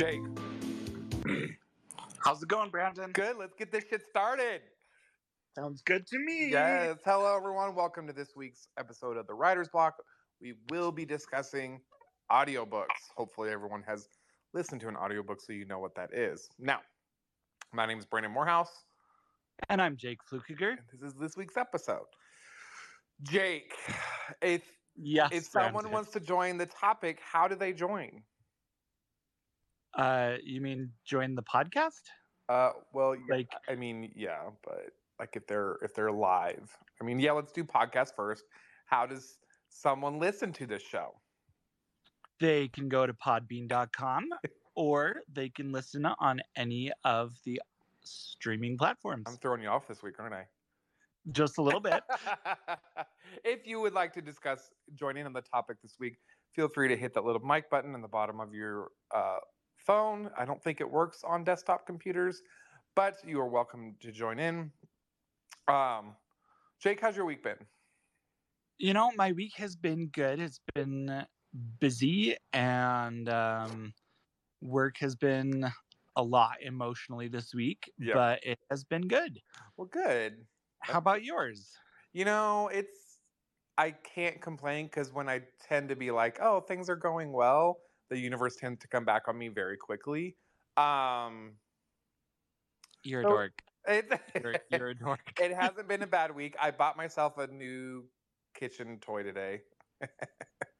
Jake, 0.00 0.22
How's 2.24 2.42
it 2.42 2.48
going, 2.48 2.70
Brandon? 2.70 3.12
good. 3.12 3.36
Let's 3.36 3.52
get 3.54 3.70
this 3.70 3.84
shit 3.90 4.00
started. 4.08 4.62
Sounds 5.54 5.82
good 5.82 6.06
to 6.06 6.18
me. 6.18 6.48
Yes. 6.52 6.96
Hello, 7.04 7.36
everyone. 7.36 7.74
Welcome 7.74 8.06
to 8.06 8.14
this 8.14 8.30
week's 8.34 8.66
episode 8.78 9.18
of 9.18 9.26
the 9.26 9.34
Writer's 9.34 9.68
Block. 9.68 9.96
We 10.40 10.54
will 10.70 10.90
be 10.90 11.04
discussing 11.04 11.82
audiobooks. 12.32 12.86
Hopefully, 13.14 13.50
everyone 13.50 13.82
has 13.86 14.08
listened 14.54 14.80
to 14.80 14.88
an 14.88 14.96
audiobook 14.96 15.38
so 15.42 15.52
you 15.52 15.66
know 15.66 15.80
what 15.80 15.94
that 15.96 16.14
is. 16.14 16.48
Now, 16.58 16.78
my 17.74 17.84
name 17.84 17.98
is 17.98 18.06
Brandon 18.06 18.32
Morehouse, 18.32 18.72
And 19.68 19.82
I'm 19.82 19.98
Jake 19.98 20.20
Flukiger. 20.32 20.76
this 20.90 21.02
is 21.02 21.18
this 21.18 21.36
week's 21.36 21.58
episode. 21.58 22.06
Jake, 23.24 23.74
if 24.40 24.62
Yes. 24.96 25.28
if 25.30 25.44
someone 25.44 25.72
Brandon. 25.72 25.92
wants 25.92 26.10
to 26.12 26.20
join 26.20 26.56
the 26.56 26.64
topic, 26.64 27.18
how 27.20 27.46
do 27.46 27.54
they 27.54 27.74
join? 27.74 28.22
Uh, 29.94 30.34
you 30.42 30.60
mean 30.60 30.90
join 31.04 31.34
the 31.34 31.42
podcast? 31.42 32.02
Uh, 32.48 32.70
well, 32.92 33.14
yeah, 33.14 33.22
Like- 33.36 33.52
I 33.68 33.74
mean, 33.74 34.12
yeah, 34.14 34.50
but 34.64 34.90
like 35.18 35.36
if 35.36 35.46
they're 35.46 35.76
if 35.82 35.94
they're 35.94 36.12
live, 36.12 36.76
I 37.00 37.04
mean, 37.04 37.20
yeah, 37.20 37.32
let's 37.32 37.52
do 37.52 37.64
podcast 37.64 38.14
first. 38.16 38.44
How 38.86 39.06
does 39.06 39.38
someone 39.68 40.18
listen 40.18 40.52
to 40.54 40.66
this 40.66 40.82
show? 40.82 41.14
They 42.40 42.68
can 42.68 42.88
go 42.88 43.06
to 43.06 43.12
podbean.com 43.12 44.28
or 44.74 45.16
they 45.32 45.48
can 45.48 45.72
listen 45.72 46.06
on 46.06 46.40
any 46.56 46.90
of 47.04 47.36
the 47.44 47.60
streaming 48.02 48.78
platforms. 48.78 49.24
I'm 49.28 49.36
throwing 49.36 49.62
you 49.62 49.68
off 49.68 49.86
this 49.86 50.02
week, 50.02 50.14
aren't 50.18 50.34
I? 50.34 50.46
Just 51.32 51.58
a 51.58 51.62
little 51.62 51.80
bit. 51.80 52.02
if 53.44 53.66
you 53.66 53.78
would 53.80 53.92
like 53.92 54.12
to 54.14 54.22
discuss 54.22 54.70
joining 54.94 55.26
on 55.26 55.34
the 55.34 55.42
topic 55.42 55.76
this 55.82 55.96
week, 56.00 56.16
feel 56.54 56.66
free 56.66 56.88
to 56.88 56.96
hit 56.96 57.12
that 57.14 57.24
little 57.24 57.42
mic 57.42 57.68
button 57.70 57.94
in 57.94 58.00
the 58.00 58.08
bottom 58.08 58.40
of 58.40 58.54
your 58.54 58.88
uh, 59.14 59.36
phone. 59.90 60.30
I 60.38 60.44
don't 60.44 60.62
think 60.62 60.80
it 60.80 60.88
works 60.88 61.24
on 61.24 61.42
desktop 61.42 61.84
computers, 61.84 62.42
but 62.94 63.16
you 63.26 63.40
are 63.40 63.48
welcome 63.48 63.96
to 64.02 64.12
join 64.12 64.38
in. 64.38 64.70
Um, 65.66 66.14
Jake, 66.80 67.00
how's 67.00 67.16
your 67.16 67.24
week 67.24 67.42
been? 67.42 67.56
you 68.78 68.94
know, 68.94 69.10
my 69.16 69.32
week 69.32 69.52
has 69.56 69.74
been 69.76 70.06
good. 70.06 70.40
It's 70.40 70.60
been 70.74 71.26
busy 71.80 72.36
and 72.52 73.28
um, 73.28 73.92
work 74.62 74.96
has 75.00 75.16
been 75.16 75.70
a 76.16 76.22
lot 76.22 76.54
emotionally 76.62 77.26
this 77.28 77.52
week, 77.52 77.90
Yeah. 77.98 78.14
but 78.14 78.44
it 78.44 78.58
has 78.70 78.84
been 78.84 79.08
good. 79.08 79.40
Well, 79.76 79.88
good. 79.88 80.46
How 80.78 80.98
about 80.98 81.24
yours? 81.24 81.76
You 82.12 82.24
know, 82.24 82.68
it's 82.68 83.18
I 83.76 83.90
can't 83.90 84.40
complain 84.40 84.86
because 84.86 85.12
when 85.12 85.28
I 85.28 85.42
tend 85.68 85.88
to 85.88 85.96
be 85.96 86.10
like, 86.12 86.38
oh, 86.40 86.60
things 86.60 86.88
are 86.88 86.96
going 86.96 87.32
well, 87.32 87.80
the 88.10 88.18
universe 88.18 88.56
tends 88.56 88.80
to 88.80 88.88
come 88.88 89.04
back 89.04 89.28
on 89.28 89.38
me 89.38 89.48
very 89.48 89.76
quickly. 89.76 90.36
Um, 90.76 91.52
You're 93.02 93.20
a 93.20 93.24
So- 93.24 93.30
dork. 93.30 93.52
it, 93.88 94.20
You're, 94.42 94.54
you're 94.70 94.88
a 94.90 94.94
dork. 94.98 95.20
it 95.40 95.54
hasn't 95.54 95.88
been 95.88 96.02
a 96.02 96.06
bad 96.18 96.34
week. 96.34 96.54
I 96.60 96.70
bought 96.70 96.96
myself 96.96 97.38
a 97.38 97.46
new 97.46 98.04
kitchen 98.54 98.98
toy 99.00 99.22
today. 99.22 99.60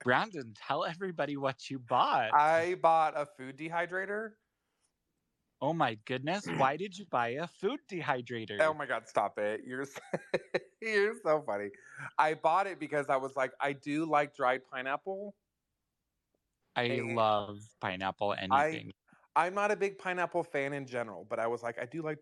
Brandon, 0.05 0.53
tell 0.67 0.85
everybody 0.85 1.37
what 1.37 1.71
you 1.71 1.79
bought. 1.79 2.31
I 2.35 2.77
bought 2.83 3.15
a 3.17 3.27
food 3.27 3.57
dehydrator. 3.59 4.31
oh 5.63 5.73
my 5.73 5.97
goodness. 6.07 6.45
Why 6.59 6.77
did 6.77 6.97
you 6.99 7.05
buy 7.11 7.29
a 7.31 7.47
food 7.47 7.81
dehydrator? 7.91 8.59
Oh 8.61 8.75
my 8.75 8.87
god, 8.87 9.09
stop 9.09 9.39
it. 9.39 9.61
You're 9.67 9.85
so, 9.87 10.01
you're 10.83 11.15
so 11.23 11.43
funny. 11.47 11.69
I 12.19 12.35
bought 12.35 12.67
it 12.67 12.79
because 12.81 13.09
I 13.09 13.17
was 13.17 13.35
like, 13.37 13.53
I 13.61 13.73
do 13.75 14.05
like 14.05 14.35
dried 14.35 14.61
pineapple. 14.71 15.35
I 16.81 16.89
Hey, 16.89 17.03
love 17.03 17.61
pineapple 17.81 18.35
anything. 18.41 18.93
I'm 19.37 19.55
not 19.55 19.71
a 19.71 19.77
big 19.77 19.99
pineapple 19.99 20.43
fan 20.45 20.73
in 20.73 20.87
general, 20.87 21.27
but 21.29 21.39
I 21.39 21.47
was 21.47 21.63
like, 21.63 21.79
I 21.81 21.85
do 21.85 22.03
like, 22.03 22.19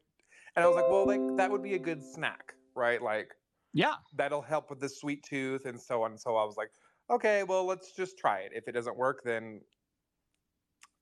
and 0.56 0.64
I 0.64 0.68
was 0.68 0.76
like, 0.76 0.90
well, 0.90 1.06
like 1.06 1.20
that 1.36 1.50
would 1.50 1.62
be 1.62 1.74
a 1.74 1.78
good 1.78 2.02
snack, 2.02 2.54
right? 2.74 3.00
Like 3.00 3.30
yeah. 3.72 3.94
that'll 4.16 4.42
help 4.42 4.70
with 4.70 4.80
the 4.80 4.88
sweet 4.88 5.22
tooth 5.22 5.64
and 5.66 5.80
so 5.80 6.02
on. 6.02 6.18
So 6.18 6.36
I 6.36 6.44
was 6.44 6.56
like, 6.56 6.70
okay, 7.08 7.44
well, 7.44 7.64
let's 7.64 7.92
just 7.92 8.18
try 8.18 8.40
it. 8.40 8.52
If 8.52 8.66
it 8.66 8.72
doesn't 8.72 8.96
work, 8.96 9.20
then 9.24 9.60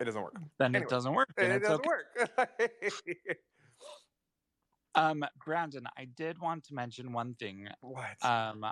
it 0.01 0.05
doesn't 0.05 0.23
work. 0.23 0.37
Then 0.59 0.75
Anyway, 0.75 0.87
it 0.87 0.91
doesn't 0.91 1.15
work. 1.15 1.29
Then 1.37 1.51
it 1.51 1.63
doesn't 1.63 1.87
okay. 1.87 1.89
work. 1.89 2.91
Um, 4.99 5.23
Brandon, 5.45 5.87
I 5.99 6.07
did 6.07 6.39
want 6.39 6.65
to 6.65 6.75
mention 6.75 7.13
one 7.13 7.35
thing. 7.35 7.69
what? 7.83 8.25
Um, 8.25 8.65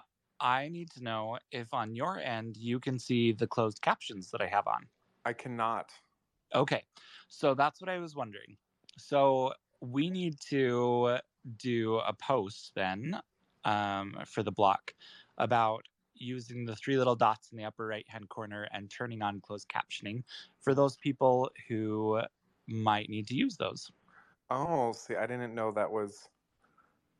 I 0.44 0.68
need 0.68 0.90
to 0.90 1.02
know 1.02 1.38
if 1.50 1.72
on 1.72 1.94
your 1.94 2.18
end 2.18 2.58
you 2.58 2.78
can 2.78 2.98
see 2.98 3.32
the 3.32 3.46
closed 3.46 3.80
captions 3.80 4.30
that 4.30 4.42
I 4.42 4.46
have 4.46 4.66
on. 4.66 4.86
I 5.24 5.32
cannot. 5.32 5.90
Okay, 6.54 6.84
so 7.28 7.54
that's 7.54 7.80
what 7.80 7.88
I 7.88 7.98
was 7.98 8.14
wondering. 8.14 8.58
So 8.98 9.54
we 9.80 10.10
need 10.10 10.38
to 10.50 11.18
do 11.56 11.96
a 11.96 12.12
post 12.12 12.72
then 12.76 13.18
um, 13.64 14.18
for 14.26 14.42
the 14.42 14.52
block 14.52 14.92
about 15.38 15.82
using 16.14 16.66
the 16.66 16.76
three 16.76 16.98
little 16.98 17.16
dots 17.16 17.50
in 17.50 17.56
the 17.56 17.64
upper 17.64 17.86
right 17.86 18.06
hand 18.06 18.28
corner 18.28 18.68
and 18.70 18.90
turning 18.90 19.22
on 19.22 19.40
closed 19.40 19.68
captioning 19.68 20.22
for 20.60 20.74
those 20.74 20.96
people 20.98 21.50
who 21.68 22.20
might 22.68 23.08
need 23.08 23.26
to 23.28 23.34
use 23.34 23.56
those. 23.56 23.90
Oh, 24.50 24.92
see, 24.92 25.16
I 25.16 25.26
didn't 25.26 25.54
know 25.54 25.72
that 25.72 25.90
was. 25.90 26.28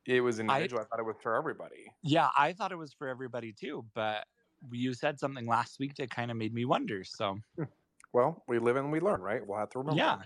It 0.07 0.21
was 0.21 0.39
individual. 0.39 0.83
I, 0.83 0.85
thought 0.85 0.99
it 0.99 1.07
was 1.07 1.17
for 1.23 1.35
everybody. 1.35 1.87
Yeah, 2.03 2.29
I 2.37 2.53
thought 2.53 2.73
it 2.73 2.79
was 2.79 2.93
for 2.93 3.09
everybody 3.09 3.53
too, 3.53 3.85
but 3.95 4.25
you 4.71 4.95
said 4.95 5.19
something 5.19 5.47
last 5.47 5.79
week 5.79 5.95
that 5.97 6.11
kind 6.11 6.31
of 6.31 6.37
made 6.37 6.53
me 6.53 6.65
wonder. 6.65 7.05
So 7.05 7.39
hmm. 7.57 7.65
Well, 8.15 8.45
we 8.47 8.61
live 8.61 8.77
and 8.77 8.93
we 8.93 9.01
learn, 9.01 9.21
right? 9.21 9.45
We'll 9.45 9.59
have 9.59 9.71
to 9.71 9.81
remember. 9.81 9.99
Yeah. 9.99 10.19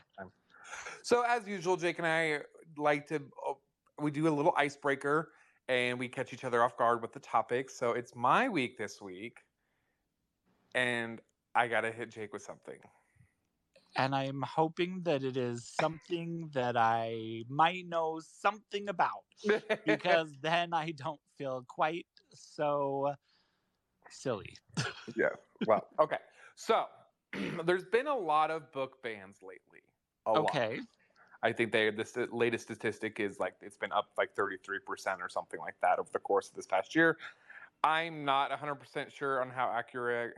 So 1.03 1.25
as 1.27 1.49
usual, 1.49 1.79
Jake 1.79 1.97
and 1.99 2.07
I 2.07 2.41
like 2.77 3.07
to 3.09 3.23
oh, 3.47 3.59
we 3.99 4.11
do 4.11 4.29
a 4.29 4.31
little 4.31 4.53
icebreaker 4.59 5.33
and 5.69 5.99
we 5.99 6.07
catch 6.07 6.35
each 6.35 6.45
other 6.45 6.63
off 6.63 6.77
guard 6.77 7.01
with 7.01 7.13
the 7.15 7.21
topic. 7.21 7.71
So 7.71 7.93
it's 7.93 8.15
my 8.15 8.49
week 8.49 8.77
this 8.77 9.01
week, 9.01 9.39
and 10.75 11.21
I 11.55 11.67
gotta 11.67 11.91
hit 11.91 12.11
Jake 12.11 12.35
with 12.35 12.43
something. 12.43 12.79
And 13.97 14.15
I'm 14.15 14.43
hoping 14.43 15.03
that 15.05 15.25
it 15.25 15.37
is 15.37 15.73
something 15.81 16.51
that 16.53 16.77
I 16.77 17.45
might 17.49 17.87
know 17.89 18.21
something 18.41 18.89
about. 18.89 19.25
because 19.87 20.33
then 20.43 20.75
I 20.75 20.93
don't 20.93 21.21
feel 21.37 21.65
quite 21.69 22.07
so 22.35 23.15
silly. 24.11 24.57
yeah. 25.17 25.29
Well, 25.67 25.87
okay. 26.01 26.19
So 26.57 26.85
there's 27.65 27.85
been 27.85 28.07
a 28.07 28.17
lot 28.17 28.51
of 28.51 28.71
book 28.73 29.03
bans 29.03 29.39
lately. 29.43 29.83
A 30.27 30.33
lot. 30.33 30.51
Okay. 30.51 30.81
I 31.43 31.53
think 31.53 31.71
they 31.71 31.91
the 31.91 32.29
latest 32.33 32.65
statistic 32.65 33.21
is 33.21 33.39
like 33.39 33.55
it's 33.61 33.77
been 33.77 33.93
up 33.93 34.09
like 34.19 34.35
33% 34.35 34.59
or 35.21 35.29
something 35.29 35.61
like 35.61 35.77
that 35.83 36.01
over 36.01 36.09
the 36.13 36.19
course 36.19 36.49
of 36.49 36.55
this 36.55 36.67
past 36.67 36.97
year. 36.97 37.17
I'm 37.85 38.25
not 38.25 38.51
100% 38.51 39.13
sure 39.13 39.41
on 39.41 39.51
how 39.51 39.71
accurate 39.73 40.35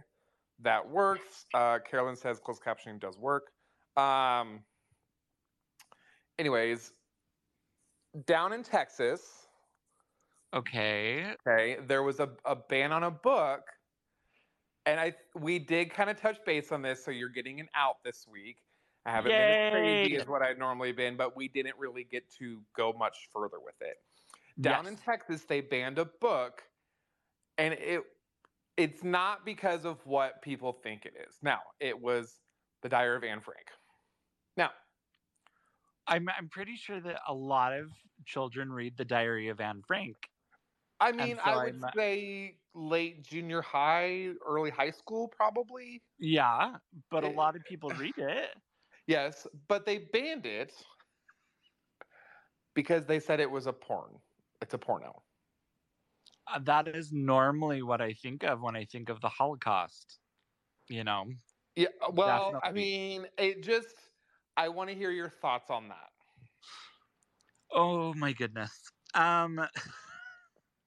that 0.62 0.88
works. 0.88 1.46
Uh, 1.54 1.78
Carolyn 1.78 2.16
says 2.16 2.38
closed 2.38 2.62
captioning 2.62 3.00
does 3.00 3.18
work. 3.18 3.50
Um, 3.96 4.60
anyways, 6.38 6.92
down 8.26 8.52
in 8.52 8.62
Texas, 8.62 9.22
Okay. 10.52 11.34
okay, 11.46 11.78
there 11.86 12.02
was 12.02 12.18
a, 12.18 12.28
a 12.44 12.56
ban 12.56 12.92
on 12.92 13.04
a 13.04 13.10
book. 13.10 13.62
And 14.86 14.98
I 14.98 15.14
we 15.38 15.58
did 15.58 15.90
kind 15.92 16.08
of 16.08 16.18
touch 16.18 16.38
base 16.44 16.72
on 16.72 16.80
this, 16.82 17.04
so 17.04 17.10
you're 17.10 17.28
getting 17.28 17.60
an 17.60 17.68
out 17.74 17.96
this 18.02 18.26
week. 18.30 18.56
I 19.04 19.10
haven't 19.10 19.32
been 19.32 19.40
as 19.40 19.70
crazy 19.72 20.16
as 20.16 20.26
what 20.26 20.42
I'd 20.42 20.58
normally 20.58 20.92
been, 20.92 21.16
but 21.16 21.36
we 21.36 21.48
didn't 21.48 21.76
really 21.78 22.04
get 22.10 22.28
to 22.38 22.62
go 22.76 22.92
much 22.98 23.28
further 23.32 23.58
with 23.62 23.74
it. 23.80 23.96
Down 24.60 24.86
in 24.86 24.96
Texas, 24.96 25.44
they 25.44 25.60
banned 25.60 25.98
a 25.98 26.06
book, 26.06 26.62
and 27.58 27.74
it 27.74 28.02
it's 28.80 29.04
not 29.04 29.44
because 29.44 29.84
of 29.84 30.04
what 30.06 30.40
people 30.40 30.72
think 30.72 31.04
it 31.04 31.12
is. 31.28 31.36
Now, 31.42 31.60
it 31.80 32.00
was 32.00 32.40
the 32.82 32.88
Diary 32.88 33.16
of 33.16 33.24
Anne 33.24 33.40
Frank. 33.42 33.66
Now, 34.56 34.70
I'm 36.06 36.26
I'm 36.30 36.48
pretty 36.48 36.76
sure 36.76 36.98
that 37.00 37.20
a 37.28 37.34
lot 37.34 37.72
of 37.74 37.90
children 38.24 38.72
read 38.72 38.96
the 38.96 39.04
Diary 39.04 39.48
of 39.48 39.60
Anne 39.60 39.82
Frank. 39.86 40.16
I 40.98 41.12
mean, 41.12 41.36
so 41.36 41.42
I 41.42 41.56
would 41.64 41.82
I'm- 41.84 41.92
say 41.94 42.58
late 42.74 43.22
junior 43.22 43.60
high, 43.60 44.30
early 44.46 44.70
high 44.70 44.90
school, 44.90 45.28
probably. 45.28 46.02
Yeah, 46.18 46.76
but 47.10 47.24
a 47.24 47.28
Eh, 47.28 47.34
lot 47.34 47.56
of 47.56 47.64
people 47.64 47.90
read 47.90 48.16
it. 48.16 48.50
Yes, 49.06 49.46
but 49.68 49.84
they 49.84 49.98
banned 49.98 50.46
it 50.46 50.72
because 52.74 53.04
they 53.06 53.20
said 53.20 53.40
it 53.40 53.50
was 53.50 53.66
a 53.66 53.72
porn. 53.72 54.20
It's 54.62 54.72
a 54.74 54.78
porno. 54.78 55.22
Uh, 56.52 56.58
that 56.64 56.88
is 56.88 57.12
normally 57.12 57.82
what 57.82 58.00
I 58.00 58.12
think 58.14 58.42
of 58.44 58.60
when 58.60 58.76
I 58.76 58.84
think 58.84 59.08
of 59.08 59.20
the 59.20 59.28
Holocaust. 59.28 60.18
You 60.88 61.04
know, 61.04 61.26
Yeah, 61.76 61.88
well, 62.12 62.60
I 62.64 62.72
mean, 62.72 63.26
it 63.38 63.62
just 63.62 63.94
I 64.56 64.68
want 64.68 64.90
to 64.90 64.96
hear 64.96 65.10
your 65.12 65.28
thoughts 65.28 65.70
on 65.70 65.88
that. 65.88 66.10
oh 67.72 68.12
my 68.14 68.32
goodness. 68.32 68.90
Um, 69.14 69.60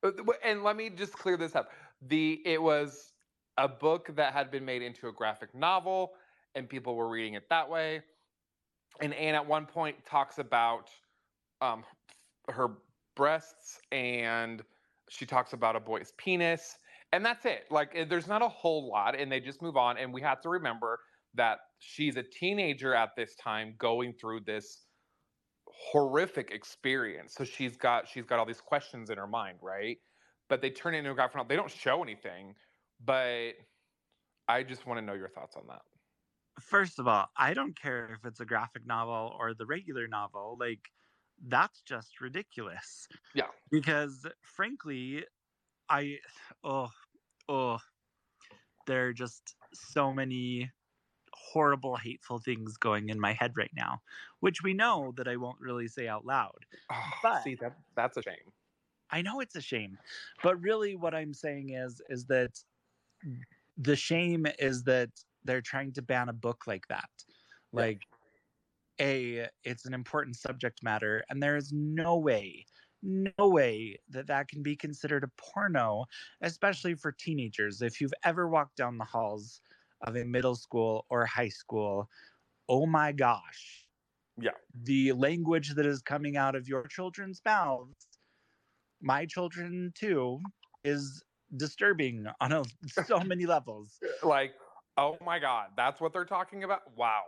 Uh, 0.04 0.12
And 0.44 0.64
let 0.64 0.76
me 0.76 0.90
just 0.90 1.14
clear 1.14 1.38
this 1.38 1.56
up. 1.56 1.72
The 2.02 2.42
it 2.46 2.62
was 2.62 3.14
a 3.58 3.68
book 3.68 4.14
that 4.16 4.34
had 4.34 4.52
been 4.52 4.66
made 4.66 4.82
into 4.82 5.08
a 5.08 5.12
graphic 5.12 5.56
novel 5.56 6.14
and 6.56 6.68
people 6.68 6.96
were 6.96 7.08
reading 7.08 7.36
it 7.36 7.48
that 7.50 7.70
way. 7.70 8.02
and 9.00 9.14
Anne 9.14 9.36
at 9.36 9.46
one 9.46 9.66
point 9.66 10.06
talks 10.06 10.38
about 10.40 10.90
um, 11.62 11.84
her 12.50 12.70
breasts 13.16 13.80
and 13.92 14.62
she 15.10 15.26
talks 15.26 15.54
about 15.54 15.76
a 15.76 15.80
boy's 15.80 16.12
penis 16.18 16.78
and 17.12 17.26
that's 17.26 17.46
it 17.46 17.66
like 17.70 17.92
eh, 17.96 18.06
there's 18.08 18.28
not 18.28 18.42
a 18.42 18.50
whole 18.50 18.90
lot 18.90 19.20
and 19.20 19.32
they 19.32 19.40
just 19.40 19.62
move 19.62 19.78
on 19.78 19.98
and 19.98 20.14
we 20.14 20.22
have 20.22 20.42
to 20.42 20.50
remember 20.50 21.00
that 21.34 21.60
she's 21.80 22.18
a 22.18 22.24
teenager 22.24 22.94
at 22.94 23.10
this 23.16 23.36
time 23.36 23.76
going 23.78 24.14
through 24.14 24.40
this 24.42 24.86
horrific 25.68 26.52
experience 26.52 27.34
so 27.34 27.44
she's 27.44 27.78
got 27.78 28.08
she's 28.08 28.26
got 28.26 28.40
all 28.40 28.46
these 28.46 28.62
questions 28.62 29.10
in 29.10 29.18
her 29.18 29.28
mind 29.28 29.58
right 29.62 29.98
but 30.50 30.62
they 30.62 30.70
turn 30.70 30.94
it 30.94 31.00
into 31.00 31.12
a 31.12 31.16
graphic 31.16 31.36
novel 31.36 31.48
they 31.48 31.56
don't 31.56 31.72
show 31.72 32.04
anything 32.04 32.54
but 33.04 33.54
i 34.48 34.62
just 34.62 34.86
want 34.86 34.98
to 34.98 35.02
know 35.06 35.14
your 35.14 35.30
thoughts 35.30 35.56
on 35.56 35.64
that 35.68 35.82
First 36.62 37.00
of 37.00 37.08
all, 37.08 37.28
I 37.36 37.54
don't 37.56 37.76
care 37.80 38.14
if 38.14 38.26
it's 38.26 38.40
a 38.40 38.46
graphic 38.46 38.86
novel 38.86 39.36
or 39.40 39.56
the 39.56 39.66
regular 39.66 40.08
novel. 40.08 40.56
Like, 40.60 40.82
that's 41.48 41.82
just 41.82 42.22
ridiculous. 42.22 43.08
Yeah. 43.34 43.48
Because 43.72 44.26
frankly, 44.42 45.26
I, 45.90 46.20
oh, 46.64 46.90
oh, 47.50 47.80
there 48.88 49.08
are 49.08 49.14
just 49.14 49.56
so 49.74 50.14
many 50.14 50.72
horrible, 51.34 51.96
hateful 51.96 52.40
things 52.40 52.78
going 52.78 53.10
in 53.10 53.20
my 53.20 53.34
head 53.34 53.54
right 53.58 53.72
now, 53.76 54.02
which 54.40 54.64
we 54.64 54.74
know 54.74 55.14
that 55.18 55.28
I 55.28 55.36
won't 55.36 55.60
really 55.60 55.88
say 55.88 56.08
out 56.08 56.26
loud. 56.26 56.66
oh, 56.92 57.10
But- 57.22 57.44
see 57.44 57.56
that 57.56 57.76
that's 57.96 58.18
a 58.18 58.22
shame 58.22 58.52
I 59.14 59.22
know 59.22 59.42
it's 59.42 59.56
a 59.56 59.62
shame, 59.62 60.00
but 60.42 60.60
really 60.60 60.96
what 60.96 61.14
I'm 61.14 61.36
saying 61.36 61.70
is 61.70 62.02
is 62.10 62.26
that 62.26 62.50
the 63.78 63.96
shame 63.96 64.48
is 64.58 64.84
that 64.84 65.10
they're 65.44 65.62
trying 65.62 65.94
to 65.94 66.02
ban 66.02 66.30
a 66.30 66.34
book 66.34 66.64
like 66.66 66.88
that. 66.88 67.10
Like 67.72 68.02
a 69.02 69.48
it's 69.64 69.86
an 69.86 69.94
important 69.94 70.36
subject 70.36 70.84
matter 70.84 71.24
and 71.30 71.42
there 71.42 71.58
is 71.58 71.72
no 71.74 72.18
way 72.18 72.66
no 73.02 73.32
way 73.40 74.00
that 74.10 74.28
that 74.28 74.48
can 74.48 74.64
be 74.64 74.76
considered 74.76 75.24
a 75.24 75.32
porno 75.38 76.06
especially 76.42 76.96
for 76.96 77.12
teenagers. 77.12 77.82
If 77.82 78.00
you've 78.00 78.14
ever 78.24 78.48
walked 78.48 78.78
down 78.78 78.98
the 78.98 79.04
halls 79.04 79.62
of 80.06 80.16
a 80.16 80.24
middle 80.24 80.56
school 80.56 81.06
or 81.10 81.26
high 81.26 81.50
school 81.50 82.10
oh 82.70 82.86
my 82.86 83.12
gosh 83.12 83.86
Yeah. 84.40 84.52
the 84.84 85.12
language 85.14 85.76
that 85.76 85.86
is 85.86 86.02
coming 86.02 86.38
out 86.38 86.56
of 86.56 86.68
your 86.68 86.88
children's 86.88 87.42
mouths 87.46 87.94
my 89.02 89.26
children 89.26 89.92
too 89.96 90.40
is 90.84 91.24
disturbing 91.58 92.26
on 92.40 92.52
a, 92.52 92.64
so 93.06 93.20
many 93.26 93.46
levels. 93.46 94.00
Like 94.22 94.54
oh 94.98 95.18
my 95.26 95.40
god 95.40 95.70
that's 95.76 96.00
what 96.00 96.14
they're 96.14 96.26
talking 96.26 96.64
about? 96.64 96.82
Wow 96.96 97.24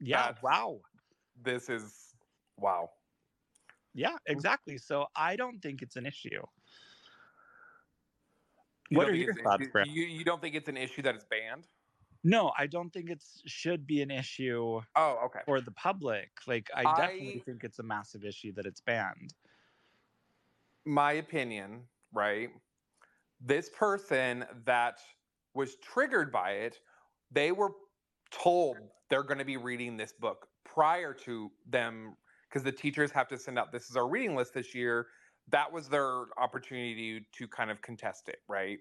yeah. 0.00 0.18
That's- 0.26 0.42
wow. 0.42 0.80
This 1.42 1.68
is 1.68 2.14
wow. 2.58 2.90
Yeah 3.94 4.10
mm. 4.12 4.16
exactly 4.26 4.78
so 4.78 5.06
i 5.16 5.36
don't 5.36 5.60
think 5.60 5.82
it's 5.82 5.96
an 5.96 6.06
issue. 6.06 6.42
You 8.90 8.98
what 8.98 9.04
don't 9.04 9.10
are 9.10 9.16
think 9.16 9.24
your 9.24 9.30
it's- 9.32 9.44
thoughts 9.44 9.66
Brett? 9.72 9.88
you, 9.88 10.04
you 10.04 10.24
don't 10.24 10.40
think 10.40 10.54
it's 10.54 10.68
an 10.68 10.76
issue 10.76 11.02
that 11.02 11.14
it's 11.14 11.24
banned? 11.24 11.66
No 12.24 12.52
i 12.58 12.66
don't 12.66 12.90
think 12.92 13.10
it 13.10 13.22
should 13.46 13.86
be 13.86 14.02
an 14.02 14.10
issue 14.10 14.80
oh 14.96 15.18
okay. 15.26 15.40
for 15.44 15.60
the 15.60 15.72
public 15.72 16.30
like 16.46 16.68
i 16.74 16.82
definitely 16.96 17.40
I- 17.40 17.44
think 17.44 17.64
it's 17.64 17.78
a 17.78 17.82
massive 17.82 18.24
issue 18.24 18.52
that 18.54 18.66
it's 18.66 18.80
banned. 18.80 19.34
My 20.84 21.12
opinion 21.14 21.82
right 22.12 22.50
this 23.40 23.68
person 23.70 24.44
that 24.64 24.98
was 25.54 25.76
triggered 25.76 26.30
by 26.32 26.50
it 26.52 26.80
they 27.32 27.50
were 27.52 27.70
told 28.30 28.76
they're 29.08 29.22
going 29.22 29.38
to 29.38 29.44
be 29.44 29.56
reading 29.56 29.96
this 29.96 30.12
book 30.12 30.48
prior 30.64 31.14
to 31.14 31.50
them 31.66 32.16
because 32.48 32.62
the 32.62 32.72
teachers 32.72 33.10
have 33.10 33.28
to 33.28 33.38
send 33.38 33.58
out 33.58 33.72
this 33.72 33.88
is 33.90 33.96
our 33.96 34.08
reading 34.08 34.36
list 34.36 34.54
this 34.54 34.74
year 34.74 35.08
that 35.48 35.70
was 35.70 35.88
their 35.88 36.26
opportunity 36.38 37.26
to 37.32 37.46
kind 37.48 37.70
of 37.70 37.80
contest 37.82 38.28
it 38.28 38.38
right 38.48 38.78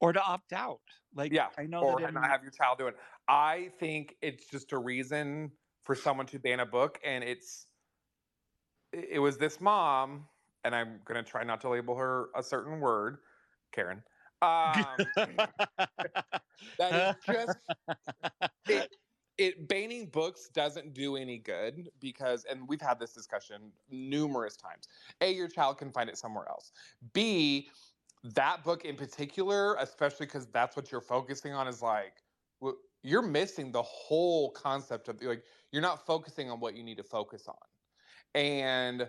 or 0.00 0.12
to 0.12 0.22
opt 0.22 0.52
out 0.52 0.80
like 1.14 1.32
Yeah, 1.32 1.48
i 1.56 1.66
know 1.66 1.80
or 1.82 2.00
not 2.10 2.28
have 2.28 2.42
your 2.42 2.50
child 2.50 2.78
do 2.78 2.88
it. 2.88 2.96
I 3.28 3.70
think 3.78 4.16
it's 4.20 4.48
just 4.50 4.72
a 4.72 4.78
reason 4.78 5.52
for 5.82 5.94
someone 5.94 6.26
to 6.26 6.38
ban 6.38 6.60
a 6.60 6.66
book, 6.66 6.98
and 7.04 7.24
it's 7.24 7.66
it 8.92 9.18
was 9.18 9.38
this 9.38 9.60
mom, 9.60 10.28
and 10.64 10.74
I'm 10.74 11.00
gonna 11.04 11.22
try 11.22 11.44
not 11.44 11.60
to 11.62 11.68
label 11.70 11.96
her 11.96 12.28
a 12.36 12.42
certain 12.42 12.80
word, 12.80 13.18
Karen. 13.72 14.02
Um, 14.42 14.84
that 16.78 17.16
is 17.28 17.34
just 17.34 17.58
it, 18.68 18.96
it 19.38 19.68
banning 19.68 20.06
books 20.06 20.48
doesn't 20.52 20.92
do 20.92 21.16
any 21.16 21.38
good 21.38 21.88
because 22.00 22.44
and 22.50 22.68
we've 22.68 22.80
had 22.80 22.98
this 22.98 23.12
discussion 23.12 23.72
numerous 23.90 24.56
times 24.56 24.88
a 25.20 25.32
your 25.32 25.48
child 25.48 25.78
can 25.78 25.90
find 25.90 26.08
it 26.10 26.18
somewhere 26.18 26.46
else. 26.48 26.72
B 27.12 27.68
that 28.22 28.64
book 28.64 28.84
in 28.84 28.96
particular 28.96 29.76
especially 29.76 30.26
because 30.26 30.46
that's 30.46 30.76
what 30.76 30.90
you're 30.90 31.00
focusing 31.00 31.52
on 31.52 31.68
is 31.68 31.82
like 31.82 32.22
you're 33.04 33.22
missing 33.22 33.70
the 33.70 33.82
whole 33.82 34.50
concept 34.50 35.08
of 35.08 35.22
like 35.22 35.44
you're 35.70 35.82
not 35.82 36.04
focusing 36.06 36.50
on 36.50 36.58
what 36.58 36.74
you 36.74 36.82
need 36.82 36.96
to 36.96 37.04
focus 37.04 37.46
on. 37.46 37.54
And 38.34 39.08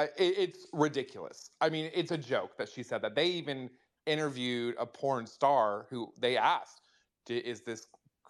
I- 0.00 0.04
it, 0.18 0.38
it's 0.38 0.66
ridiculous. 0.72 1.50
I 1.60 1.70
mean 1.70 1.90
it's 1.94 2.12
a 2.12 2.18
joke 2.18 2.56
that 2.58 2.70
she 2.70 2.82
said 2.84 3.02
that. 3.02 3.16
They 3.16 3.28
even 3.28 3.70
interviewed 4.06 4.76
a 4.78 4.86
porn 4.86 5.26
star 5.26 5.86
who 5.90 6.14
they 6.18 6.36
asked 6.36 6.82
is 7.28 7.62
this 7.62 7.88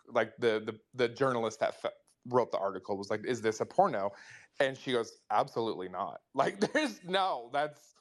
like 0.09 0.37
the 0.39 0.61
the, 0.61 0.81
the 0.95 1.09
journalist 1.09 1.61
that 1.61 1.75
f- 1.85 1.93
wrote 2.27 2.53
the 2.53 2.59
article 2.59 2.99
was 2.99 3.11
like 3.11 3.27
is 3.27 3.43
this 3.43 3.61
a 3.61 3.67
porno? 3.67 4.13
And 4.61 4.77
she 4.79 4.93
goes 4.93 5.23
absolutely 5.31 5.89
not. 5.91 6.23
Like 6.35 6.61
there's 6.61 7.05
no 7.05 7.51
that's 7.53 7.95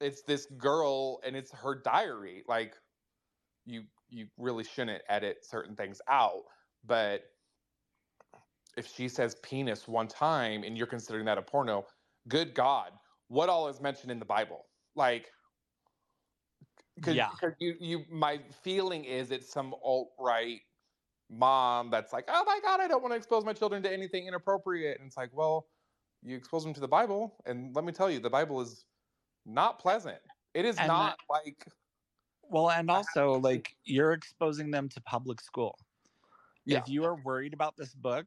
it's 0.00 0.22
this 0.24 0.46
girl 0.46 1.20
and 1.24 1.36
it's 1.36 1.52
her 1.52 1.80
diary. 1.82 2.44
Like 2.48 2.76
you 3.66 3.86
you 4.10 4.28
really 4.38 4.64
shouldn't 4.64 5.04
edit 5.08 5.44
certain 5.44 5.76
things 5.76 6.02
out. 6.08 6.44
But 6.84 7.24
if 8.76 8.86
she 8.86 9.08
says 9.08 9.36
penis 9.36 9.88
one 9.88 10.08
time 10.08 10.64
and 10.64 10.78
you're 10.78 10.86
considering 10.88 11.26
that 11.26 11.38
a 11.38 11.42
porno 11.42 11.86
good 12.28 12.54
god 12.54 12.98
what 13.28 13.48
all 13.48 13.68
is 13.68 13.80
mentioned 13.80 14.10
in 14.12 14.18
the 14.18 14.24
bible 14.24 14.66
like 14.94 15.30
Cause, 17.02 17.16
Yeah. 17.16 17.30
'cause 17.40 17.52
you, 17.58 17.76
you, 17.80 18.04
my 18.08 18.38
feeling 18.62 19.04
is 19.04 19.30
it's 19.32 19.50
some 19.50 19.74
alt 19.82 20.12
right 20.18 20.60
mom 21.30 21.90
that's 21.90 22.12
like, 22.12 22.24
oh 22.28 22.44
my 22.44 22.60
god, 22.62 22.80
I 22.80 22.88
don't 22.88 23.02
want 23.02 23.12
to 23.12 23.16
expose 23.16 23.44
my 23.44 23.52
children 23.52 23.82
to 23.82 23.92
anything 23.92 24.26
inappropriate. 24.26 24.98
And 25.00 25.06
it's 25.08 25.16
like, 25.16 25.30
well, 25.32 25.68
you 26.22 26.36
expose 26.36 26.64
them 26.64 26.72
to 26.74 26.80
the 26.80 26.88
Bible, 26.88 27.42
and 27.46 27.74
let 27.74 27.84
me 27.84 27.92
tell 27.92 28.10
you, 28.10 28.20
the 28.20 28.30
Bible 28.30 28.60
is 28.60 28.86
not 29.44 29.78
pleasant. 29.78 30.20
It 30.54 30.64
is 30.64 30.78
And 30.78 30.86
not 30.86 31.18
like, 31.28 31.66
well 32.42 32.70
and 32.70 32.90
also 32.90 33.38
like 33.38 33.76
you're 33.84 34.12
exposing 34.12 34.70
them 34.70 34.88
to 34.88 35.00
public 35.02 35.40
school 35.40 35.78
yeah, 36.66 36.78
if 36.78 36.88
you 36.88 37.04
are 37.04 37.16
worried 37.16 37.54
about 37.54 37.76
this 37.76 37.94
book 37.94 38.26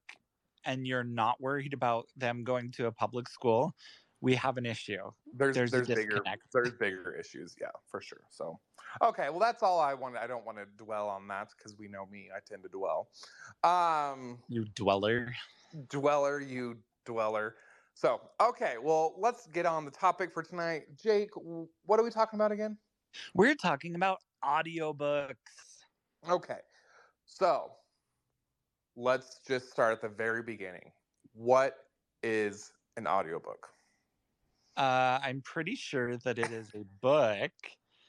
and 0.65 0.85
you're 0.87 1.03
not 1.03 1.39
worried 1.39 1.73
about 1.73 2.07
them 2.15 2.43
going 2.43 2.71
to 2.71 2.87
a 2.87 2.91
public 2.91 3.27
school 3.29 3.73
we 4.21 4.35
have 4.35 4.57
an 4.57 4.65
issue 4.65 5.11
there's 5.35 5.55
there's 5.55 5.71
there's, 5.71 5.87
bigger 5.87 6.21
there's 6.53 6.71
bigger 6.71 7.15
issues, 7.19 7.55
yeah, 7.59 7.67
for 7.87 8.01
sure. 8.01 8.21
So, 8.29 8.59
okay, 9.03 9.29
well, 9.29 9.39
that's 9.39 9.63
all 9.63 9.79
I 9.79 9.93
want. 9.93 10.17
I 10.17 10.27
don't 10.27 10.45
want 10.45 10.57
to 10.57 10.65
dwell 10.83 11.07
on 11.07 11.27
that 11.27 11.49
because 11.57 11.77
we 11.77 11.87
know 11.87 12.05
me, 12.11 12.29
I 12.35 12.39
tend 12.47 12.63
to 12.63 12.69
dwell. 12.69 13.09
Um, 13.63 14.39
you 14.49 14.65
dweller 14.75 15.33
dweller, 15.89 16.39
you 16.39 16.77
dweller. 17.05 17.55
So, 17.93 18.21
okay, 18.39 18.75
well, 18.81 19.15
let's 19.17 19.47
get 19.47 19.65
on 19.65 19.83
the 19.83 19.91
topic 19.91 20.31
for 20.31 20.43
tonight. 20.43 20.83
Jake, 21.01 21.31
what 21.85 21.99
are 21.99 22.03
we 22.03 22.11
talking 22.11 22.37
about 22.37 22.51
again? 22.51 22.77
we're 23.33 23.55
talking 23.55 23.95
about 23.95 24.19
audiobooks 24.43 25.33
Okay, 26.29 26.59
so 27.25 27.71
let's 28.97 29.39
just 29.47 29.71
start 29.71 29.93
at 29.93 30.01
the 30.01 30.09
very 30.09 30.43
beginning. 30.43 30.91
What 31.33 31.75
is 32.21 32.73
an 32.97 33.07
audiobook? 33.07 33.69
Uh, 34.77 35.19
i'm 35.23 35.41
pretty 35.41 35.75
sure 35.75 36.17
that 36.17 36.39
it 36.39 36.51
is 36.51 36.73
a 36.75 36.85
book 37.01 37.51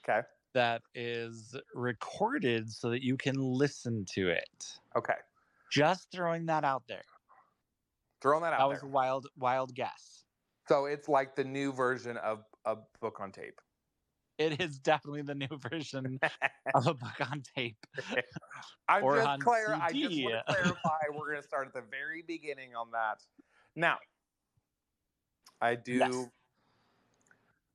Okay, 0.05 0.23
that 0.55 0.83
is 0.95 1.57
recorded 1.75 2.71
so 2.73 2.91
that 2.91 3.03
you 3.05 3.17
can 3.17 3.37
listen 3.37 4.05
to 4.05 4.29
it 4.29 4.81
okay, 4.97 5.19
just 5.71 6.11
throwing 6.13 6.47
that 6.47 6.65
out 6.65 6.87
there 6.89 7.05
throwing 8.21 8.43
that 8.43 8.53
out 8.53 8.59
there. 8.59 8.65
that 8.65 8.69
was 8.69 8.83
a 8.83 8.87
wild 8.87 9.29
wild 9.37 9.75
guess 9.75 10.25
So 10.69 10.87
it's 10.87 11.09
like 11.09 11.35
the 11.35 11.45
new 11.45 11.73
version 11.73 12.17
of 12.17 12.45
a 12.65 12.77
book 13.01 13.21
on 13.21 13.33
tape. 13.33 13.61
it 14.39 14.61
is 14.61 14.79
definitely 14.79 15.23
the 15.23 15.35
new 15.35 15.49
version 15.59 16.21
of 16.75 16.87
a 16.87 16.95
book 16.95 17.21
on 17.21 17.43
tape 17.57 17.87
I'm 18.89 19.05
Or 19.05 19.11
just 19.11 19.29
on 19.29 19.41
clear. 19.41 19.77
I 19.81 19.93
just 19.93 20.17
CD. 20.17 20.23
want 20.23 20.35
to 20.35 20.39
clarify. 20.39 20.99
We're 21.15 21.31
going 21.31 21.43
to 21.43 21.47
start 21.47 21.69
at 21.69 21.75
the 21.75 21.83
very 21.83 22.23
beginning 22.23 22.75
on 22.75 22.93
that. 22.93 23.23
Now, 23.77 23.99
I 25.61 25.75
do. 25.77 25.99
Yes. 25.99 26.31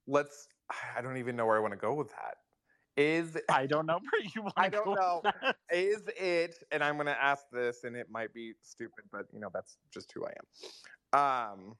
Let's. 0.07 0.47
I 0.95 1.01
don't 1.01 1.17
even 1.17 1.35
know 1.35 1.45
where 1.45 1.57
I 1.57 1.59
want 1.59 1.73
to 1.73 1.77
go 1.79 1.93
with 1.93 2.09
that. 2.09 2.37
Is 2.95 3.37
I 3.49 3.65
don't 3.65 3.85
know 3.85 3.99
where 3.99 4.21
you 4.35 4.43
want 4.43 4.53
I 4.57 4.69
don't 4.69 4.95
know. 4.95 5.21
is 5.71 6.03
it 6.15 6.55
and 6.71 6.83
i'm 6.83 6.95
going 6.95 7.07
to 7.07 7.23
ask 7.23 7.45
this 7.51 7.83
and 7.83 7.95
it 7.95 8.07
might 8.11 8.33
be 8.33 8.53
stupid 8.61 9.03
but 9.11 9.25
you 9.33 9.39
know 9.39 9.49
that's 9.51 9.77
just 9.91 10.11
who 10.11 10.23
i 10.25 10.31
am 11.15 11.19
um 11.19 11.75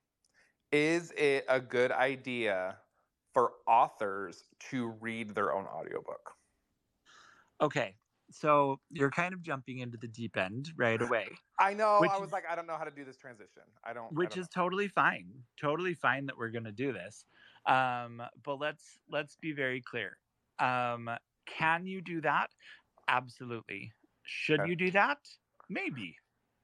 is 0.71 1.11
it 1.11 1.45
a 1.47 1.59
good 1.59 1.91
idea 1.91 2.77
for 3.33 3.51
authors 3.67 4.45
to 4.59 4.87
read 4.99 5.35
their 5.35 5.53
own 5.53 5.65
audiobook 5.65 6.31
Okay, 7.61 7.95
so 8.31 8.79
you're 8.89 9.11
kind 9.11 9.33
of 9.33 9.41
jumping 9.43 9.79
into 9.79 9.97
the 9.97 10.07
deep 10.07 10.35
end 10.35 10.71
right 10.75 11.01
away, 11.01 11.27
i 11.59 11.73
know 11.73 11.99
Which 11.99 12.09
i 12.09 12.17
was 12.17 12.31
like 12.31 12.45
i 12.49 12.55
don't 12.55 12.65
know 12.65 12.77
how 12.77 12.83
to 12.83 12.91
do 12.91 13.05
this 13.05 13.17
transition 13.17 13.63
i 13.83 13.93
don't 13.93 14.05
I 14.05 14.15
which 14.15 14.31
don't 14.31 14.41
is 14.41 14.47
totally 14.49 14.87
fine. 14.87 15.27
Totally 15.61 15.93
fine 15.93 16.25
that 16.25 16.37
we're 16.37 16.49
going 16.49 16.63
to 16.65 16.71
do 16.71 16.91
this. 16.91 17.25
Um, 17.65 18.21
but 18.43 18.55
let's 18.59 18.99
let's 19.09 19.35
be 19.37 19.53
very 19.53 19.81
clear. 19.81 20.19
Um, 20.59 21.09
can 21.45 21.85
you 21.85 22.01
do 22.01 22.21
that? 22.21 22.51
Absolutely. 23.07 23.93
Should 24.23 24.65
you 24.65 24.75
do 24.75 24.91
that? 24.91 25.37
Maybe. 25.69 26.17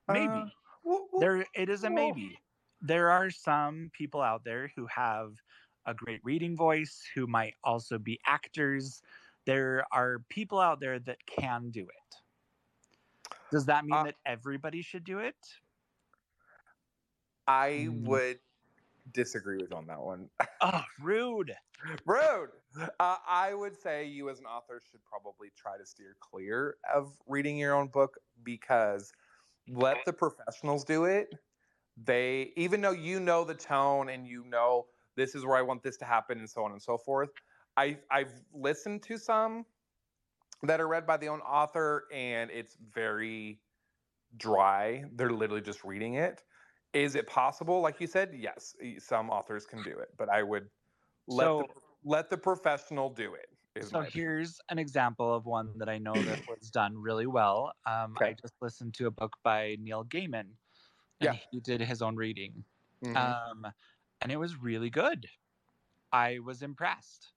Maybe. 0.07 0.45
Uh, 0.45 0.49
well, 0.83 1.07
well, 1.11 1.19
there 1.19 1.45
it 1.53 1.69
is 1.69 1.83
a 1.83 1.89
maybe 1.89 2.39
there 2.81 3.09
are 3.11 3.29
some 3.29 3.89
people 3.93 4.21
out 4.21 4.43
there 4.43 4.71
who 4.75 4.87
have 4.87 5.41
a 5.85 5.93
great 5.93 6.21
reading 6.23 6.55
voice 6.55 7.07
who 7.15 7.27
might 7.27 7.55
also 7.63 7.97
be 7.97 8.19
actors 8.25 9.01
there 9.45 9.85
are 9.91 10.19
people 10.29 10.59
out 10.59 10.79
there 10.79 10.99
that 10.99 11.25
can 11.25 11.71
do 11.71 11.83
it 11.83 12.15
does 13.51 13.65
that 13.65 13.85
mean 13.85 14.01
Uh, 14.01 14.03
that 14.03 14.15
everybody 14.25 14.81
should 14.81 15.03
do 15.03 15.19
it 15.19 15.59
i 17.47 17.87
Mm. 17.87 17.89
would 17.89 18.39
disagree 19.13 19.57
with 19.57 19.71
you 19.71 19.77
on 19.77 19.87
that 19.87 19.99
one 19.99 20.29
oh 20.61 20.81
rude 21.01 21.53
Rude. 22.05 22.49
Uh, 22.99 23.15
I 23.27 23.53
would 23.53 23.75
say 23.79 24.05
you, 24.05 24.29
as 24.29 24.39
an 24.39 24.45
author, 24.45 24.81
should 24.91 24.99
probably 25.05 25.49
try 25.55 25.77
to 25.77 25.85
steer 25.85 26.15
clear 26.19 26.75
of 26.93 27.13
reading 27.27 27.57
your 27.57 27.73
own 27.73 27.87
book 27.87 28.17
because 28.43 29.11
let 29.67 29.97
the 30.05 30.13
professionals 30.13 30.83
do 30.83 31.05
it. 31.05 31.33
They, 32.03 32.51
even 32.55 32.81
though 32.81 32.91
you 32.91 33.19
know 33.19 33.43
the 33.43 33.55
tone 33.55 34.09
and 34.09 34.27
you 34.27 34.43
know 34.45 34.87
this 35.15 35.35
is 35.35 35.45
where 35.45 35.57
I 35.57 35.61
want 35.61 35.83
this 35.83 35.97
to 35.97 36.05
happen, 36.05 36.39
and 36.39 36.49
so 36.49 36.63
on 36.63 36.71
and 36.71 36.81
so 36.81 36.97
forth. 36.97 37.29
I 37.77 37.97
I've 38.11 38.33
listened 38.53 39.03
to 39.03 39.17
some 39.17 39.65
that 40.63 40.79
are 40.79 40.87
read 40.87 41.05
by 41.05 41.17
the 41.17 41.27
own 41.27 41.41
author, 41.41 42.05
and 42.13 42.51
it's 42.51 42.77
very 42.93 43.59
dry. 44.37 45.05
They're 45.13 45.31
literally 45.31 45.61
just 45.61 45.83
reading 45.83 46.15
it. 46.15 46.43
Is 46.93 47.15
it 47.15 47.27
possible? 47.27 47.81
Like 47.81 48.01
you 48.01 48.07
said, 48.07 48.33
yes, 48.33 48.75
some 48.99 49.29
authors 49.29 49.65
can 49.65 49.83
do 49.83 49.99
it, 49.99 50.09
but 50.17 50.29
I 50.29 50.41
would 50.43 50.69
let 51.27 51.57
the, 51.57 51.65
let 52.03 52.29
the 52.29 52.37
professional 52.37 53.09
do 53.11 53.35
it. 53.35 53.47
so 53.81 54.01
my 54.01 54.07
opinion. 54.07 54.21
here's 54.21 54.59
an 54.69 54.77
example 54.79 55.33
of 55.33 55.45
one 55.45 55.77
that 55.77 55.89
i 55.89 55.97
know 55.97 56.23
that 56.23 56.39
was 56.47 56.69
done 56.69 56.97
really 56.97 57.27
well 57.27 57.71
um, 57.85 58.17
i 58.23 58.33
just 58.33 58.53
listened 58.61 58.93
to 58.93 59.07
a 59.07 59.11
book 59.11 59.37
by 59.43 59.75
neil 59.79 60.03
gaiman 60.03 60.55
and 61.21 61.33
Yeah. 61.33 61.39
he 61.51 61.59
did 61.61 61.81
his 61.81 62.01
own 62.01 62.15
reading 62.15 62.65
Mhm. 63.01 63.33
um, 63.35 63.67
and 64.21 64.31
it 64.31 64.37
was 64.37 64.57
really 64.57 64.89
good. 64.89 65.27
I 66.11 66.39
was 66.39 66.63
impressed, 66.63 67.33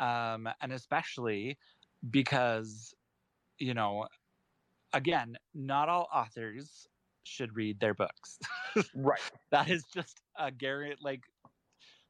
um, 0.00 0.48
and 0.60 0.72
especially 0.72 1.58
because, 2.10 2.94
you 3.58 3.74
know, 3.74 4.08
again, 4.92 5.36
not 5.54 5.88
all 5.88 6.08
authors 6.12 6.86
should 7.28 7.54
read 7.54 7.78
their 7.80 7.94
books. 7.94 8.38
right. 8.94 9.20
that 9.50 9.68
is 9.70 9.84
just 9.92 10.20
a 10.38 10.50
Garrett. 10.50 10.98
Like, 11.02 11.22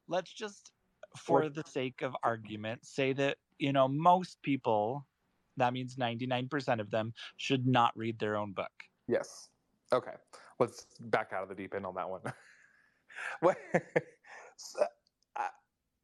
let's 0.07 0.31
just, 0.33 0.71
for 1.17 1.43
Or- 1.43 1.49
the 1.49 1.63
sake 1.67 2.01
of 2.01 2.15
argument, 2.23 2.85
say 2.85 3.13
that 3.13 3.37
you 3.57 3.73
know 3.73 3.87
most 3.87 4.41
people. 4.41 5.05
That 5.57 5.73
means 5.73 5.97
ninety 5.97 6.25
nine 6.25 6.47
percent 6.47 6.79
of 6.79 6.89
them 6.89 7.13
should 7.35 7.67
not 7.67 7.91
read 7.95 8.17
their 8.19 8.37
own 8.37 8.53
book. 8.53 8.71
Yes. 9.09 9.49
Okay. 9.91 10.13
Let's 10.59 10.85
back 11.01 11.31
out 11.33 11.43
of 11.43 11.49
the 11.49 11.55
deep 11.55 11.73
end 11.75 11.85
on 11.85 11.95
that 11.95 12.09
one. 12.09 12.21
What- 13.41 13.57
so, 14.55 14.85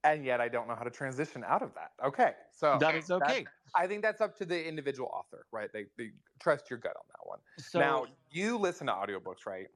and 0.06 0.24
yet 0.24 0.40
I 0.40 0.48
don't 0.48 0.68
know 0.68 0.76
how 0.76 0.84
to 0.84 0.92
transition 0.92 1.44
out 1.44 1.62
of 1.64 1.74
that. 1.74 1.92
Okay. 2.06 2.34
So 2.52 2.78
that 2.80 2.96
is 2.96 3.08
that- 3.08 3.24
okay. 3.24 3.46
I 3.74 3.88
think 3.88 4.04
that's 4.04 4.22
up 4.22 4.38
to 4.38 4.46
the 4.46 4.66
individual 4.66 5.10
author, 5.12 5.48
right? 5.52 5.70
They, 5.74 5.86
they 5.98 6.12
trust 6.40 6.70
your 6.70 6.80
gut 6.80 6.96
on 6.96 7.04
that 7.10 7.28
one. 7.28 7.40
So 7.58 7.80
now 7.80 8.06
you 8.30 8.58
listen 8.58 8.88
to 8.88 8.94
audiobooks, 8.94 9.46
right? 9.46 9.68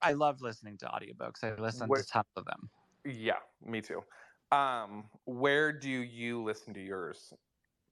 I 0.00 0.12
love 0.12 0.40
listening 0.40 0.76
to 0.78 0.86
audiobooks. 0.86 1.42
I 1.42 1.60
listen 1.60 1.88
Where- 1.88 2.02
to 2.02 2.08
tons 2.08 2.26
of 2.36 2.44
them. 2.44 2.70
Yeah, 3.04 3.38
me 3.64 3.80
too. 3.80 4.02
Um, 4.52 5.08
where 5.24 5.72
do 5.72 5.88
you 5.88 6.42
listen 6.42 6.74
to 6.74 6.80
yours 6.80 7.32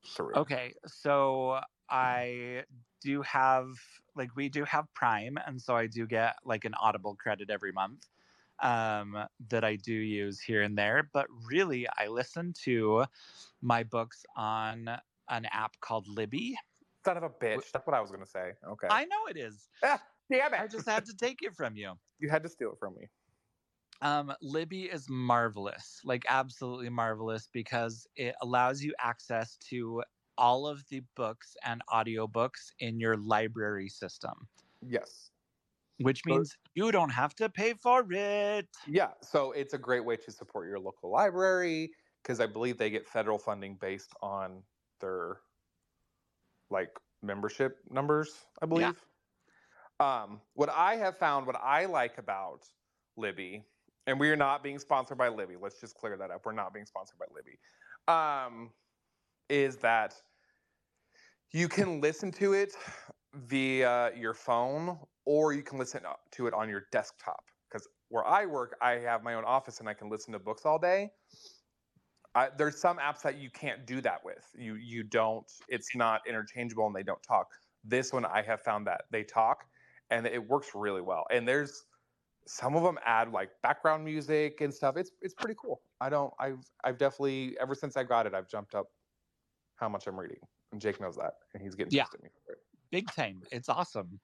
through? 0.06 0.34
Okay, 0.34 0.74
so 0.86 1.60
I 1.90 2.64
do 3.02 3.22
have 3.22 3.68
like 4.14 4.34
we 4.36 4.48
do 4.48 4.64
have 4.64 4.92
Prime, 4.94 5.36
and 5.46 5.60
so 5.60 5.76
I 5.76 5.86
do 5.86 6.06
get 6.06 6.36
like 6.44 6.64
an 6.64 6.74
Audible 6.74 7.14
credit 7.14 7.50
every 7.50 7.72
month 7.72 8.06
um, 8.62 9.16
that 9.48 9.64
I 9.64 9.76
do 9.76 9.92
use 9.92 10.40
here 10.40 10.62
and 10.62 10.76
there. 10.76 11.08
But 11.12 11.26
really, 11.48 11.86
I 11.98 12.08
listen 12.08 12.54
to 12.64 13.04
my 13.62 13.82
books 13.82 14.24
on 14.36 14.88
an 15.28 15.46
app 15.52 15.78
called 15.80 16.08
Libby. 16.08 16.56
Son 17.04 17.16
of 17.16 17.22
a 17.22 17.28
bitch. 17.28 17.70
That's 17.72 17.86
what 17.86 17.94
I 17.94 18.00
was 18.00 18.10
gonna 18.10 18.26
say. 18.26 18.52
Okay. 18.68 18.88
I 18.90 19.04
know 19.04 19.26
it 19.28 19.36
is. 19.36 19.68
Damn 19.82 20.54
it. 20.54 20.60
I 20.60 20.66
just 20.66 20.88
had 20.88 21.06
to 21.06 21.16
take 21.16 21.42
it 21.42 21.54
from 21.54 21.76
you. 21.76 21.92
you 22.18 22.28
had 22.28 22.42
to 22.42 22.48
steal 22.48 22.72
it 22.72 22.78
from 22.78 22.94
me. 22.96 23.06
Um, 24.02 24.32
Libby 24.42 24.84
is 24.84 25.08
marvelous, 25.08 26.00
like 26.04 26.24
absolutely 26.28 26.90
marvelous, 26.90 27.48
because 27.52 28.06
it 28.16 28.34
allows 28.42 28.82
you 28.82 28.92
access 29.00 29.56
to 29.70 30.02
all 30.36 30.66
of 30.66 30.84
the 30.90 31.02
books 31.14 31.56
and 31.64 31.80
audiobooks 31.90 32.72
in 32.80 33.00
your 33.00 33.16
library 33.16 33.88
system, 33.88 34.48
Yes. 34.86 35.30
Which 35.98 36.22
So- 36.26 36.34
means 36.34 36.56
you 36.74 36.92
don't 36.92 37.10
have 37.10 37.34
to 37.36 37.48
pay 37.48 37.74
for 37.74 38.06
it. 38.12 38.68
Yeah, 38.86 39.12
so 39.22 39.52
it's 39.52 39.74
a 39.74 39.78
great 39.78 40.04
way 40.04 40.16
to 40.16 40.30
support 40.30 40.68
your 40.68 40.78
local 40.78 41.10
library 41.10 41.92
because 42.22 42.40
I 42.40 42.46
believe 42.46 42.78
they 42.78 42.90
get 42.90 43.06
federal 43.06 43.38
funding 43.38 43.76
based 43.76 44.12
on 44.22 44.62
their 45.00 45.40
like 46.70 46.90
membership 47.22 47.78
numbers, 47.90 48.46
I 48.60 48.66
believe. 48.66 49.00
Um, 50.00 50.40
what 50.54 50.68
I 50.68 50.96
have 50.96 51.16
found, 51.16 51.46
what 51.46 51.56
I 51.56 51.86
like 51.86 52.18
about 52.18 52.68
Libby, 53.16 53.64
and 54.06 54.20
we 54.20 54.30
are 54.30 54.36
not 54.36 54.62
being 54.62 54.78
sponsored 54.78 55.16
by 55.16 55.28
Libby. 55.28 55.56
Let's 55.56 55.80
just 55.80 55.94
clear 55.94 56.16
that 56.16 56.30
up. 56.30 56.44
We're 56.44 56.52
not 56.52 56.74
being 56.74 56.86
sponsored 56.86 57.18
by 57.18 57.26
Libby. 57.34 57.58
Um, 58.08 58.72
is 59.48 59.76
that 59.78 60.14
you 61.52 61.68
can 61.68 62.00
listen 62.00 62.30
to 62.32 62.52
it 62.52 62.74
via 63.36 64.14
your 64.16 64.34
phone 64.34 64.98
or 65.24 65.52
you 65.52 65.62
can 65.62 65.78
listen 65.78 66.04
uh, 66.06 66.14
to 66.32 66.46
it 66.46 66.54
on 66.54 66.68
your 66.68 66.84
desktop 66.92 67.44
because 67.68 67.86
where 68.08 68.26
I 68.26 68.46
work, 68.46 68.76
I 68.80 68.92
have 68.92 69.22
my 69.22 69.34
own 69.34 69.44
office 69.44 69.80
and 69.80 69.88
I 69.88 69.94
can 69.94 70.08
listen 70.08 70.32
to 70.32 70.38
books 70.38 70.64
all 70.64 70.78
day. 70.78 71.12
I, 72.34 72.50
there's 72.56 72.78
some 72.78 72.98
apps 72.98 73.22
that 73.22 73.38
you 73.38 73.50
can't 73.50 73.86
do 73.86 74.00
that 74.02 74.24
with. 74.24 74.44
You 74.56 74.74
you 74.76 75.02
don't. 75.02 75.50
It's 75.68 75.94
not 75.96 76.26
interchangeable 76.26 76.86
and 76.86 76.94
they 76.94 77.02
don't 77.02 77.22
talk. 77.22 77.48
This 77.84 78.12
one 78.12 78.24
I 78.26 78.42
have 78.42 78.60
found 78.60 78.86
that 78.86 79.04
they 79.10 79.24
talk 79.24 79.64
and 80.10 80.26
it 80.26 80.46
works 80.46 80.72
really 80.74 81.00
well. 81.00 81.24
And 81.30 81.48
there's 81.48 81.86
some 82.46 82.76
of 82.76 82.82
them 82.82 82.98
add 83.04 83.32
like 83.32 83.50
background 83.62 84.04
music 84.04 84.60
and 84.60 84.72
stuff. 84.72 84.96
It's 84.96 85.12
it's 85.22 85.34
pretty 85.34 85.56
cool. 85.60 85.82
I 86.00 86.10
don't. 86.10 86.32
I've 86.38 86.64
I've 86.84 86.98
definitely 86.98 87.56
ever 87.58 87.74
since 87.74 87.96
I 87.96 88.04
got 88.04 88.26
it, 88.26 88.34
I've 88.34 88.48
jumped 88.48 88.74
up 88.74 88.86
how 89.76 89.88
much 89.88 90.06
I'm 90.06 90.18
reading. 90.18 90.38
And 90.72 90.80
Jake 90.80 91.00
knows 91.00 91.16
that, 91.16 91.34
and 91.54 91.62
he's 91.62 91.74
getting 91.74 91.92
Yeah. 91.92 92.02
pissed 92.02 92.14
at 92.14 92.22
me 92.22 92.28
for 92.44 92.52
it. 92.52 92.58
Big 92.96 93.12
time. 93.12 93.42
It's 93.52 93.68
awesome. 93.68 94.18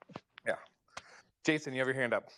Yeah. 0.46 0.54
Jason, 1.44 1.74
you 1.74 1.80
have 1.80 1.88
your 1.88 1.94
hand 1.94 2.14
up. 2.14 2.30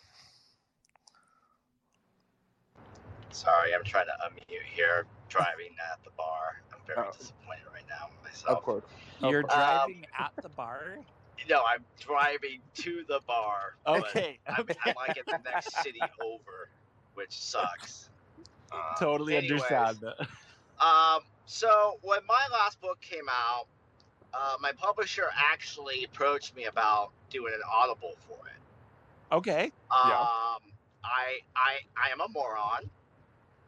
Sorry, 3.31 3.73
I'm 3.73 3.85
trying 3.85 4.07
to 4.07 4.11
unmute 4.27 4.63
here. 4.65 5.05
Driving 5.29 5.69
at 5.93 6.03
the 6.03 6.09
bar. 6.17 6.61
I'm 6.73 6.79
very 6.85 7.07
Oh. 7.07 7.11
disappointed 7.17 7.63
right 7.73 7.87
now 7.87 8.09
with 8.11 8.29
myself. 8.33 8.63
course. 8.63 8.83
You're 9.21 9.43
Um, 9.43 9.47
driving 9.47 10.05
at 10.19 10.33
the 10.41 10.49
bar. 10.49 10.97
No, 11.49 11.63
I'm 11.63 11.85
driving 12.01 12.61
to 12.79 13.05
the 13.07 13.21
bar. 13.25 13.77
Okay. 13.87 14.37
I'm, 14.45 14.59
okay. 14.59 14.75
I'm 14.87 14.95
like 14.95 15.15
in 15.15 15.23
the 15.27 15.37
next 15.49 15.71
city 15.83 16.01
over, 16.21 16.69
which 17.13 17.31
sucks. 17.31 18.09
Um, 18.73 18.81
totally 18.99 19.37
anyways, 19.37 19.61
understand. 19.71 20.03
Um, 20.81 21.21
so 21.45 21.97
when 22.01 22.19
my 22.27 22.45
last 22.51 22.81
book 22.81 22.99
came 22.99 23.29
out, 23.29 23.67
uh, 24.35 24.55
my 24.59 24.71
publisher 24.73 25.25
actually 25.35 26.03
approached 26.03 26.55
me 26.55 26.65
about 26.65 27.11
doing 27.29 27.53
an 27.53 27.61
audible 27.71 28.15
for 28.27 28.47
it. 28.47 29.33
Okay. 29.35 29.71
Um, 29.91 30.09
Yeah. 30.09 30.25
I 31.03 31.39
I 31.55 31.79
I 31.95 32.11
am 32.11 32.21
a 32.21 32.27
moron. 32.29 32.89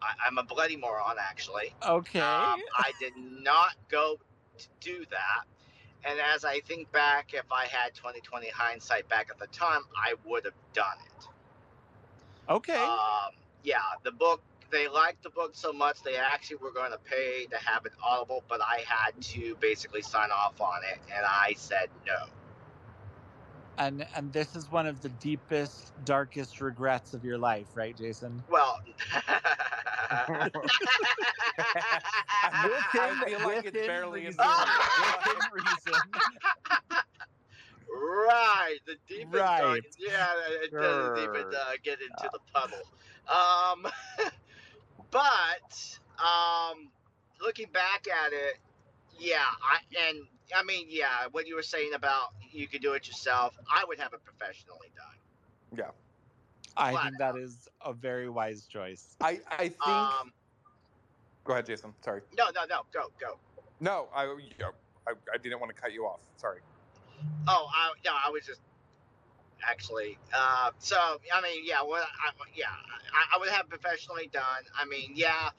I, 0.01 0.13
I'm 0.25 0.38
a 0.38 0.43
bloody 0.43 0.75
moron, 0.75 1.17
actually. 1.19 1.74
Okay. 1.86 2.19
Um, 2.19 2.62
I 2.75 2.91
did 3.00 3.13
not 3.17 3.75
go 3.89 4.17
to 4.57 4.67
do 4.79 5.05
that. 5.09 5.45
And 6.03 6.19
as 6.33 6.45
I 6.45 6.59
think 6.62 6.91
back, 6.91 7.33
if 7.33 7.51
I 7.51 7.65
had 7.65 7.93
2020 7.95 8.50
hindsight 8.50 9.09
back 9.09 9.29
at 9.29 9.39
the 9.39 9.47
time, 9.47 9.81
I 9.95 10.13
would 10.25 10.45
have 10.45 10.53
done 10.74 10.97
it. 11.05 11.27
okay. 12.50 12.75
Um, 12.77 13.31
yeah, 13.63 13.77
the 14.03 14.12
book 14.12 14.41
they 14.71 14.88
liked 14.88 15.24
the 15.24 15.29
book 15.29 15.51
so 15.55 15.71
much 15.74 16.01
they 16.03 16.15
actually 16.17 16.57
were 16.57 16.71
going 16.71 16.91
to 16.91 16.97
pay 17.00 17.45
to 17.47 17.57
have 17.57 17.86
it 17.86 17.93
audible, 18.03 18.43
but 18.50 18.62
I 18.62 18.83
had 18.88 19.21
to 19.21 19.55
basically 19.59 20.01
sign 20.01 20.29
off 20.31 20.59
on 20.62 20.81
it, 20.83 21.00
and 21.15 21.25
I 21.27 21.53
said 21.57 21.89
no. 22.05 22.27
And 23.77 24.07
and 24.15 24.33
this 24.33 24.55
is 24.55 24.71
one 24.71 24.88
of 24.88 25.01
the 25.01 25.09
deepest, 25.09 25.93
darkest 26.03 26.62
regrets 26.62 27.13
of 27.13 27.24
your 27.24 27.38
life, 27.38 27.67
right, 27.75 27.95
Jason? 27.95 28.43
Well, 28.50 28.79
I 30.09 30.50
Within- 32.63 33.27
feel 33.27 33.39
like 33.41 33.65
it's 33.65 33.65
within 33.65 33.88
barely 33.88 34.19
in 34.21 34.25
reason. 34.27 34.38
the 34.38 34.67
Within 35.25 35.51
reason. 35.53 36.01
right, 37.91 38.77
the 38.86 38.95
deepest. 39.07 39.33
Right. 39.33 39.59
Dark, 39.62 39.79
yeah, 40.00 40.33
it 40.63 40.71
doesn't 40.71 41.17
even 41.24 41.53
uh, 41.55 41.71
get 41.83 42.01
into 42.01 42.29
the 42.31 42.39
puddle. 42.53 42.81
Um, 43.27 43.86
but 45.12 46.00
um, 46.20 46.90
looking 47.42 47.68
back 47.74 48.08
at 48.08 48.34
it, 48.34 48.58
yeah, 49.20 49.38
I 49.40 50.08
and 50.10 50.20
I 50.56 50.64
mean, 50.64 50.88
yeah, 50.90 51.28
what 51.32 51.48
you 51.48 51.56
were 51.56 51.64
saying 51.64 51.94
about 51.94 52.30
you 52.52 52.68
could 52.68 52.82
do 52.82 52.94
it 52.94 53.08
yourself, 53.08 53.54
I 53.72 53.84
would 53.86 54.00
have 54.00 54.14
it 54.14 54.24
professionally 54.24 54.92
done. 54.96 55.78
Yeah. 55.78 55.92
I 56.76 56.92
Flat 56.92 57.04
think 57.04 57.18
that 57.18 57.38
is 57.38 57.68
a 57.84 57.92
very 57.92 58.30
wise 58.30 58.66
choice. 58.68 59.16
I, 59.20 59.40
I 59.50 59.70
think. 59.70 59.88
Um, 59.88 60.32
go 61.44 61.54
ahead, 61.54 61.66
Jason. 61.66 61.94
Sorry. 62.04 62.22
no, 62.38 62.46
no, 62.56 62.62
no, 62.70 62.82
go, 62.94 63.12
go. 63.20 63.38
No, 63.80 64.08
I, 64.16 64.26
yeah, 64.60 64.68
I, 65.08 65.14
I 65.34 65.38
didn't 65.38 65.60
want 65.60 65.76
to 65.76 65.82
cut 65.82 65.92
you 65.92 66.06
off. 66.06 66.20
Sorry. 66.38 66.60
Oh, 67.48 67.68
I, 67.74 67.94
no, 68.06 68.12
I 68.12 68.30
was 68.30 68.46
just 68.46 68.62
actually. 69.68 70.18
Uh, 70.36 70.72
so 70.80 70.98
I 71.34 71.42
mean, 71.42 71.64
yeah, 71.64 71.82
what? 71.82 72.02
I, 72.02 72.32
yeah, 72.56 72.66
I, 73.14 73.36
I 73.36 73.40
would 73.40 73.50
have 73.50 73.70
professionally 73.70 74.30
done. 74.32 74.64
I 74.80 74.86
mean, 74.86 75.12
yeah, 75.16 75.50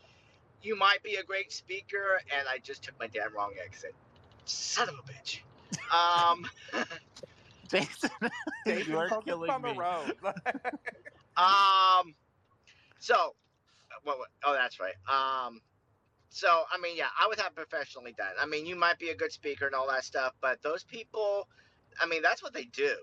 you 0.62 0.76
might 0.76 1.02
be 1.02 1.16
a 1.16 1.22
great 1.22 1.52
speaker, 1.52 2.20
and 2.36 2.48
I 2.48 2.58
just 2.58 2.82
took 2.82 2.98
my 2.98 3.06
damn 3.06 3.34
wrong 3.34 3.52
exit. 3.64 3.94
Son 4.44 4.88
of 4.88 4.94
a 4.94 5.12
bitch. 5.12 5.40
Um, 5.92 6.46
Jason, 7.68 8.10
Jason, 8.66 8.92
you 8.92 8.98
are 8.98 9.08
focus 9.10 9.24
killing 9.26 9.50
on 9.50 9.60
the 9.60 9.72
me. 9.72 9.78
road. 9.78 10.14
um, 11.36 12.14
so, 12.98 13.34
what, 14.02 14.18
what? 14.18 14.28
Oh, 14.44 14.54
that's 14.54 14.80
right. 14.80 14.94
Um, 15.08 15.60
so 16.30 16.64
I 16.72 16.78
mean, 16.80 16.96
yeah, 16.96 17.08
I 17.20 17.26
would 17.26 17.38
have 17.40 17.54
professionally 17.54 18.14
done. 18.16 18.32
I 18.40 18.46
mean, 18.46 18.66
you 18.66 18.76
might 18.76 18.98
be 18.98 19.10
a 19.10 19.14
good 19.14 19.32
speaker 19.32 19.66
and 19.66 19.74
all 19.74 19.88
that 19.88 20.04
stuff, 20.04 20.34
but 20.40 20.62
those 20.62 20.84
people, 20.84 21.48
I 22.00 22.06
mean, 22.06 22.22
that's 22.22 22.42
what 22.42 22.52
they 22.52 22.64
do. 22.64 22.94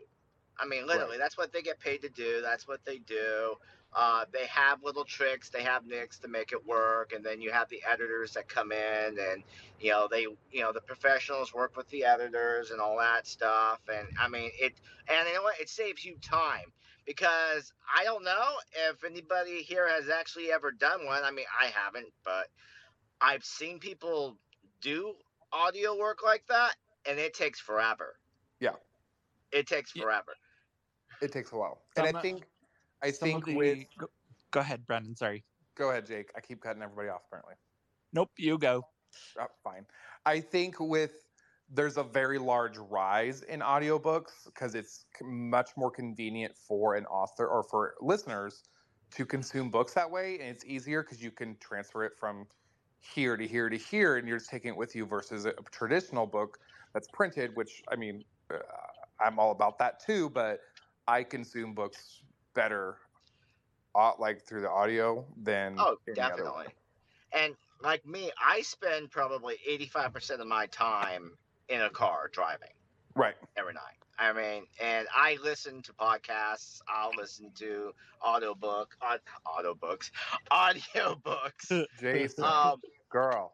I 0.59 0.65
mean, 0.65 0.87
literally, 0.87 1.11
Right. 1.11 1.19
that's 1.19 1.37
what 1.37 1.51
they 1.51 1.61
get 1.61 1.79
paid 1.79 2.01
to 2.03 2.09
do. 2.09 2.41
That's 2.41 2.67
what 2.67 2.83
they 2.85 2.99
do. 2.99 3.57
Uh, 3.93 4.25
they 4.33 4.45
have 4.47 4.83
little 4.83 5.05
tricks, 5.05 5.49
they 5.49 5.63
have 5.63 5.85
nicks 5.85 6.19
to 6.19 6.27
make 6.27 6.51
it 6.51 6.65
work, 6.65 7.13
and 7.13 7.25
then 7.25 7.39
you 7.41 7.49
have 7.51 7.69
the 7.69 7.81
editors 7.89 8.33
that 8.33 8.47
come 8.49 8.73
in, 8.73 9.17
and 9.19 9.43
you 9.79 9.89
know 9.91 10.07
they, 10.09 10.23
you 10.51 10.61
know, 10.61 10.73
the 10.73 10.81
professionals 10.81 11.53
work 11.53 11.77
with 11.77 11.87
the 11.89 12.03
editors 12.03 12.71
and 12.71 12.81
all 12.81 12.97
that 12.97 13.25
stuff. 13.25 13.79
And 13.87 14.07
I 14.19 14.27
mean, 14.27 14.51
it, 14.59 14.73
and 15.07 15.27
you 15.27 15.35
know 15.35 15.43
what? 15.43 15.59
It 15.61 15.69
saves 15.69 16.03
you 16.03 16.17
time 16.21 16.73
because 17.05 17.71
I 17.95 18.03
don't 18.03 18.23
know 18.25 18.45
if 18.89 19.03
anybody 19.05 19.61
here 19.63 19.87
has 19.87 20.09
actually 20.09 20.51
ever 20.51 20.71
done 20.71 21.05
one. 21.05 21.23
I 21.23 21.31
mean, 21.31 21.45
I 21.61 21.67
haven't, 21.67 22.11
but 22.25 22.47
I've 23.21 23.45
seen 23.45 23.79
people 23.79 24.37
do 24.81 25.15
audio 25.53 25.97
work 25.97 26.19
like 26.23 26.43
that, 26.49 26.75
and 27.07 27.17
it 27.17 27.33
takes 27.33 27.61
forever. 27.61 28.19
Yeah. 28.59 28.75
It 29.51 29.67
takes 29.67 29.91
forever. 29.91 30.35
It 31.25 31.31
takes 31.31 31.51
a 31.51 31.57
while, 31.57 31.81
and 31.97 32.15
I 32.15 32.21
think, 32.21 32.47
I 33.01 33.11
think 33.11 33.45
the- 33.45 33.55
with. 33.55 33.79
go, 33.97 34.07
go 34.51 34.59
ahead, 34.61 34.85
Brendan. 34.85 35.15
Sorry. 35.15 35.43
Go 35.75 35.89
ahead, 35.89 36.05
Jake. 36.05 36.31
I 36.35 36.39
keep 36.39 36.61
cutting 36.61 36.81
everybody 36.81 37.09
off. 37.09 37.23
Apparently. 37.27 37.55
Nope, 38.13 38.31
you 38.37 38.57
go. 38.57 38.87
Oh, 39.39 39.47
fine. 39.63 39.85
I 40.25 40.39
think 40.39 40.79
with 40.79 41.25
there's 41.69 41.97
a 41.97 42.03
very 42.03 42.37
large 42.37 42.77
rise 42.77 43.41
in 43.43 43.59
audiobooks 43.59 44.45
because 44.45 44.75
it's 44.75 45.05
much 45.21 45.71
more 45.75 45.89
convenient 45.89 46.55
for 46.55 46.95
an 46.95 47.05
author 47.07 47.47
or 47.47 47.63
for 47.63 47.95
listeners 48.01 48.63
to 49.11 49.25
consume 49.25 49.69
books 49.69 49.93
that 49.93 50.09
way, 50.09 50.39
and 50.39 50.49
it's 50.49 50.65
easier 50.65 51.03
because 51.03 51.21
you 51.21 51.31
can 51.31 51.57
transfer 51.57 52.03
it 52.03 52.13
from 52.17 52.45
here 52.99 53.37
to 53.37 53.47
here 53.47 53.69
to 53.69 53.77
here, 53.77 54.17
and 54.17 54.27
you're 54.27 54.37
just 54.37 54.49
taking 54.49 54.69
it 54.69 54.77
with 54.77 54.95
you 54.95 55.05
versus 55.05 55.45
a 55.45 55.53
traditional 55.71 56.25
book 56.25 56.59
that's 56.93 57.07
printed. 57.07 57.55
Which 57.55 57.83
I 57.89 57.95
mean, 57.95 58.23
uh, 58.53 58.57
I'm 59.19 59.39
all 59.39 59.51
about 59.51 59.77
that 59.79 59.99
too, 60.05 60.29
but 60.29 60.59
I 61.07 61.23
consume 61.23 61.73
books 61.73 62.21
better, 62.53 62.97
uh, 63.93 64.13
like 64.19 64.41
through 64.41 64.61
the 64.61 64.69
audio 64.69 65.25
than 65.37 65.75
Oh, 65.77 65.97
any 66.07 66.19
other 66.21 66.45
way. 66.45 66.47
definitely. 66.47 66.73
And 67.33 67.55
like 67.81 68.05
me, 68.05 68.31
I 68.41 68.61
spend 68.61 69.11
probably 69.11 69.57
85% 69.69 70.39
of 70.39 70.47
my 70.47 70.65
time 70.67 71.37
in 71.69 71.81
a 71.81 71.89
car 71.89 72.29
driving 72.31 72.69
Right. 73.15 73.35
every 73.57 73.73
night. 73.73 73.81
I 74.17 74.31
mean, 74.31 74.65
and 74.81 75.07
I 75.13 75.37
listen 75.43 75.81
to 75.83 75.93
podcasts. 75.93 76.81
I'll 76.87 77.11
listen 77.17 77.51
to 77.55 77.93
audiobook, 78.25 78.95
aud- 79.01 79.19
audiobooks, 79.45 80.09
audiobooks. 80.51 81.85
Jason, 81.99 82.45
um, 82.45 82.81
girl. 83.09 83.53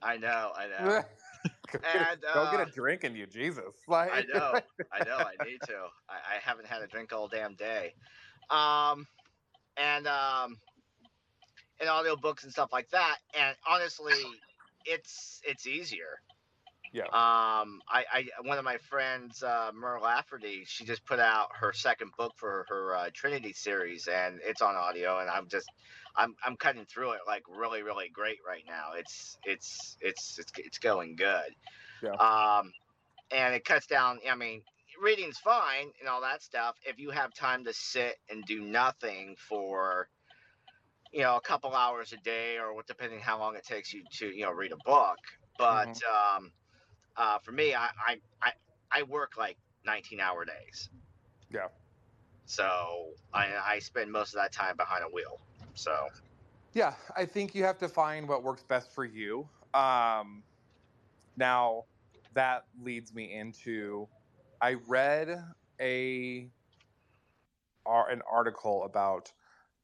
I 0.00 0.16
know, 0.16 0.52
I 0.56 0.68
know. 0.68 1.02
go, 1.72 1.78
get 1.80 1.84
a, 1.84 2.10
And, 2.12 2.20
go 2.34 2.50
get 2.50 2.60
uh, 2.60 2.64
a 2.64 2.70
drink 2.70 3.04
in 3.04 3.14
you, 3.14 3.26
Jesus. 3.26 3.74
Like, 3.86 4.12
I 4.12 4.22
know, 4.32 4.54
I 4.92 5.04
know, 5.04 5.16
I 5.16 5.44
need 5.44 5.60
to. 5.66 5.74
I, 6.08 6.36
I 6.36 6.38
haven't 6.42 6.66
had 6.66 6.82
a 6.82 6.86
drink 6.86 7.12
all 7.12 7.28
damn 7.28 7.54
day. 7.54 7.94
Um, 8.50 9.06
and 9.76 10.06
um, 10.06 10.56
and 11.80 11.88
audiobooks 11.88 12.42
and 12.44 12.52
stuff 12.52 12.72
like 12.72 12.90
that. 12.90 13.16
And 13.38 13.56
honestly, 13.68 14.14
it's 14.84 15.40
it's 15.44 15.66
easier. 15.66 16.20
Yeah. 16.92 17.04
Um, 17.04 17.82
I, 17.88 18.04
I 18.12 18.24
one 18.42 18.58
of 18.58 18.64
my 18.64 18.78
friends, 18.78 19.42
uh, 19.42 19.70
Mur 19.74 20.00
Lafferty, 20.00 20.64
she 20.66 20.84
just 20.84 21.04
put 21.04 21.18
out 21.18 21.48
her 21.54 21.72
second 21.72 22.12
book 22.16 22.32
for 22.36 22.64
her 22.68 22.96
uh, 22.96 23.10
Trinity 23.12 23.52
series, 23.52 24.08
and 24.08 24.40
it's 24.42 24.62
on 24.62 24.74
audio. 24.74 25.18
And 25.20 25.28
I'm 25.28 25.48
just, 25.48 25.68
I'm 26.18 26.34
I'm 26.44 26.56
cutting 26.56 26.84
through 26.86 27.12
it 27.12 27.20
like 27.26 27.44
really 27.48 27.82
really 27.82 28.10
great 28.10 28.38
right 28.46 28.64
now. 28.66 28.92
It's 28.96 29.38
it's 29.44 29.96
it's 30.00 30.38
it's 30.38 30.52
it's 30.56 30.78
going 30.78 31.16
good. 31.16 31.54
Yeah. 32.02 32.12
Um, 32.14 32.72
and 33.30 33.54
it 33.54 33.64
cuts 33.64 33.86
down. 33.86 34.20
I 34.30 34.34
mean, 34.34 34.62
reading's 35.02 35.38
fine 35.38 35.92
and 36.00 36.08
all 36.08 36.20
that 36.22 36.42
stuff 36.42 36.76
if 36.84 36.98
you 36.98 37.10
have 37.10 37.32
time 37.34 37.64
to 37.64 37.72
sit 37.72 38.16
and 38.30 38.44
do 38.44 38.60
nothing 38.60 39.36
for 39.48 40.08
you 41.12 41.22
know 41.22 41.36
a 41.36 41.40
couple 41.40 41.74
hours 41.74 42.12
a 42.12 42.16
day 42.18 42.58
or 42.58 42.74
what 42.74 42.86
depending 42.86 43.20
how 43.20 43.38
long 43.38 43.56
it 43.56 43.64
takes 43.64 43.92
you 43.92 44.02
to 44.10 44.28
you 44.28 44.42
know 44.42 44.50
read 44.52 44.72
a 44.72 44.76
book 44.84 45.18
but 45.56 46.00
um 46.36 46.52
uh 47.16 47.38
for 47.38 47.52
me 47.52 47.74
I, 47.74 47.88
I 48.06 48.20
i 48.42 48.52
i 48.90 49.02
work 49.04 49.32
like 49.38 49.56
19 49.86 50.20
hour 50.20 50.44
days 50.44 50.90
Yeah. 51.52 51.68
so 52.46 53.12
i 53.32 53.46
i 53.66 53.78
spend 53.78 54.12
most 54.12 54.34
of 54.34 54.40
that 54.40 54.52
time 54.52 54.76
behind 54.76 55.04
a 55.04 55.08
wheel 55.08 55.40
so 55.78 56.08
yeah, 56.74 56.94
I 57.16 57.24
think 57.24 57.54
you 57.54 57.64
have 57.64 57.78
to 57.78 57.88
find 57.88 58.28
what 58.28 58.42
works 58.42 58.62
best 58.62 58.94
for 58.94 59.04
you. 59.04 59.48
Um, 59.74 60.42
now, 61.36 61.84
that 62.34 62.64
leads 62.82 63.14
me 63.14 63.34
into 63.34 64.08
I 64.60 64.76
read 64.86 65.42
a 65.80 66.50
an 67.86 68.20
article 68.30 68.84
about 68.84 69.32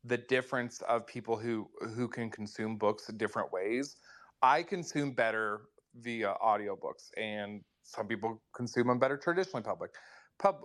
the 0.04 0.18
difference 0.18 0.82
of 0.82 1.06
people 1.06 1.36
who 1.38 1.68
who 1.94 2.06
can 2.06 2.28
consume 2.30 2.76
books 2.76 3.08
in 3.08 3.16
different 3.16 3.52
ways. 3.52 3.96
I 4.42 4.62
consume 4.62 5.12
better 5.12 5.62
via 6.00 6.34
audiobooks, 6.44 7.10
and 7.16 7.62
some 7.82 8.06
people 8.06 8.42
consume 8.54 8.88
them 8.88 8.98
better 8.98 9.16
traditionally 9.16 9.62
public, 9.62 9.92
pub 10.38 10.56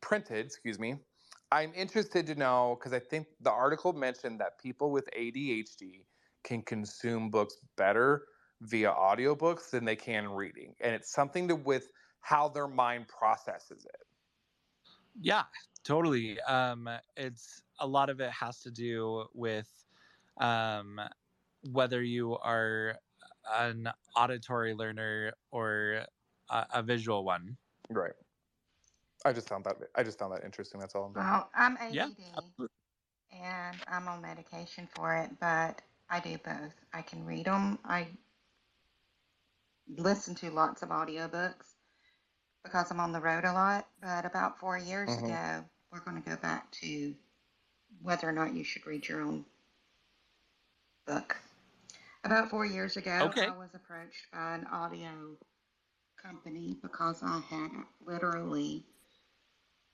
printed. 0.00 0.46
Excuse 0.46 0.78
me. 0.78 0.94
I'm 1.52 1.72
interested 1.74 2.26
to 2.28 2.34
know 2.34 2.76
because 2.78 2.92
I 2.92 3.00
think 3.00 3.26
the 3.40 3.50
article 3.50 3.92
mentioned 3.92 4.40
that 4.40 4.58
people 4.60 4.90
with 4.90 5.08
ADHD 5.16 6.04
can 6.44 6.62
consume 6.62 7.30
books 7.30 7.56
better 7.76 8.26
via 8.62 8.90
audiobooks 8.92 9.70
than 9.70 9.84
they 9.84 9.96
can 9.96 10.28
reading, 10.28 10.74
and 10.80 10.94
it's 10.94 11.10
something 11.10 11.48
to 11.48 11.56
with 11.56 11.88
how 12.20 12.48
their 12.48 12.68
mind 12.68 13.08
processes 13.08 13.84
it. 13.84 14.06
Yeah, 15.20 15.44
totally. 15.82 16.40
Um, 16.42 16.88
it's 17.16 17.62
a 17.80 17.86
lot 17.86 18.10
of 18.10 18.20
it 18.20 18.30
has 18.30 18.60
to 18.60 18.70
do 18.70 19.26
with 19.34 19.68
um, 20.40 21.00
whether 21.72 22.02
you 22.02 22.36
are 22.38 22.98
an 23.52 23.88
auditory 24.16 24.74
learner 24.74 25.32
or 25.50 26.04
a, 26.50 26.66
a 26.74 26.82
visual 26.82 27.24
one. 27.24 27.56
Right. 27.88 28.12
I 29.24 29.32
just 29.32 29.48
found 29.48 29.64
that 29.64 29.76
I 29.94 30.02
just 30.02 30.18
found 30.18 30.34
that 30.34 30.44
interesting. 30.44 30.80
That's 30.80 30.94
all 30.94 31.04
I'm 31.04 31.12
doing. 31.14 31.26
Well, 31.26 31.50
I'm 31.54 31.76
ADD 31.76 31.96
Yeah, 31.96 32.40
and 33.32 33.76
I'm 33.88 34.08
on 34.08 34.22
medication 34.22 34.88
for 34.94 35.16
it, 35.16 35.30
but 35.40 35.82
I 36.10 36.20
do 36.20 36.38
both. 36.38 36.74
I 36.92 37.02
can 37.02 37.26
read 37.26 37.46
them. 37.46 37.78
I 37.84 38.08
listen 39.88 40.34
to 40.36 40.50
lots 40.50 40.82
of 40.82 40.90
audiobooks 40.90 41.66
because 42.64 42.90
I'm 42.90 43.00
on 43.00 43.12
the 43.12 43.20
road 43.20 43.44
a 43.44 43.52
lot. 43.52 43.88
But 44.00 44.24
about 44.26 44.58
four 44.58 44.78
years 44.78 45.10
Mhm. 45.10 45.26
ago, 45.26 45.64
we're 45.92 46.00
going 46.00 46.22
to 46.22 46.28
go 46.28 46.36
back 46.36 46.70
to 46.82 47.14
whether 48.02 48.28
or 48.28 48.32
not 48.32 48.54
you 48.54 48.64
should 48.64 48.86
read 48.86 49.08
your 49.08 49.22
own 49.22 49.44
book. 51.06 51.36
About 52.24 52.50
four 52.50 52.66
years 52.66 52.96
ago, 52.96 53.10
Okay. 53.22 53.46
I 53.46 53.56
was 53.56 53.70
approached 53.74 54.30
by 54.32 54.56
an 54.56 54.66
audio 54.66 55.36
company 56.22 56.76
because 56.82 57.22
I 57.22 57.40
had 57.50 57.70
literally 58.04 58.84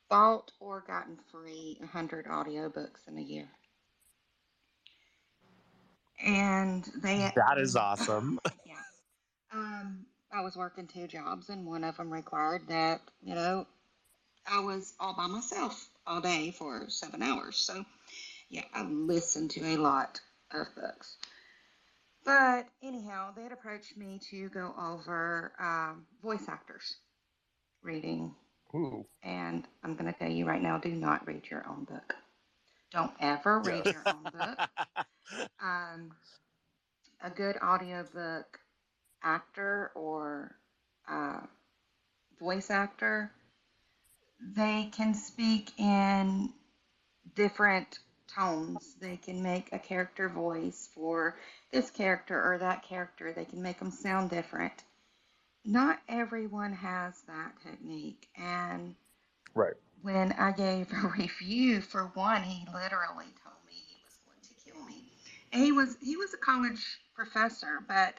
bought 0.09 0.53
or 0.61 0.85
gotten 0.87 1.17
free 1.31 1.77
100 1.81 2.27
audiobooks 2.27 3.09
in 3.09 3.19
a 3.19 3.23
year. 3.23 3.49
And 6.25 6.89
they 7.03 7.31
That 7.37 7.59
is 7.59 7.77
awesome. 7.77 8.39
yeah. 8.67 8.75
Um, 9.53 10.07
I 10.33 10.41
was 10.43 10.57
working 10.57 10.87
two 10.87 11.07
jobs, 11.07 11.49
and 11.51 11.67
one 11.67 11.85
of 11.85 11.97
them 11.97 12.13
required 12.13 12.69
that, 12.69 13.01
you 13.23 13.35
know, 13.35 13.67
I 14.47 14.61
was 14.61 14.95
all 15.01 15.15
by 15.15 15.27
myself 15.27 15.89
all 16.07 16.21
day 16.21 16.51
for 16.51 16.89
seven 16.89 17.23
hours. 17.23 17.57
So, 17.57 17.85
yeah, 18.49 18.65
I 18.73 18.83
listened 18.85 19.51
to 19.53 19.65
a 19.65 19.77
lot 19.77 20.21
of 20.53 20.67
books. 20.75 21.17
But 22.25 22.67
anyhow, 22.83 23.33
they 23.37 23.45
had 23.45 23.53
approached 23.53 23.97
me 23.97 24.21
to 24.31 24.49
go 24.49 24.75
over 24.79 25.53
um, 25.61 26.07
voice 26.23 26.49
actors 26.49 26.97
reading. 27.83 28.35
Ooh. 28.77 29.07
And 29.23 29.67
I'm 29.83 29.95
going 29.95 30.13
to 30.13 30.19
tell 30.19 30.31
you 30.31 30.47
right 30.47 30.63
now 30.63 30.79
do 30.79 30.91
not 30.91 31.27
read 31.27 31.43
your 31.51 31.65
own 31.69 31.85
book. 31.85 32.15
Don't 32.93 33.13
ever 33.21 33.61
read 33.61 33.85
your 33.87 34.03
own 34.07 34.23
book 34.23 34.69
um, 35.63 36.13
a 37.23 37.31
good 37.31 37.57
audiobook 37.63 38.61
actor 39.23 39.91
or 39.95 40.57
uh, 41.09 41.41
voice 42.39 42.71
actor, 42.71 43.31
they 44.41 44.91
can 44.93 45.15
speak 45.15 45.73
in 45.79 46.53
different 47.35 47.99
tones. 48.35 48.95
They 49.01 49.17
can 49.17 49.43
make 49.43 49.73
a 49.73 49.79
character 49.79 50.29
voice 50.29 50.89
for 50.95 51.37
this 51.73 51.91
character 51.91 52.41
or 52.41 52.59
that 52.59 52.83
character. 52.83 53.33
They 53.33 53.45
can 53.45 53.63
make 53.63 53.79
them 53.79 53.91
sound 53.91 54.31
different. 54.31 54.75
Not 55.67 56.01
everyone 56.09 56.75
has 56.75 57.23
that 57.29 57.55
technique. 57.63 58.29
And 58.37 58.97
Right. 59.55 59.75
when 60.03 60.33
I 60.35 60.53
gave 60.53 60.93
a 61.05 61.09
review 61.19 61.81
for 61.83 62.11
one, 62.15 62.43
he 62.45 62.67
literally 62.73 63.33
told 63.45 63.65
me 63.67 63.75
he 63.89 63.99
was 64.05 64.19
going 64.27 64.43
to 64.43 64.55
kill 64.65 64.85
me. 64.87 65.13
And 65.53 65.65
he 65.65 65.73
was 65.73 65.97
he 66.03 66.17
was 66.17 66.35
a 66.35 66.39
college 66.39 66.85
professor, 67.15 67.81
but 67.89 68.15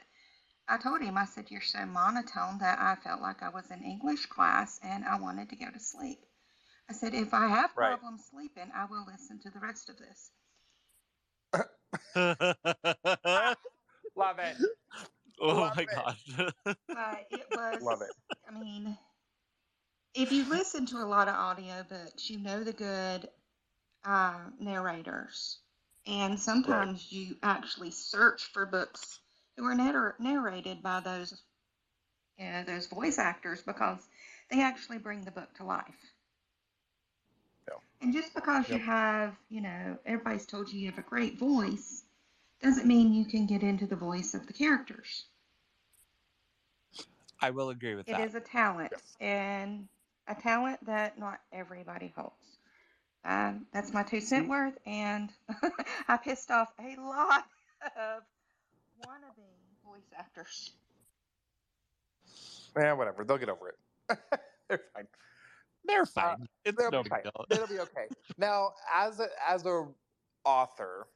I 0.68 0.78
told 0.78 1.02
him 1.02 1.18
I 1.18 1.26
said 1.26 1.50
you're 1.50 1.60
so 1.62 1.86
monotone 1.86 2.58
that 2.60 2.78
I 2.80 2.96
felt 2.96 3.22
like 3.22 3.42
I 3.42 3.50
was 3.50 3.70
in 3.70 3.82
English 3.84 4.26
class 4.26 4.80
and 4.82 5.04
I 5.04 5.18
wanted 5.20 5.50
to 5.50 5.56
go 5.56 5.70
to 5.72 5.80
sleep. 5.80 6.20
I 6.90 6.94
said 6.94 7.14
if 7.14 7.34
I 7.34 7.48
have 7.48 7.76
Right. 7.76 7.98
problems 7.98 8.26
sleeping, 8.30 8.70
I 8.74 8.86
will 8.86 9.06
listen 9.06 9.40
to 9.40 9.50
the 9.50 9.60
rest 9.60 9.90
of 9.90 9.96
this. 9.98 10.30
Love 14.16 14.38
it. 14.40 14.58
Oh 15.40 15.70
my 15.74 15.84
it. 15.84 15.88
gosh. 15.94 16.24
But 16.92 17.26
it 17.30 17.46
was 17.52 17.82
Love 17.82 18.02
it. 18.02 18.14
I 18.48 18.58
mean, 18.58 18.96
if 20.14 20.32
you 20.32 20.44
listen 20.48 20.86
to 20.86 20.96
a 20.98 21.06
lot 21.06 21.28
of 21.28 21.34
audiobooks, 21.34 22.30
you 22.30 22.38
know 22.38 22.64
the 22.64 22.72
good 22.72 23.28
uh, 24.04 24.38
narrators. 24.60 25.58
And 26.06 26.38
sometimes 26.38 27.12
you 27.12 27.36
actually 27.42 27.90
search 27.90 28.44
for 28.46 28.66
books 28.66 29.20
who 29.56 29.64
are 29.64 29.74
narr- 29.74 30.16
narrated 30.18 30.82
by 30.82 31.00
those, 31.00 31.42
you 32.38 32.46
know, 32.46 32.64
those 32.64 32.86
voice 32.86 33.18
actors 33.18 33.62
because 33.62 34.06
they 34.50 34.62
actually 34.62 34.98
bring 34.98 35.22
the 35.22 35.30
book 35.30 35.52
to 35.56 35.64
life. 35.64 36.14
Yeah. 37.68 37.74
And 38.00 38.12
just 38.12 38.34
because 38.34 38.70
you 38.70 38.78
have, 38.78 39.36
you 39.48 39.60
know, 39.60 39.98
everybody's 40.06 40.46
told 40.46 40.72
you 40.72 40.80
you 40.80 40.90
have 40.90 40.98
a 40.98 41.02
great 41.02 41.38
voice, 41.38 42.04
doesn't 42.60 42.86
mean 42.86 43.12
you 43.14 43.24
can 43.24 43.46
get 43.46 43.62
into 43.62 43.86
the 43.86 43.96
voice 43.96 44.34
of 44.34 44.46
the 44.46 44.52
characters. 44.52 45.24
I 47.40 47.50
will 47.50 47.70
agree 47.70 47.94
with 47.94 48.08
It 48.08 48.18
It 48.18 48.20
is 48.20 48.34
a 48.34 48.40
talent, 48.40 48.90
Yes. 48.92 49.16
and 49.20 49.86
a 50.26 50.34
talent 50.34 50.84
that 50.86 51.18
not 51.18 51.40
everybody 51.52 52.12
holds. 52.16 52.58
Um, 53.24 53.66
that's 53.72 53.92
my 53.92 54.02
two 54.02 54.20
cent 54.20 54.48
worth, 54.48 54.76
and 54.86 55.30
I 56.08 56.16
pissed 56.16 56.50
off 56.50 56.72
a 56.80 56.96
lot 57.00 57.44
of 57.96 58.22
wannabe 59.04 59.44
voice 59.84 60.10
actors. 60.16 60.70
Yeah, 62.76 62.92
whatever. 62.92 63.24
They'll 63.24 63.38
get 63.38 63.48
over 63.48 63.68
it. 63.70 64.18
They're 64.68 64.80
fine. 64.94 65.06
They're 65.84 66.06
fine. 66.06 66.48
it's 66.64 66.76
They'll 66.78 66.90
no 66.90 67.02
be 67.02 67.08
fine. 67.10 67.22
deal. 67.22 67.44
It'll 67.50 67.66
be 67.66 67.80
okay. 67.80 68.06
Now, 68.36 68.72
as 68.94 69.20
a 69.20 69.28
as 69.48 69.64
a 69.66 69.86
author, 70.44 71.06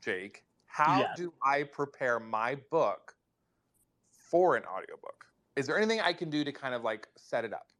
Jake, 0.00 0.44
how 0.66 1.00
Yes. 1.00 1.16
do 1.16 1.34
I 1.42 1.64
prepare 1.64 2.20
my 2.20 2.56
book 2.70 3.14
for 4.10 4.56
an 4.56 4.64
audiobook? 4.64 5.24
Is 5.56 5.66
there 5.66 5.76
anything 5.76 6.00
I 6.00 6.12
can 6.12 6.30
do 6.30 6.44
to 6.44 6.52
kind 6.52 6.74
of 6.74 6.82
like 6.82 7.08
set 7.16 7.44
it 7.44 7.52
up? 7.52 7.72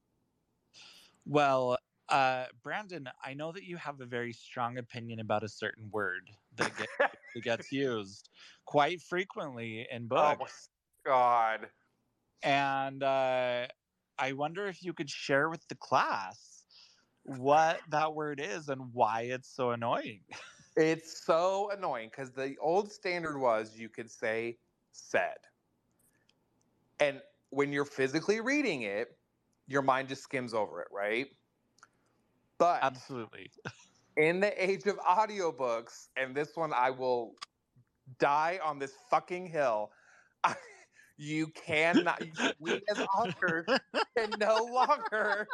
Well, 1.26 1.78
uh, 2.08 2.46
Brandon, 2.62 3.08
I 3.22 3.34
know 3.34 3.52
that 3.52 3.64
you 3.64 3.76
have 3.76 4.00
a 4.00 4.06
very 4.06 4.32
strong 4.32 4.78
opinion 4.78 5.20
about 5.20 5.44
a 5.44 5.48
certain 5.48 5.90
word 5.90 6.30
that, 6.56 6.76
get, 6.76 6.88
that 6.98 7.42
gets 7.42 7.70
used 7.72 8.30
quite 8.64 9.02
frequently 9.02 9.86
in 9.90 10.08
Oh 10.08 10.34
books. 10.36 10.70
my 11.04 11.10
god. 11.10 11.68
And 12.42 13.02
uh, 13.02 13.66
I 14.18 14.32
wonder 14.32 14.66
if 14.66 14.82
you 14.82 14.92
could 14.92 15.10
share 15.10 15.48
with 15.50 15.66
the 15.68 15.74
class 15.74 16.64
what 17.24 17.80
that 17.90 18.14
word 18.14 18.40
is 18.40 18.68
and 18.68 18.92
why 18.92 19.22
it's 19.22 19.54
so 19.54 19.70
annoying. 19.70 20.22
It's 20.78 21.24
so 21.26 21.70
annoying 21.72 22.08
because 22.08 22.30
the 22.30 22.54
old 22.60 22.92
standard 22.92 23.36
was 23.36 23.76
you 23.76 23.88
could 23.88 24.08
say 24.08 24.58
said. 24.92 25.34
And 27.00 27.20
when 27.50 27.72
you're 27.72 27.84
physically 27.84 28.40
reading 28.40 28.82
it, 28.82 29.08
your 29.66 29.82
mind 29.82 30.08
just 30.08 30.22
skims 30.22 30.54
over 30.54 30.80
it, 30.80 30.86
right? 30.92 31.26
But 32.58 32.78
Absolutely. 32.82 33.50
in 34.16 34.38
the 34.38 34.52
age 34.62 34.86
of 34.86 34.98
audiobooks, 34.98 36.08
and 36.16 36.32
this 36.32 36.50
one 36.54 36.72
I 36.72 36.90
will 36.90 37.34
die 38.20 38.60
on 38.64 38.78
this 38.78 38.92
fucking 39.10 39.46
hill. 39.46 39.90
you 41.16 41.48
cannot, 41.48 42.22
we 42.60 42.82
as 42.88 43.00
authors 43.18 43.66
can 44.16 44.38
no 44.38 44.64
longer 44.72 45.48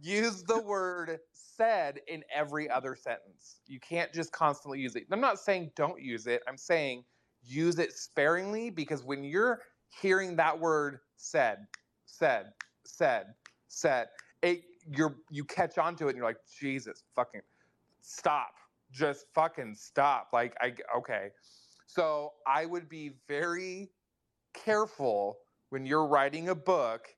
use 0.00 0.42
the 0.44 0.60
word 0.62 1.18
said 1.56 2.00
in 2.06 2.24
every 2.32 2.68
other 2.68 2.96
sentence. 2.96 3.60
You 3.66 3.80
can't 3.80 4.12
just 4.12 4.32
constantly 4.32 4.80
use 4.80 4.96
it. 4.96 5.06
I'm 5.10 5.20
not 5.20 5.38
saying 5.38 5.72
don't 5.76 6.00
use 6.00 6.26
it, 6.26 6.42
I'm 6.48 6.56
saying 6.56 7.04
use 7.42 7.78
it 7.78 7.92
sparingly 7.92 8.70
because 8.70 9.02
when 9.04 9.24
you're 9.24 9.62
hearing 10.00 10.36
that 10.36 10.58
word 10.58 11.00
said, 11.16 11.66
said, 12.06 12.54
said, 12.84 13.34
said, 13.68 14.08
it 14.42 14.64
you're 14.96 15.16
you 15.30 15.44
catch 15.44 15.78
on 15.78 15.96
to 15.96 16.06
it 16.06 16.10
and 16.10 16.16
you're 16.16 16.26
like, 16.26 16.44
Jesus 16.46 17.04
fucking 17.14 17.42
stop. 18.00 18.54
Just 18.90 19.26
fucking 19.34 19.74
stop. 19.74 20.30
Like 20.32 20.54
I 20.60 20.74
okay. 20.96 21.30
So 21.86 22.34
I 22.46 22.66
would 22.66 22.88
be 22.88 23.10
very 23.28 23.92
careful 24.54 25.38
when 25.70 25.86
you're 25.86 26.06
writing 26.06 26.48
a 26.48 26.54
book 26.54 27.08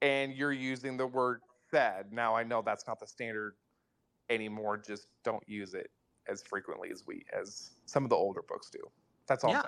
and 0.00 0.32
you're 0.34 0.52
using 0.52 0.96
the 0.96 1.06
word 1.06 1.40
said. 1.70 2.12
Now 2.12 2.34
I 2.34 2.44
know 2.44 2.62
that's 2.62 2.86
not 2.86 3.00
the 3.00 3.06
standard 3.06 3.56
anymore. 4.30 4.78
Just 4.78 5.08
don't 5.24 5.46
use 5.48 5.74
it 5.74 5.90
as 6.28 6.42
frequently 6.42 6.90
as 6.90 7.06
we 7.06 7.24
as 7.32 7.72
some 7.86 8.04
of 8.04 8.10
the 8.10 8.16
older 8.16 8.42
books 8.42 8.70
do. 8.70 8.80
That's 9.26 9.44
all 9.44 9.52
Yeah. 9.52 9.62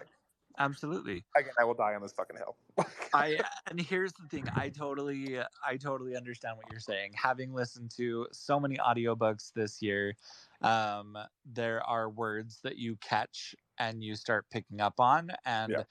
Absolutely. 0.59 1.25
Again, 1.37 1.53
I 1.59 1.65
will 1.65 1.75
die 1.75 1.95
on 1.95 2.03
this 2.03 2.13
fucking 2.13 2.37
hill. 2.37 2.57
I 3.13 3.45
and 3.71 3.81
here's 3.81 4.13
the 4.15 4.27
thing 4.27 4.49
I 4.55 4.71
totally 4.71 5.39
I 5.65 5.77
totally 5.77 6.17
understand 6.17 6.57
what 6.57 6.67
you're 6.69 6.81
saying. 6.81 7.13
Having 7.15 7.53
listened 7.53 7.93
to 7.93 8.27
so 8.33 8.59
many 8.59 8.77
audiobooks 8.77 9.53
this 9.53 9.81
year, 9.81 10.17
um 10.63 11.17
there 11.45 11.83
are 11.85 12.11
words 12.11 12.61
that 12.63 12.77
you 12.77 12.97
catch 12.97 13.55
and 13.79 14.03
you 14.03 14.17
start 14.17 14.51
picking 14.51 14.81
up 14.81 14.99
on 14.99 15.31
and 15.45 15.77
Yeah. 15.77 15.85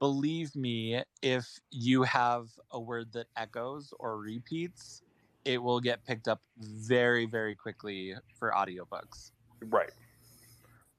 believe 0.00 0.56
me 0.56 1.02
if 1.22 1.58
you 1.70 2.02
have 2.04 2.58
a 2.70 2.80
word 2.80 3.12
that 3.12 3.28
echoes 3.36 3.92
or 4.00 4.18
repeats, 4.18 5.02
it 5.46 5.62
will 5.62 5.80
get 5.80 6.04
picked 6.04 6.28
up 6.28 6.42
very 6.58 7.26
very 7.26 7.54
quickly 7.54 8.14
for 8.38 8.52
audiobooks. 8.56 9.30
right. 9.62 9.90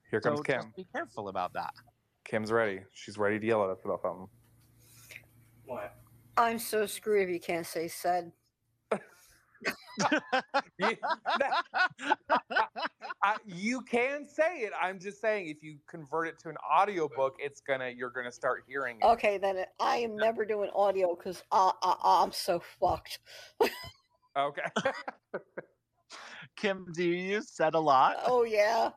Here 0.10 0.22
comes 0.22 0.40
so 0.40 0.44
Kim. 0.44 0.62
just 0.62 0.76
be 0.76 0.88
careful 0.94 1.28
about 1.28 1.54
that. 1.54 1.74
Kim's 2.24 2.52
ready. 2.52 2.82
She's 2.94 3.18
ready 3.18 3.40
to 3.40 3.46
yell 3.46 3.64
at 3.64 3.70
us 3.70 3.80
about 3.84 4.02
something. 4.02 4.28
What? 5.66 5.96
I'm 6.38 6.60
so 6.60 6.86
screwed 6.86 7.28
if 7.28 7.34
you 7.34 7.40
can't 7.40 7.66
say 7.66 7.88
said. 7.88 8.32
You, 10.80 10.90
I, 13.24 13.36
you 13.46 13.82
can 13.82 14.28
say 14.28 14.60
it. 14.60 14.72
I'm 14.80 15.00
just 15.00 15.20
saying 15.20 15.48
if 15.48 15.64
you 15.64 15.78
convert 15.90 16.28
it 16.28 16.40
to 16.40 16.50
an 16.50 16.56
audiobook, 16.58 17.36
it's 17.40 17.62
gonna 17.62 17.90
you're 17.90 18.12
gonna 18.12 18.32
start 18.32 18.64
hearing 18.68 18.98
it. 19.02 19.06
Okay, 19.06 19.38
then 19.38 19.66
I 19.80 19.98
am 19.98 20.16
never 20.16 20.46
doing 20.46 20.70
audio 20.76 21.16
because 21.16 21.44
uh, 21.52 21.72
uh, 21.82 21.96
I'm 22.04 22.32
so 22.32 22.62
fucked. 22.80 23.20
Okay. 24.38 24.62
Kim, 26.56 26.86
do 26.93 27.04
you 27.04 27.15
use 27.15 27.50
said 27.50 27.73
a 27.73 27.80
lot? 27.80 28.17
Oh 28.26 28.43
yeah. 28.43 28.91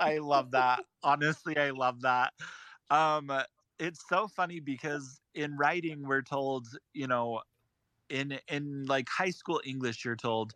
I 0.00 0.18
love 0.18 0.50
that. 0.52 0.80
Honestly, 1.02 1.56
I 1.56 1.70
love 1.70 2.02
that. 2.02 2.32
Um, 2.90 3.30
it's 3.78 4.06
so 4.08 4.28
funny 4.28 4.60
because 4.60 5.20
in 5.34 5.56
writing, 5.56 6.06
we're 6.06 6.22
told, 6.22 6.68
you 6.94 7.06
know, 7.06 7.42
in 8.08 8.38
in 8.48 8.86
like 8.86 9.08
high 9.08 9.30
school 9.30 9.60
English, 9.64 10.04
you're 10.04 10.16
told, 10.16 10.54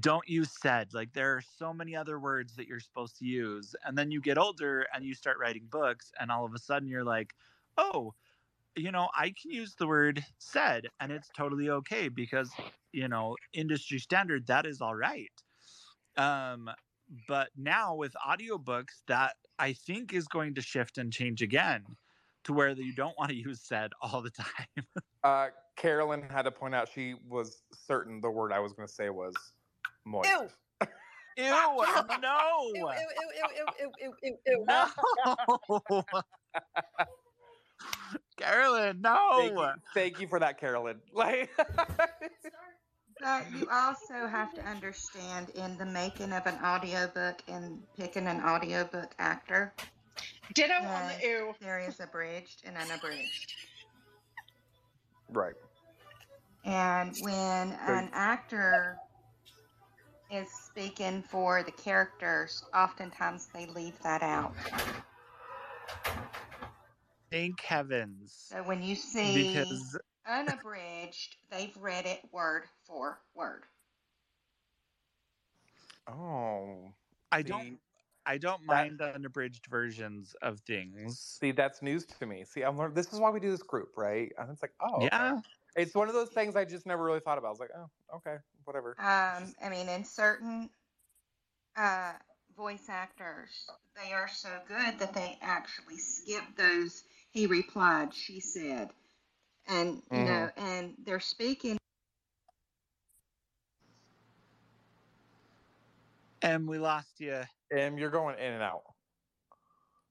don't 0.00 0.28
use 0.28 0.50
said. 0.60 0.92
Like 0.92 1.12
there 1.12 1.34
are 1.34 1.42
so 1.58 1.72
many 1.72 1.96
other 1.96 2.18
words 2.18 2.54
that 2.56 2.66
you're 2.66 2.80
supposed 2.80 3.18
to 3.18 3.24
use, 3.24 3.74
and 3.84 3.96
then 3.96 4.10
you 4.10 4.20
get 4.20 4.38
older 4.38 4.86
and 4.94 5.04
you 5.04 5.14
start 5.14 5.38
writing 5.38 5.66
books, 5.70 6.12
and 6.20 6.30
all 6.30 6.44
of 6.44 6.54
a 6.54 6.58
sudden 6.58 6.88
you're 6.88 7.04
like, 7.04 7.34
oh, 7.76 8.14
you 8.76 8.90
know, 8.90 9.08
I 9.16 9.32
can 9.40 9.50
use 9.50 9.74
the 9.78 9.86
word 9.86 10.24
said, 10.38 10.88
and 11.00 11.12
it's 11.12 11.28
totally 11.36 11.70
okay 11.70 12.08
because 12.08 12.50
you 12.92 13.08
know, 13.08 13.36
industry 13.52 13.98
standard 13.98 14.46
that 14.46 14.66
is 14.66 14.80
all 14.80 14.94
right. 14.94 15.32
Um, 16.16 16.70
but 17.28 17.48
now 17.56 17.94
with 17.94 18.12
audiobooks 18.26 19.02
that 19.08 19.34
i 19.58 19.72
think 19.72 20.12
is 20.12 20.26
going 20.26 20.54
to 20.54 20.62
shift 20.62 20.98
and 20.98 21.12
change 21.12 21.42
again 21.42 21.84
to 22.44 22.52
where 22.52 22.70
you 22.70 22.94
don't 22.94 23.16
want 23.18 23.30
to 23.30 23.36
use 23.36 23.60
said 23.62 23.90
all 24.00 24.22
the 24.22 24.30
time 24.30 24.86
Uh, 25.22 25.48
Carolyn 25.76 26.22
had 26.28 26.42
to 26.42 26.50
point 26.50 26.74
out 26.74 26.88
she 26.94 27.14
was 27.28 27.62
certain 27.72 28.20
the 28.20 28.30
word 28.30 28.52
I 28.52 28.60
was 28.60 28.74
going 28.74 28.86
to 28.86 28.92
say 28.92 29.08
was 29.08 29.34
moist. 30.04 30.28
Ew. 30.30 30.48
ew 31.38 31.44
Ew, 31.44 31.54
no 32.20 32.70
ew, 32.74 32.74
ew, 32.74 32.92
ew, 32.92 33.48
ew, 33.80 33.92
ew, 34.00 34.12
ew, 34.22 34.36
ew, 34.36 34.36
ew. 34.46 34.64
no 34.68 36.04
carolyn 38.44 39.00
no 39.00 39.30
Thank 39.36 39.52
you, 39.58 39.72
thank 39.94 40.20
you 40.20 40.28
for 40.28 40.38
that, 40.40 40.58
Carolyn. 40.58 41.00
Like, 41.12 41.50
But 43.20 43.46
you 43.52 43.68
also 43.70 44.26
have 44.26 44.52
to 44.54 44.62
understand 44.66 45.50
in 45.50 45.78
the 45.78 45.86
making 45.86 46.32
of 46.32 46.46
an 46.46 46.56
audiobook 46.64 47.42
and 47.48 47.80
picking 47.96 48.26
an 48.26 48.40
audiobook 48.42 49.14
actor, 49.18 49.72
Ditto 50.52 50.74
on 50.74 50.82
Yeah. 50.82 51.16
the 51.20 51.26
ew. 51.26 51.54
there 51.60 51.78
is 51.78 52.00
abridged 52.00 52.62
and 52.66 52.76
unabridged. 52.76 53.54
right. 55.30 55.54
And 56.64 57.14
when 57.20 57.72
an 57.72 58.10
actor 58.12 58.98
is 60.30 60.48
speaking 60.50 61.22
for 61.22 61.62
the 61.62 61.72
characters, 61.72 62.64
oftentimes 62.74 63.48
they 63.54 63.66
leave 63.66 63.98
that 64.02 64.22
out. 64.22 64.54
Thank 67.34 67.60
heavens 67.62 68.50
So 68.52 68.62
when 68.62 68.82
you 68.82 68.94
see 68.94 69.48
because 69.48 69.98
unabridged, 70.26 71.36
they've 71.50 71.76
read 71.76 72.06
it 72.06 72.20
word 72.32 72.64
for 72.86 73.20
word. 73.34 73.64
Oh, 76.08 76.92
i 77.32 77.42
see, 77.42 77.48
don't 77.48 77.78
i 78.26 78.38
don't 78.38 78.64
mind 78.64 78.98
the 78.98 79.14
unabridged 79.14 79.66
versions 79.66 80.34
of 80.42 80.60
things 80.60 81.18
See, 81.40 81.52
that's 81.52 81.82
news 81.82 82.06
to 82.06 82.26
me. 82.26 82.44
See, 82.44 82.62
I'm 82.62 82.78
learning. 82.78 82.94
This 82.94 83.12
is 83.12 83.20
why 83.20 83.30
we 83.30 83.40
do 83.40 83.50
this 83.50 83.62
group, 83.62 83.90
right? 83.96 84.32
And 84.38 84.50
it's 84.50 84.62
like, 84.62 84.72
oh, 84.80 85.04
okay. 85.04 85.14
yeah 85.14 85.40
It's 85.76 85.94
one 85.94 86.08
of 86.08 86.14
those 86.14 86.30
things 86.30 86.56
I 86.56 86.64
just 86.64 86.86
never 86.86 87.04
really 87.04 87.20
thought 87.20 87.38
about. 87.38 87.48
I 87.48 87.50
was 87.50 87.60
like, 87.60 87.70
oh, 87.76 88.16
okay, 88.16 88.36
whatever. 88.64 88.96
Um, 88.98 89.54
I 89.62 89.68
mean, 89.70 89.88
in 89.88 90.04
certain 90.04 90.70
uh, 91.76 92.12
voice 92.56 92.88
actors, 92.88 93.68
they 93.96 94.12
are 94.12 94.28
so 94.28 94.48
good 94.68 94.98
that 95.00 95.14
they 95.14 95.38
actually 95.42 95.98
skip 95.98 96.44
those. 96.56 97.04
He 97.34 97.48
replied, 97.48 98.14
she 98.14 98.38
said, 98.38 98.90
and 99.66 100.00
you 100.12 100.18
know, 100.22 100.50
and 100.56 100.94
they're 101.04 101.18
speaking. 101.20 101.76
and 106.42 106.68
we 106.68 106.78
lost 106.78 107.20
you 107.20 107.40
And 107.74 107.98
you're 107.98 108.10
going 108.10 108.38
in 108.38 108.52
and 108.52 108.62
out. 108.62 108.82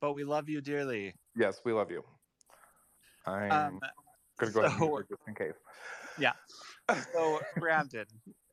but 0.02 0.14
we 0.14 0.24
love 0.24 0.50
you 0.50 0.60
dearly 0.62 1.14
Yes, 1.36 1.62
we 1.64 1.72
love 1.74 1.90
you. 1.92 2.04
I'm 3.26 3.52
um 3.52 3.80
gonna 4.40 4.52
go 4.52 4.60
ahead 4.62 4.72
and 4.72 4.80
so- 4.80 5.00
just 5.10 5.22
in 5.28 5.36
case. 5.36 5.54
Yeah. 6.20 6.34
so 7.14 7.40
brandon 7.58 8.06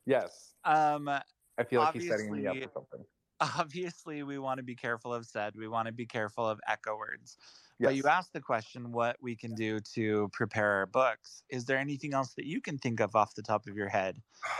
yes, 0.05 0.53
um 0.63 1.09
I 1.09 1.63
feel 1.67 1.81
like 1.81 1.95
he's 1.95 2.07
setting 2.07 2.31
me 2.31 2.45
up 2.47 2.55
for 2.55 2.69
something. 2.73 3.05
obviously 3.59 4.21
we 4.23 4.37
want 4.37 4.59
to 4.59 4.63
be 4.63 4.75
careful 4.75 5.11
of 5.13 5.25
said 5.25 5.55
we 5.57 5.67
want 5.67 5.87
to 5.87 5.91
be 5.91 6.05
careful 6.05 6.47
of 6.47 6.61
echo 6.67 6.95
words 6.95 7.37
but 7.81 7.95
you 7.95 8.03
asked 8.07 8.33
the 8.33 8.41
question 8.41 8.91
what 8.91 9.17
we 9.21 9.35
can 9.35 9.53
do 9.55 9.79
to 9.79 10.29
prepare 10.33 10.71
our 10.71 10.85
books 10.85 11.43
is 11.49 11.65
there 11.65 11.77
anything 11.77 12.13
else 12.13 12.33
that 12.35 12.45
you 12.45 12.61
can 12.61 12.77
think 12.77 12.99
of 12.99 13.15
off 13.15 13.35
the 13.35 13.41
top 13.41 13.67
of 13.67 13.75
your 13.75 13.89
head 13.89 14.21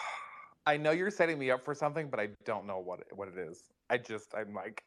I 0.68 0.78
know 0.78 0.92
you're 0.92 1.10
setting 1.10 1.40
me 1.40 1.50
up 1.50 1.66
for 1.66 1.74
something, 1.74 2.08
but 2.12 2.20
I 2.20 2.30
don't 2.46 2.68
know 2.68 2.78
what 2.78 3.00
it, 3.00 3.08
what 3.16 3.28
it 3.28 3.38
is. 3.38 3.64
I 3.90 3.98
just 3.98 4.28
I'm 4.36 4.54
like, 4.54 4.84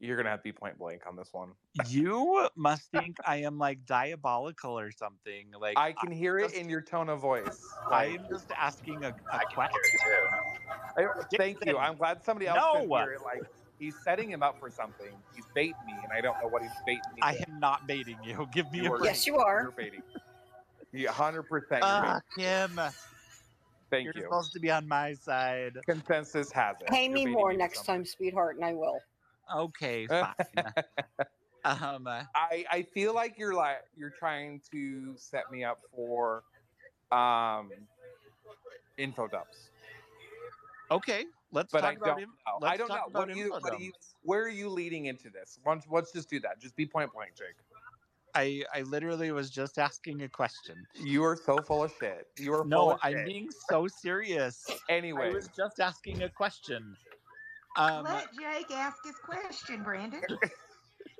you're 0.00 0.16
gonna 0.16 0.30
have 0.30 0.40
to 0.40 0.44
be 0.44 0.52
point 0.52 0.78
blank 0.78 1.02
on 1.06 1.16
this 1.16 1.28
one. 1.32 1.52
you 1.86 2.48
must 2.56 2.90
think 2.90 3.16
i 3.26 3.36
am 3.36 3.58
like 3.58 3.84
diabolical 3.84 4.78
or 4.78 4.90
something 4.90 5.50
like 5.60 5.76
I 5.76 5.92
can 5.92 6.10
hear 6.10 6.38
it 6.38 6.54
in 6.54 6.70
your 6.70 6.80
tone 6.80 7.10
of 7.10 7.20
voice. 7.20 7.62
I'm 7.90 8.24
just 8.30 8.50
asking 8.58 9.04
a, 9.04 9.08
a 9.08 9.12
I 9.30 9.38
can 9.44 9.48
question 9.54 9.80
hear 10.02 10.12
it 10.12 10.48
I- 10.98 11.36
thank 11.36 11.64
you. 11.64 11.78
I'm 11.78 11.96
glad 11.96 12.24
somebody 12.24 12.46
else 12.46 12.58
could 12.72 12.88
no. 12.88 12.96
hear 12.96 13.12
it. 13.12 13.20
Like 13.22 13.42
he's 13.78 14.02
setting 14.02 14.30
him 14.30 14.42
up 14.42 14.56
for 14.58 14.70
something. 14.70 15.16
He's 15.34 15.46
baiting 15.54 15.76
me, 15.86 15.94
and 16.02 16.12
I 16.12 16.20
don't 16.20 16.36
know 16.42 16.48
what 16.48 16.62
he's 16.62 16.70
baiting 16.86 17.02
me. 17.14 17.22
i 17.22 17.32
with. 17.32 17.48
am 17.48 17.58
not 17.60 17.86
baiting 17.86 18.18
you 18.22 18.46
give 18.52 18.70
me 18.72 18.80
You 18.80 18.86
a 18.86 18.98
break 18.98 19.12
Yes, 19.12 19.26
you 19.26 19.36
are. 19.38 19.62
You're 19.62 19.72
baiting. 19.72 20.02
You 20.92 21.06
100 21.06 21.42
percent. 21.44 21.82
Ah, 21.84 22.20
kim 22.36 22.78
Thank 23.90 24.04
you're 24.04 24.12
you. 24.14 24.22
supposed 24.24 24.52
to 24.52 24.60
be 24.60 24.70
on 24.70 24.86
my 24.86 25.14
side 25.14 25.72
Consensus 25.88 26.52
has 26.52 26.76
it. 26.80 26.88
Pay 26.90 27.08
You're 27.08 27.18
me 27.20 27.26
more 27.26 27.48
with 27.50 27.58
next 27.58 27.76
something. 27.76 27.94
time, 27.94 28.04
sweetheart, 28.04 28.56
and 28.56 28.64
I 28.64 28.74
will. 28.74 29.00
okay 29.54 30.06
fine 30.08 30.34
um 31.64 32.06
I 32.06 32.64
I 32.70 32.82
feel 32.82 33.14
like 33.14 33.38
you're 33.38 33.54
like 33.54 33.78
you're 33.96 34.12
trying 34.18 34.60
to 34.72 35.14
set 35.16 35.50
me 35.50 35.64
up 35.64 35.80
for 35.94 36.44
um 37.10 37.70
info 38.98 39.26
dumps. 39.28 39.70
okay 40.90 41.24
let's 41.52 41.72
But 41.72 41.82
talk 41.82 41.92
I 41.92 41.94
about 41.96 42.06
don't 42.06 42.18
him 42.20 42.34
know. 42.46 42.58
let's 42.60 42.74
I 42.74 42.76
don't 42.76 42.88
talk 42.88 43.00
know. 43.00 43.06
about 43.08 43.28
What 43.28 43.36
you 43.36 43.50
what 43.50 43.80
you 43.80 43.92
where 44.22 44.42
are 44.42 44.48
you 44.48 44.68
leading 44.68 45.06
into 45.06 45.30
this? 45.30 45.58
Let's, 45.64 45.86
let's 45.88 46.12
just 46.12 46.28
do 46.30 46.40
that. 46.40 46.60
Just 46.60 46.76
be 46.76 46.86
point 46.86 47.12
blank, 47.12 47.34
Jake. 47.36 47.56
I 48.34 48.64
I 48.74 48.82
literally 48.82 49.32
was 49.32 49.50
just 49.50 49.78
asking 49.78 50.22
a 50.22 50.28
question. 50.28 50.86
You 50.94 51.24
are 51.24 51.36
so 51.36 51.62
full 51.62 51.84
of 51.84 51.92
shit. 51.98 52.28
You 52.38 52.52
are 52.52 52.58
full 52.58 52.68
No, 52.68 52.90
of 52.92 53.00
I'm 53.02 53.14
shit. 53.14 53.26
being 53.26 53.50
so 53.50 53.88
serious. 53.88 54.82
Anyway, 54.88 55.30
I 55.30 55.34
was 55.34 55.48
just 55.48 55.80
asking 55.80 56.22
a 56.22 56.28
question. 56.28 56.96
Um, 57.76 58.04
Let 58.04 58.32
Jake 58.34 58.70
ask 58.70 59.04
his 59.04 59.16
question, 59.18 59.82
Brandon. 59.82 60.20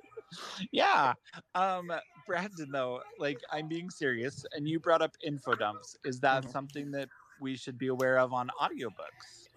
yeah. 0.71 1.13
Um, 1.55 1.91
Brandon, 2.27 2.71
though, 2.71 3.01
like 3.17 3.39
I'm 3.51 3.67
being 3.67 3.89
serious, 3.89 4.45
and 4.53 4.67
you 4.67 4.79
brought 4.79 5.01
up 5.01 5.15
info 5.23 5.55
dumps. 5.55 5.97
Is 6.03 6.19
that 6.21 6.43
Mhm. 6.43 6.51
something 6.51 6.91
that 6.91 7.09
we 7.39 7.55
should 7.55 7.77
be 7.77 7.87
aware 7.87 8.19
of 8.19 8.33
on 8.33 8.49
audiobooks? 8.59 9.48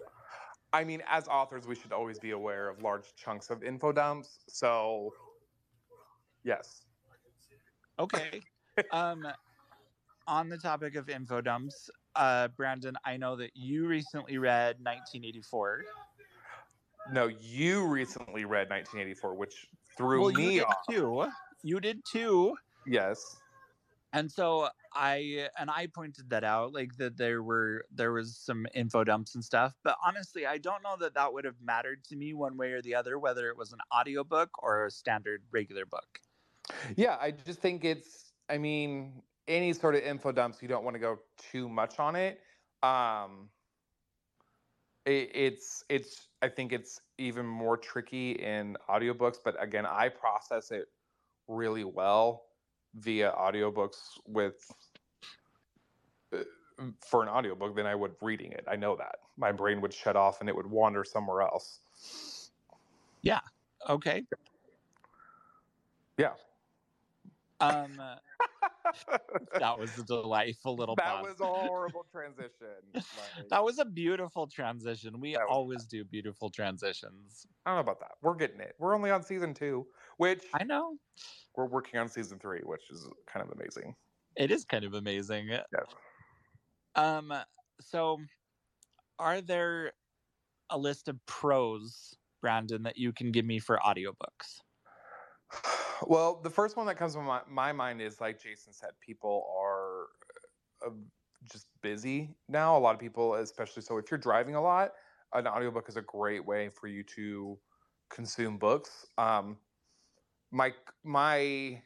I 0.72 0.85
mean, 0.85 1.02
as 1.06 1.28
authors, 1.28 1.66
we 1.66 1.74
should 1.74 1.92
always 1.92 2.18
be 2.18 2.30
aware 2.30 2.68
of 2.68 2.82
large 2.82 3.14
chunks 3.14 3.50
of 3.50 3.62
info 3.62 3.92
dumps. 3.92 4.38
So, 4.48 5.12
yes. 6.44 6.87
Okay. 7.98 8.40
um, 8.92 9.26
on 10.26 10.48
the 10.48 10.56
topic 10.56 10.94
of 10.94 11.11
info 11.11 11.40
dumps, 11.40 11.90
uh, 12.16 12.48
Brandon, 12.48 12.94
I 13.04 13.16
know 13.16 13.37
that 13.37 13.50
you 13.54 13.87
recently 13.87 14.38
read 14.38 14.76
1984. 14.80 15.82
No, 17.12 17.26
you 17.26 17.87
recently 17.87 18.44
read 18.44 18.70
1984, 18.70 19.35
which 19.35 19.66
threw 19.96 20.22
well, 20.22 20.30
you 20.30 20.37
me 20.37 20.54
did 20.54 20.64
off. 20.64 20.76
too. 20.88 21.26
You 21.62 21.80
did 21.80 22.00
too. 22.11 22.54
Yes. 22.87 23.37
and 24.12 24.30
so 24.30 24.68
i 24.94 25.48
and 25.59 25.70
i 25.70 25.87
pointed 25.87 26.28
that 26.31 26.44
out 26.44 26.72
like 26.72 26.96
that 26.96 27.16
there 27.16 27.42
were 27.42 27.85
there 27.90 28.12
was 28.12 28.37
some 28.37 28.66
info 28.74 29.05
dumps 29.05 29.35
and 29.35 29.44
stuff 29.44 29.74
but 29.85 29.96
honestly 30.05 30.46
i 30.46 30.59
don't 30.59 30.83
know 30.83 30.96
that 30.98 31.14
that 31.14 31.33
would 31.33 31.44
have 31.44 31.61
mattered 31.62 32.02
to 32.05 32.16
me 32.16 32.35
one 32.35 32.57
way 32.57 32.72
or 32.72 32.83
the 32.83 32.94
other 32.94 33.18
whether 33.18 33.48
it 33.48 33.57
was 33.57 33.72
an 33.72 33.78
audiobook 33.94 34.50
or 34.62 34.87
a 34.87 34.90
standard 34.90 35.42
regular 35.52 35.87
book 35.87 36.20
Yeah, 36.96 37.16
I 37.20 37.31
just 37.33 37.61
think 37.61 37.85
it's. 37.85 38.33
I 38.48 38.59
mean, 38.59 39.22
any 39.48 39.72
sort 39.72 39.94
of 39.94 40.02
info 40.02 40.33
dumps, 40.33 40.62
you 40.62 40.68
don't 40.68 40.85
want 40.85 40.94
to 40.94 41.00
go 41.00 41.18
too 41.50 41.68
much 41.68 41.98
on 41.98 42.16
it. 42.16 42.40
Um, 42.83 43.48
it, 45.07 45.31
it's 45.35 45.85
it's. 45.88 46.28
I 46.42 46.48
think 46.48 46.72
it's 46.72 47.00
even 47.18 47.46
more 47.46 47.76
tricky 47.76 48.33
in 48.33 48.76
audiobooks, 48.88 49.37
but 49.44 49.61
again, 49.62 49.87
I 49.87 50.09
process 50.09 50.70
it 50.70 50.87
really 51.48 51.85
well 51.85 52.44
via 52.94 53.33
audiobooks 53.33 54.18
with 54.26 54.70
uh, 56.33 56.38
for 57.00 57.22
an 57.22 57.28
audiobook 57.28 57.76
than 57.76 57.87
I 57.87 57.94
would 57.94 58.14
reading 58.20 58.52
it. 58.52 58.64
I 58.68 58.76
know 58.76 58.96
that 58.96 59.16
my 59.37 59.52
brain 59.52 59.81
would 59.81 59.92
shut 59.94 60.16
off 60.16 60.40
and 60.40 60.48
it 60.48 60.57
would 60.57 60.66
wander 60.66 61.05
somewhere 61.05 61.42
else. 61.42 61.81
Yeah. 63.22 63.40
Okay 63.88 64.24
Yeah. 66.18 66.35
um 67.61 68.00
that 69.59 69.78
was 69.78 69.96
a 69.98 70.05
delightful 70.05 70.76
little 70.76 70.96
that 70.96 71.22
was 71.22 71.40
a 71.40 71.46
horrible 71.46 72.07
transition. 72.11 72.50
Like, 72.94 73.48
that 73.50 73.64
was 73.64 73.78
a 73.78 73.85
beautiful 73.85 74.46
transition. 74.46 75.20
We 75.20 75.37
always 75.37 75.85
do 75.85 76.05
beautiful 76.05 76.50
transitions. 76.50 77.46
I 77.64 77.70
don't 77.70 77.76
know 77.76 77.81
about 77.81 78.00
that. 78.00 78.12
We're 78.22 78.35
getting 78.35 78.61
it. 78.61 78.74
We're 78.78 78.94
only 78.94 79.11
on 79.11 79.22
season 79.22 79.55
two, 79.55 79.87
which 80.16 80.44
I 80.55 80.64
know. 80.64 80.96
we're 81.57 81.66
working 81.66 82.00
on 82.00 82.09
season 82.09 82.38
three, 82.38 82.61
which 82.64 82.90
is 82.90 83.09
kind 83.26 83.46
of 83.46 83.52
amazing. 83.59 83.94
It 84.37 84.50
is 84.50 84.64
kind 84.64 84.85
of 84.85 84.94
amazing. 84.94 85.48
Yeah. 85.48 85.62
Um 86.94 87.33
so 87.81 88.18
are 89.18 89.40
there 89.40 89.92
a 90.70 90.78
list 90.78 91.09
of 91.09 91.18
pros, 91.26 92.16
Brandon, 92.40 92.83
that 92.85 92.96
you 92.96 93.12
can 93.12 93.31
give 93.31 93.44
me 93.44 93.59
for 93.59 93.78
audiobooks? 93.85 94.61
Well, 96.06 96.40
the 96.42 96.50
first 96.50 96.76
one 96.76 96.86
that 96.86 96.96
comes 96.96 97.14
to 97.14 97.20
my, 97.20 97.40
my 97.48 97.72
mind 97.72 98.00
is 98.00 98.20
like 98.20 98.40
Jason 98.40 98.72
said, 98.72 98.90
people 99.00 99.46
are 99.58 100.06
uh, 100.86 100.94
just 101.50 101.66
busy 101.82 102.36
now. 102.48 102.76
A 102.76 102.78
lot 102.78 102.94
of 102.94 103.00
people, 103.00 103.34
especially 103.34 103.82
so 103.82 103.98
if 103.98 104.10
you're 104.10 104.18
driving 104.18 104.54
a 104.54 104.60
lot, 104.60 104.92
an 105.32 105.46
audiobook 105.46 105.88
is 105.88 105.96
a 105.96 106.02
great 106.02 106.44
way 106.44 106.68
for 106.68 106.86
you 106.86 107.02
to 107.02 107.58
consume 108.10 108.58
books. 108.58 109.06
Um, 109.18 109.58
my 110.50 110.74
my 111.04 111.82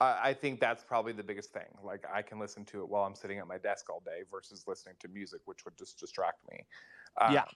I 0.00 0.30
I 0.30 0.34
think 0.34 0.60
that's 0.60 0.82
probably 0.82 1.12
the 1.12 1.22
biggest 1.22 1.52
thing. 1.52 1.68
Like 1.82 2.04
I 2.12 2.22
can 2.22 2.38
listen 2.38 2.64
to 2.66 2.80
it 2.80 2.88
while 2.88 3.04
I'm 3.04 3.14
sitting 3.14 3.38
at 3.38 3.46
my 3.46 3.58
desk 3.58 3.90
all 3.90 4.00
day 4.00 4.22
versus 4.30 4.64
listening 4.66 4.96
to 5.00 5.08
music, 5.08 5.42
which 5.44 5.64
would 5.64 5.76
just 5.76 5.98
distract 5.98 6.38
me. 6.50 6.66
Yeah. 7.30 7.42
Um, 7.42 7.48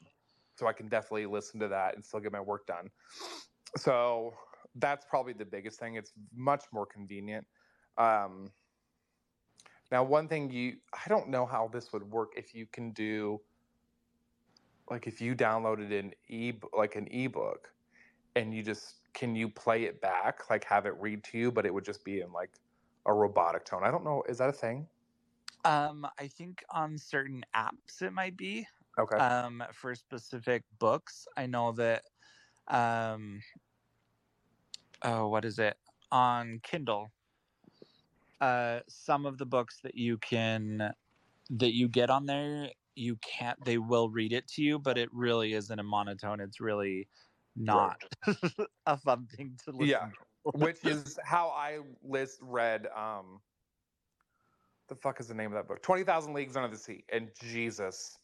So 0.57 0.67
I 0.67 0.73
can 0.73 0.89
definitely 0.89 1.27
listen 1.27 1.59
to 1.61 1.69
that 1.69 1.95
and 1.95 2.05
still 2.05 2.21
get 2.21 2.33
my 2.33 2.41
work 2.41 2.67
done. 2.67 2.91
So 3.77 4.35
that's 4.77 5.05
probably 5.07 5.33
the 5.33 5.45
biggest 5.45 5.79
thing. 5.79 5.95
It's 5.97 6.13
much 6.35 6.65
more 6.73 6.87
convenient. 6.87 7.47
Um, 7.99 8.53
now, 9.91 10.03
one 10.03 10.29
thing 10.29 10.51
you, 10.51 10.79
I 10.93 11.09
don't 11.09 11.29
know 11.29 11.47
how 11.47 11.69
this 11.69 11.93
would 11.93 12.05
work 12.11 12.33
if 12.37 12.55
you 12.55 12.67
can 12.67 12.93
do, 12.93 13.41
like, 14.91 15.07
if 15.07 15.21
you 15.21 15.35
downloaded 15.35 15.99
an 15.99 16.13
e, 16.29 16.53
like 16.77 16.97
an 16.97 17.09
ebook, 17.11 17.73
and 18.37 18.55
you 18.55 18.63
just 18.63 19.01
can 19.15 19.37
you 19.37 19.49
play 19.51 19.85
it 19.85 20.01
back, 20.01 20.51
like 20.51 20.65
have 20.65 20.87
it 20.87 20.95
read 21.01 21.25
to 21.25 21.39
you, 21.39 21.53
but 21.53 21.67
it 21.67 21.75
would 21.75 21.85
just 21.85 22.05
be 22.05 22.21
in 22.21 22.33
like 22.33 22.51
a 23.07 23.13
robotic 23.15 23.65
tone. 23.65 23.85
I 23.85 23.91
don't 23.91 24.05
know. 24.05 24.23
Is 24.29 24.39
that 24.39 24.51
a 24.51 24.53
thing? 24.53 24.89
Um 25.65 26.07
I 26.19 26.29
think 26.29 26.65
on 26.71 26.99
certain 26.99 27.45
apps 27.55 28.03
it 28.03 28.13
might 28.13 28.37
be. 28.37 28.67
Okay. 28.99 29.21
um, 29.21 29.63
for 29.73 29.95
specific 29.95 30.65
books. 30.79 31.27
I 31.37 31.47
know 31.47 31.73
that, 31.73 32.05
um, 32.69 33.41
oh, 35.05 35.29
what 35.29 35.45
is 35.45 35.59
it 35.59 35.77
on 36.11 36.61
Kindle? 36.63 37.11
Uh, 38.41 38.81
some 38.89 39.27
of 39.27 39.39
the 39.39 39.47
books 39.47 39.81
that 39.83 39.95
you 39.95 40.19
can 40.19 40.93
that 41.51 41.75
you 41.75 41.89
get 41.89 42.11
on 42.11 42.27
there, 42.27 42.69
you 42.95 43.17
can't. 43.17 43.63
They 43.65 43.79
will 43.79 44.09
read 44.09 44.33
it 44.33 44.49
to 44.49 44.63
you, 44.63 44.79
but 44.79 44.99
it 44.99 45.09
really 45.13 45.53
isn't 45.53 45.79
a 45.79 45.83
monotone. 45.83 46.41
It's 46.41 46.61
really 46.61 47.09
not 47.57 48.03
a 48.87 48.97
fun 48.97 49.29
thing 49.37 49.59
to 49.65 49.71
listen. 49.71 49.89
Yeah. 49.89 50.09
to. 50.53 50.59
Which 50.59 50.85
is 50.85 51.19
how 51.25 51.49
I 51.49 51.79
list 52.03 52.39
read. 52.43 52.87
Um, 52.95 53.41
the 54.89 54.95
fuck 54.95 55.21
is 55.21 55.29
the 55.29 55.35
name 55.35 55.47
of 55.47 55.55
that 55.55 55.69
book? 55.69 55.83
Twenty 55.83 56.05
Thousand 56.05 56.35
Leagues 56.35 56.57
Under 56.57 56.69
the 56.69 56.77
Sea. 56.77 57.05
And 57.11 57.31
Jesus, 57.41 58.19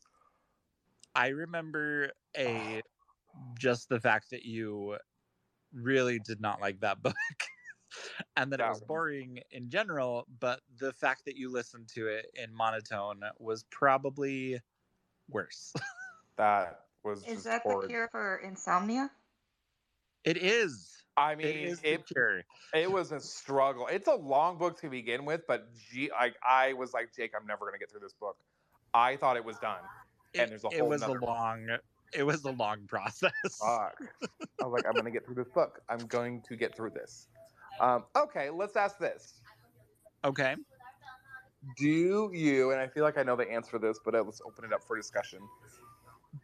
I 1.15 1.29
remember 1.29 2.11
a 2.37 2.83
just 3.59 3.89
the 3.89 4.01
fact 4.01 4.31
that 4.31 4.45
you 4.45 4.97
really 5.75 6.19
did 6.19 6.41
not 6.41 6.61
like 6.61 6.81
that 6.81 7.03
book 7.03 7.15
and 8.37 8.53
that 8.53 8.61
it 8.61 8.67
oh, 8.67 8.71
was 8.71 8.81
boring 8.81 9.41
in 9.51 9.69
general, 9.71 10.27
but 10.41 10.61
the 10.79 10.93
fact 10.93 11.25
that 11.27 11.37
you 11.37 11.51
listened 11.51 11.89
to 11.95 12.07
it 12.07 12.27
in 12.35 12.55
monotone 12.55 13.21
was 13.39 13.65
probably 13.71 14.61
worse. 15.29 15.73
that 16.37 16.81
was 17.05 17.21
Is 17.25 17.35
just 17.35 17.45
that 17.45 17.63
the 17.65 17.87
cure 17.89 18.09
for 18.11 18.39
insomnia? 18.45 19.11
it 20.25 20.37
is. 20.37 20.97
I 21.17 21.35
mean, 21.35 21.47
it 21.47 21.57
is 21.57 21.81
it, 21.83 22.07
cure. 22.07 22.43
it 22.73 22.91
was 22.91 23.13
a 23.13 23.21
struggle. 23.21 23.87
It's 23.89 24.07
a 24.09 24.15
long 24.15 24.59
book 24.59 24.81
to 24.81 24.89
begin 24.89 25.25
with, 25.25 25.47
but 25.47 25.69
gee, 25.91 26.11
I, 26.17 26.33
I 26.47 26.73
was 26.75 26.95
like, 26.95 27.15
Jake, 27.15 27.33
I'm 27.39 27.47
never 27.47 27.67
gonna 27.67 27.79
get 27.79 27.91
through 27.91 28.01
this 28.01 28.15
book. 28.15 28.37
I 28.95 29.17
thought 29.17 29.37
it 29.37 29.45
was 29.45 29.59
done. 29.59 29.81
It, 30.33 30.41
and 30.41 30.51
there's 30.51 30.65
a 30.65 30.69
it 30.69 30.87
was 30.87 31.03
a 31.03 31.09
nother- 31.09 31.21
long 31.21 31.67
it 32.13 32.25
was 32.25 32.45
a 32.45 32.51
long 32.51 32.87
process. 32.87 33.33
Fuck. 33.45 34.01
I 34.63 34.67
was 34.67 34.73
like, 34.73 34.87
I'm 34.87 34.95
gonna 34.95 35.11
get 35.11 35.25
through 35.25 35.37
this 35.37 35.49
book. 35.49 35.81
I'm 35.89 36.07
going 36.07 36.43
to 36.49 36.57
get 36.57 36.77
through 36.77 36.91
this. 36.91 37.29
Um, 37.81 38.05
okay, 38.17 38.51
let's 38.51 38.77
ask 38.77 38.99
this. 38.99 39.41
Okay. 40.25 40.57
Do 41.79 42.31
you, 42.33 42.71
and 42.73 42.81
I 42.81 42.89
feel 42.89 43.05
like 43.05 43.19
I 43.19 43.23
know 43.23 43.37
the 43.37 43.51
answer 43.51 43.73
to 43.73 43.79
this, 43.79 43.99
but 44.05 44.15
uh, 44.15 44.23
let's 44.23 44.41
open 44.47 44.65
it 44.65 44.73
up 44.73 44.83
for 44.83 44.97
discussion. 44.97 45.41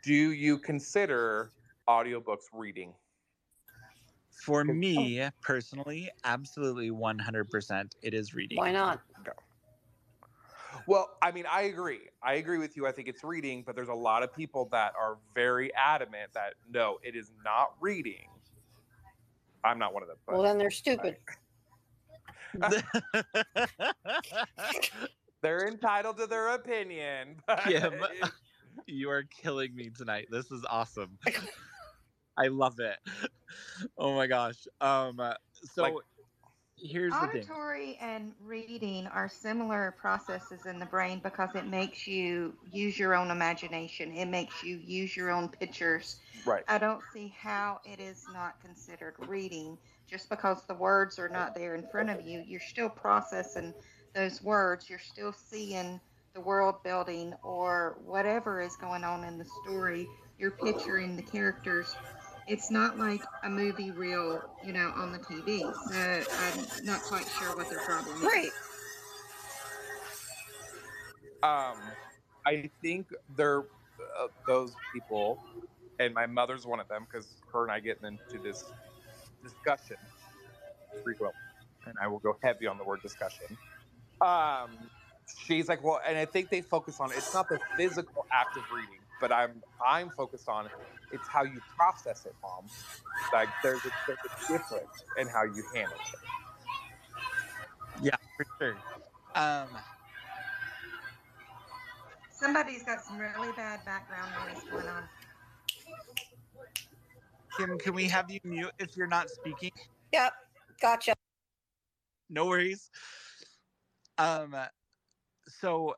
Do 0.02 0.32
you 0.32 0.58
consider 0.58 1.50
audiobooks 1.88 2.44
reading? 2.52 2.92
For 4.30 4.64
me 4.64 5.26
personally, 5.40 6.10
absolutely 6.24 6.90
100% 6.90 7.92
it 8.02 8.14
is 8.14 8.34
reading. 8.34 8.58
Why 8.58 8.72
not? 8.72 9.00
Well, 10.86 11.10
I 11.20 11.32
mean, 11.32 11.44
I 11.50 11.62
agree. 11.62 12.00
I 12.22 12.34
agree 12.34 12.58
with 12.58 12.76
you. 12.76 12.86
I 12.86 12.92
think 12.92 13.08
it's 13.08 13.24
reading, 13.24 13.64
but 13.66 13.74
there's 13.74 13.88
a 13.88 13.94
lot 13.94 14.22
of 14.22 14.32
people 14.32 14.68
that 14.72 14.92
are 14.98 15.18
very 15.34 15.74
adamant 15.74 16.32
that 16.34 16.54
no, 16.70 16.98
it 17.02 17.16
is 17.16 17.32
not 17.44 17.72
reading. 17.80 18.28
I'm 19.64 19.78
not 19.78 19.92
one 19.92 20.02
of 20.02 20.08
them. 20.08 20.18
But 20.26 20.34
Well, 20.36 20.44
then 20.44 20.58
they're 20.58 20.70
stupid. 20.70 21.16
they're 25.42 25.66
entitled 25.66 26.16
to 26.18 26.26
their 26.26 26.48
opinion. 26.50 27.36
but 27.46 27.64
Kim. 27.64 27.94
it- 27.94 28.30
you 28.86 29.10
are 29.10 29.24
killing 29.24 29.74
me 29.74 29.90
tonight. 29.90 30.28
This 30.30 30.50
is 30.50 30.64
awesome. 30.68 31.18
I 32.36 32.48
love 32.48 32.78
it. 32.78 32.98
Oh 33.96 34.14
my 34.14 34.26
gosh. 34.26 34.66
Um 34.80 35.18
so 35.54 35.82
Like- 35.82 35.94
here's 36.76 37.12
the. 37.12 37.18
Auditory 37.18 37.96
and 38.00 38.32
reading 38.44 39.06
are 39.06 39.28
similar 39.28 39.94
processes 39.98 40.66
in 40.66 40.78
the 40.78 40.86
brain 40.86 41.20
because 41.22 41.54
it 41.54 41.66
makes 41.66 42.06
you 42.06 42.54
use 42.72 42.98
your 42.98 43.14
own 43.14 43.30
imagination. 43.30 44.12
It 44.12 44.26
makes 44.26 44.62
you 44.62 44.76
use 44.84 45.16
your 45.16 45.30
own 45.30 45.48
pictures. 45.48 46.16
right. 46.44 46.64
I 46.68 46.78
don't 46.78 47.02
see 47.12 47.34
how 47.38 47.80
it 47.84 48.00
is 48.00 48.26
not 48.32 48.60
considered 48.60 49.14
reading 49.26 49.78
just 50.08 50.28
because 50.28 50.64
the 50.66 50.74
words 50.74 51.18
are 51.18 51.28
not 51.28 51.54
there 51.54 51.74
in 51.74 51.86
front 51.88 52.10
of 52.10 52.26
you. 52.26 52.42
You're 52.46 52.60
still 52.60 52.88
processing 52.88 53.74
those 54.14 54.42
words. 54.42 54.88
You're 54.88 54.98
still 54.98 55.32
seeing 55.32 56.00
the 56.34 56.40
world 56.40 56.82
building 56.84 57.34
or 57.42 57.96
whatever 58.04 58.60
is 58.60 58.76
going 58.76 59.04
on 59.04 59.24
in 59.24 59.38
the 59.38 59.46
story. 59.64 60.06
You're 60.38 60.50
picturing 60.52 61.16
the 61.16 61.22
characters. 61.22 61.94
It's 62.46 62.70
not 62.70 62.98
like 62.98 63.22
a 63.42 63.50
movie 63.50 63.90
reel, 63.90 64.40
you 64.64 64.72
know, 64.72 64.92
on 64.94 65.12
the 65.12 65.18
TV. 65.18 65.60
So 65.60 66.32
I'm 66.40 66.86
not 66.86 67.02
quite 67.02 67.26
sure 67.38 67.56
what 67.56 67.68
their 67.68 67.80
problem 67.80 68.16
is. 68.18 68.22
Right. 68.22 68.50
Um, 71.42 71.78
I 72.46 72.70
think 72.82 73.08
they're 73.36 73.60
uh, 73.60 74.28
those 74.46 74.74
people, 74.92 75.42
and 75.98 76.14
my 76.14 76.26
mother's 76.26 76.66
one 76.66 76.80
of 76.80 76.88
them 76.88 77.06
because 77.10 77.26
her 77.52 77.62
and 77.64 77.72
I 77.72 77.80
get 77.80 77.98
into 78.02 78.38
this 78.42 78.64
discussion 79.42 79.96
frequently, 81.02 81.38
and 81.86 81.94
I 82.00 82.06
will 82.06 82.18
go 82.20 82.36
heavy 82.42 82.66
on 82.66 82.78
the 82.78 82.84
word 82.84 83.02
discussion. 83.02 83.56
Um, 84.20 84.70
she's 85.46 85.68
like, 85.68 85.82
well, 85.84 86.00
and 86.06 86.16
I 86.16 86.24
think 86.24 86.50
they 86.50 86.60
focus 86.62 87.00
on 87.00 87.10
it's 87.12 87.34
not 87.34 87.48
the 87.48 87.58
physical 87.76 88.26
act 88.32 88.56
of 88.56 88.62
reading, 88.74 88.98
but 89.20 89.32
I'm 89.32 89.62
I'm 89.84 90.10
focused 90.10 90.48
on 90.48 90.68
it's 91.12 91.28
how 91.28 91.44
you 91.44 91.60
process 91.76 92.26
it, 92.26 92.34
mom. 92.42 92.66
Like 93.32 93.48
there's 93.62 93.84
a, 93.84 93.90
there's 94.06 94.18
a 94.24 94.52
difference 94.52 95.04
in 95.18 95.28
how 95.28 95.44
you 95.44 95.62
handle 95.74 95.96
it. 95.96 96.20
Yeah, 98.02 98.16
for 98.36 98.46
sure. 98.58 98.76
Um 99.34 99.68
Somebody's 102.38 102.82
got 102.82 103.02
some 103.02 103.18
really 103.18 103.50
bad 103.56 103.84
background 103.86 104.30
noise 104.46 104.62
going 104.70 104.86
on. 104.88 105.02
Kim, 107.56 107.78
can 107.78 107.94
we 107.94 108.04
have 108.04 108.30
you 108.30 108.38
mute 108.44 108.72
if 108.78 108.94
you're 108.96 109.06
not 109.06 109.30
speaking? 109.30 109.70
Yep. 110.12 110.32
Gotcha. 110.80 111.14
no 112.28 112.44
worries. 112.46 112.90
Um, 114.18 114.54
so 115.48 115.94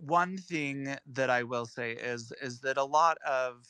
one 0.00 0.36
thing 0.38 0.96
that 1.06 1.30
I 1.30 1.42
will 1.42 1.66
say 1.66 1.92
is 1.92 2.32
is 2.42 2.60
that 2.60 2.76
a 2.76 2.84
lot 2.84 3.18
of, 3.18 3.66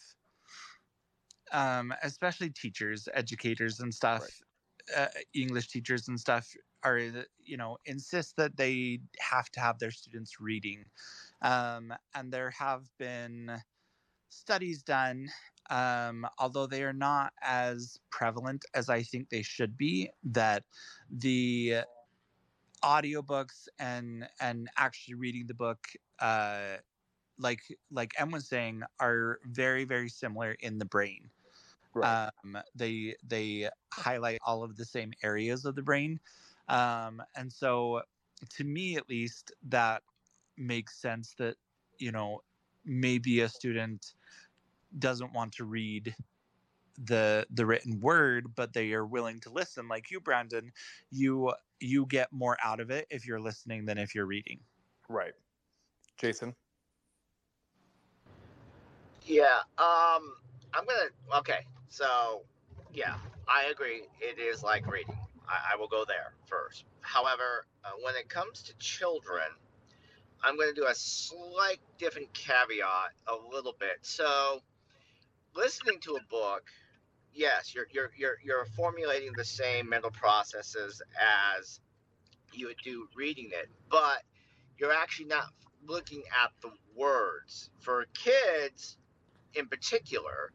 um, 1.52 1.92
especially 2.02 2.50
teachers, 2.50 3.08
educators, 3.14 3.80
and 3.80 3.92
stuff, 3.92 4.24
uh, 4.96 5.08
English 5.34 5.68
teachers 5.68 6.08
and 6.08 6.18
stuff, 6.18 6.48
are 6.82 6.98
you 6.98 7.56
know 7.56 7.78
insist 7.84 8.36
that 8.36 8.56
they 8.56 9.00
have 9.20 9.50
to 9.50 9.60
have 9.60 9.78
their 9.78 9.90
students 9.90 10.40
reading, 10.40 10.84
um, 11.42 11.92
and 12.14 12.32
there 12.32 12.50
have 12.50 12.84
been 12.98 13.60
studies 14.28 14.82
done 14.82 15.28
um, 15.70 16.26
although 16.38 16.66
they 16.66 16.82
are 16.82 16.92
not 16.92 17.32
as 17.42 17.98
prevalent 18.10 18.64
as 18.74 18.88
I 18.88 19.02
think 19.02 19.28
they 19.30 19.42
should 19.42 19.76
be, 19.76 20.10
that 20.24 20.64
the 21.08 21.82
audiobooks 22.82 23.68
and 23.78 24.28
and 24.40 24.68
actually 24.76 25.14
reading 25.14 25.46
the 25.46 25.54
book 25.54 25.88
uh 26.20 26.76
like 27.38 27.60
like 27.90 28.12
em 28.18 28.30
was 28.30 28.48
saying 28.48 28.82
are 29.00 29.40
very 29.44 29.84
very 29.84 30.08
similar 30.08 30.52
in 30.60 30.78
the 30.78 30.84
brain. 30.84 31.30
Right. 31.94 32.30
um 32.44 32.58
they 32.74 33.16
they 33.26 33.68
highlight 33.92 34.38
all 34.46 34.62
of 34.62 34.76
the 34.76 34.84
same 34.84 35.12
areas 35.22 35.64
of 35.64 35.74
the 35.74 35.82
brain. 35.82 36.20
Um 36.68 37.22
and 37.36 37.52
so 37.52 38.02
to 38.50 38.64
me 38.64 38.96
at 38.96 39.08
least 39.08 39.52
that 39.68 40.02
makes 40.56 40.96
sense 40.96 41.34
that 41.38 41.56
you 41.98 42.12
know 42.12 42.42
maybe 42.84 43.40
a 43.40 43.48
student 43.48 44.14
doesn't 44.98 45.32
want 45.32 45.52
to 45.54 45.64
read 45.64 46.14
the 46.98 47.46
the 47.50 47.64
written 47.64 48.00
word 48.00 48.54
but 48.54 48.72
they 48.72 48.92
are 48.92 49.06
willing 49.06 49.40
to 49.40 49.50
listen. 49.50 49.88
Like 49.88 50.10
you 50.10 50.20
brandon 50.20 50.72
you 51.10 51.52
you 51.80 52.06
get 52.06 52.28
more 52.32 52.56
out 52.62 52.80
of 52.80 52.90
it 52.90 53.06
if 53.10 53.26
you're 53.26 53.40
listening 53.40 53.84
than 53.84 53.98
if 53.98 54.14
you're 54.14 54.26
reading 54.26 54.60
right. 55.10 55.32
Jason. 56.16 56.54
Yeah. 59.22 59.44
Um, 59.78 60.34
I'm 60.72 60.84
gonna. 60.86 61.38
Okay. 61.38 61.66
So, 61.88 62.42
yeah, 62.94 63.14
I 63.48 63.64
agree. 63.70 64.02
It 64.20 64.38
is 64.38 64.62
like 64.62 64.90
reading. 64.90 65.18
I, 65.48 65.74
I 65.74 65.76
will 65.76 65.88
go 65.88 66.04
there 66.06 66.32
first. 66.46 66.84
However, 67.00 67.66
uh, 67.84 67.90
when 68.02 68.14
it 68.14 68.28
comes 68.28 68.62
to 68.62 68.76
children, 68.78 69.42
I'm 70.44 70.56
going 70.56 70.68
to 70.68 70.80
do 70.80 70.86
a 70.86 70.94
slight 70.94 71.80
different 71.98 72.32
caveat 72.32 73.12
a 73.26 73.34
little 73.52 73.74
bit. 73.78 73.98
So, 74.02 74.60
listening 75.54 75.98
to 76.00 76.12
a 76.12 76.20
book, 76.30 76.64
yes, 77.34 77.74
you're 77.74 77.86
you're 77.92 78.10
you're 78.16 78.36
you're 78.44 78.64
formulating 78.76 79.32
the 79.36 79.44
same 79.44 79.88
mental 79.88 80.10
processes 80.10 81.02
as 81.58 81.80
you 82.52 82.66
would 82.68 82.78
do 82.84 83.08
reading 83.16 83.50
it, 83.52 83.68
but 83.90 84.22
you're 84.78 84.92
actually 84.92 85.26
not 85.26 85.46
looking 85.86 86.22
at 86.42 86.50
the 86.62 86.70
words. 86.96 87.70
For 87.80 88.06
kids, 88.14 88.96
in 89.54 89.66
particular, 89.66 90.52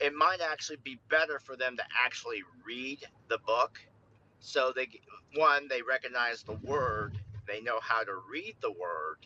it 0.00 0.14
might 0.14 0.40
actually 0.40 0.78
be 0.84 0.98
better 1.10 1.38
for 1.38 1.56
them 1.56 1.76
to 1.76 1.84
actually 2.04 2.42
read 2.66 3.00
the 3.28 3.38
book. 3.38 3.80
So 4.40 4.72
they 4.74 4.88
one, 5.34 5.68
they 5.68 5.82
recognize 5.82 6.42
the 6.42 6.58
word, 6.64 7.18
they 7.46 7.60
know 7.60 7.78
how 7.80 8.02
to 8.04 8.12
read 8.30 8.56
the 8.60 8.72
word. 8.72 9.18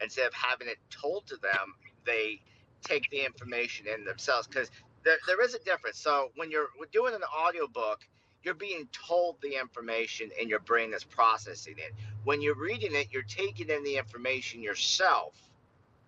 Instead 0.00 0.26
of 0.26 0.34
having 0.34 0.68
it 0.68 0.78
told 0.90 1.26
to 1.28 1.36
them, 1.36 1.74
they 2.04 2.40
take 2.82 3.08
the 3.10 3.24
information 3.24 3.86
in 3.86 4.04
themselves 4.04 4.46
because 4.46 4.70
there, 5.04 5.18
there 5.26 5.42
is 5.42 5.54
a 5.54 5.58
difference. 5.60 5.98
So 5.98 6.30
when 6.36 6.50
you're 6.50 6.68
doing 6.92 7.14
an 7.14 7.22
audiobook, 7.24 8.06
you're 8.42 8.54
being 8.54 8.88
told 8.92 9.36
the 9.42 9.58
information 9.58 10.30
and 10.40 10.50
your 10.50 10.60
brain 10.60 10.92
is 10.94 11.04
processing 11.04 11.76
it. 11.78 11.94
When 12.24 12.40
you're 12.42 12.56
reading 12.58 12.94
it, 12.94 13.08
you're 13.10 13.22
taking 13.22 13.70
in 13.70 13.84
the 13.84 13.96
information 13.96 14.62
yourself 14.62 15.34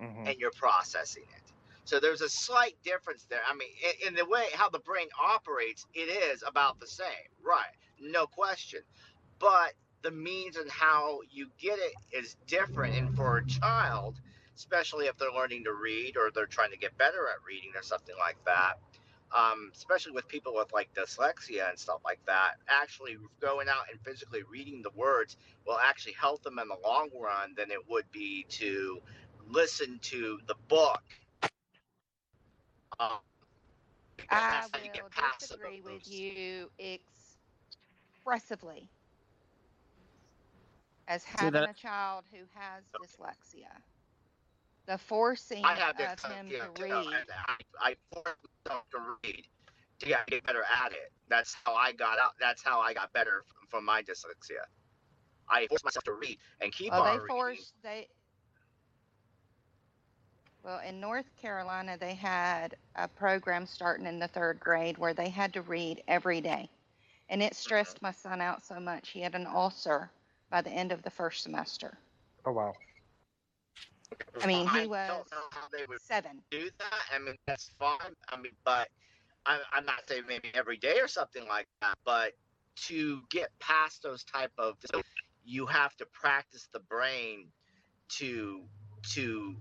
Mhm. 0.01 0.27
and 0.29 0.39
you're 0.39 0.53
processing 0.53 1.25
it. 1.35 1.43
So 1.85 2.01
there's 2.01 2.21
a 2.23 2.29
slight 2.29 2.77
difference 2.85 3.25
there. 3.31 3.41
I 3.49 3.55
mean, 3.55 3.71
in, 4.03 4.09
in 4.09 4.15
the 4.15 4.27
way 4.27 4.47
how 4.55 4.69
the 4.71 4.81
brain 4.81 5.09
operates, 5.21 5.87
it 5.95 6.11
is 6.33 6.43
about 6.47 6.81
the 6.81 6.87
same, 6.87 7.31
right? 7.43 7.73
No 8.01 8.27
question. 8.27 8.81
But 9.39 9.75
the 10.03 10.11
means 10.11 10.57
and 10.57 10.71
how 10.71 11.21
you 11.31 11.49
get 11.59 11.79
it 11.79 11.95
is 12.13 12.37
different. 12.47 12.95
And 12.99 13.17
for 13.17 13.39
a 13.39 13.47
child, 13.47 14.21
especially 14.57 15.07
if 15.07 15.17
they're 15.19 15.33
learning 15.33 15.65
to 15.65 15.73
read 15.75 16.17
or 16.17 16.31
they're 16.35 16.47
trying 16.47 16.71
to 16.73 16.79
get 16.79 16.97
better 16.99 17.29
at 17.29 17.37
reading 17.47 17.73
or 17.77 17.83
something 17.83 18.15
like 18.19 18.39
that, 18.47 18.79
um, 19.37 19.71
especially 19.75 20.13
with 20.13 20.27
people 20.29 20.55
with 20.55 20.73
like 20.73 20.93
dyslexia 20.95 21.69
and 21.69 21.79
stuff 21.79 22.01
like 22.05 22.21
that, 22.27 22.57
actually 22.69 23.17
going 23.41 23.69
out 23.69 23.85
and 23.91 24.01
physically 24.01 24.43
reading 24.51 24.83
the 24.83 24.91
words 24.95 25.37
will 25.67 25.79
actually 25.79 26.15
help 26.15 26.43
them 26.43 26.59
in 26.59 26.69
the 26.69 26.77
long 26.85 27.11
run 27.21 27.55
than 27.57 27.71
it 27.71 27.89
would 27.89 28.11
be 28.13 28.45
to 28.49 29.01
listen 29.49 29.99
to 30.03 30.39
the 30.47 30.55
book. 30.69 31.03
Um, 32.99 33.19
I 34.31 34.41
that's 34.71 34.73
you 34.85 34.91
get 34.93 35.03
will 35.03 35.11
past 35.11 35.41
disagree 35.41 35.81
with 35.83 36.09
you 36.11 36.71
expressively 38.25 38.91
as 41.09 41.23
Say 41.25 41.29
having 41.39 41.53
that- 41.53 41.71
a 41.71 41.75
child 41.75 42.25
who 42.33 42.39
has 42.55 42.85
dyslexia. 43.01 43.83
The 44.87 44.99
forcing 44.99 45.65
I 45.65 45.75
have 45.75 45.97
this 45.97 46.13
of 46.25 46.31
him 46.31 46.47
idea 46.47 46.69
to 46.75 46.83
read. 46.83 46.93
and 46.93 47.31
I, 47.49 47.57
I 47.81 47.97
forced 48.13 48.37
myself 48.65 48.85
to 48.93 48.99
read 49.25 49.47
to 49.99 50.07
get, 50.07 50.27
get 50.27 50.47
better 50.47 50.63
at 50.85 50.93
it. 50.93 51.13
That's 51.29 51.57
how 51.65 51.75
I 51.75 51.93
got 51.93 52.19
out. 52.19 52.33
That's 52.41 52.63
how 52.63 52.81
I 52.81 52.95
got 52.95 53.13
better 53.13 53.45
from, 53.49 53.69
from 53.69 53.85
my 53.85 54.03
dyslexia. 54.03 54.63
I 55.49 55.67
forced 55.69 55.85
myself 55.85 56.05
to 56.05 56.13
read 56.13 56.39
and 56.61 56.73
keep 56.73 56.93
Well, 56.93 57.03
on 57.03 57.07
they 57.07 57.23
reading. 57.23 57.29
forced 57.29 57.75
they. 57.83 58.09
Well, 60.63 60.81
in 60.81 61.01
North 61.01 61.31
Carolina, 61.41 61.97
they 61.99 62.15
had 62.15 62.77
a 62.97 63.07
program 63.07 63.67
starting 63.67 64.07
in 64.07 64.19
the 64.19 64.27
third 64.29 64.59
grade 64.59 64.99
where 64.99 65.15
they 65.15 65.29
had 65.29 65.53
to 65.55 65.63
read 65.63 66.03
every 66.09 66.41
day, 66.41 66.69
and 67.29 67.43
it 67.43 67.55
stressed 67.55 67.97
mm-hmm. 67.97 68.07
my 68.07 68.13
son 68.13 68.41
out 68.41 68.65
so 68.65 68.81
much 68.81 69.11
he 69.11 69.21
had 69.21 69.35
an 69.37 69.47
ulcer 69.47 70.11
by 70.51 70.61
the 70.61 70.71
end 70.71 70.91
of 70.91 71.03
the 71.03 71.11
first 71.11 71.43
semester. 71.43 71.99
Oh 72.45 72.53
wow. 72.53 72.75
I 74.43 74.47
mean, 74.47 74.69
he 74.69 74.81
I 74.81 74.87
was 74.87 75.09
don't 75.09 75.31
know 75.31 75.47
how 75.51 75.69
they 75.73 75.85
would 75.89 76.01
seven. 76.01 76.43
do 76.51 76.71
that. 76.79 77.03
I 77.15 77.19
mean, 77.19 77.37
that's 77.47 77.71
fine. 77.79 77.99
I 78.29 78.37
mean, 78.37 78.53
but 78.65 78.89
I'm, 79.45 79.61
I'm 79.73 79.85
not 79.87 80.07
saying 80.09 80.25
maybe 80.29 80.51
every 80.55 80.77
day 80.77 80.99
or 81.01 81.09
something 81.09 81.47
like 81.49 81.69
that. 81.81 81.95
But 82.05 82.33
to 82.87 83.23
get 83.31 83.51
past 83.59 84.03
those 84.03 84.25
type 84.25 84.53
of, 84.59 84.77
you 85.45 85.67
have 85.67 85.97
to 85.97 86.07
practice 86.07 86.69
the 86.73 86.81
brain 86.81 87.47
to 88.19 88.63
to 89.15 89.57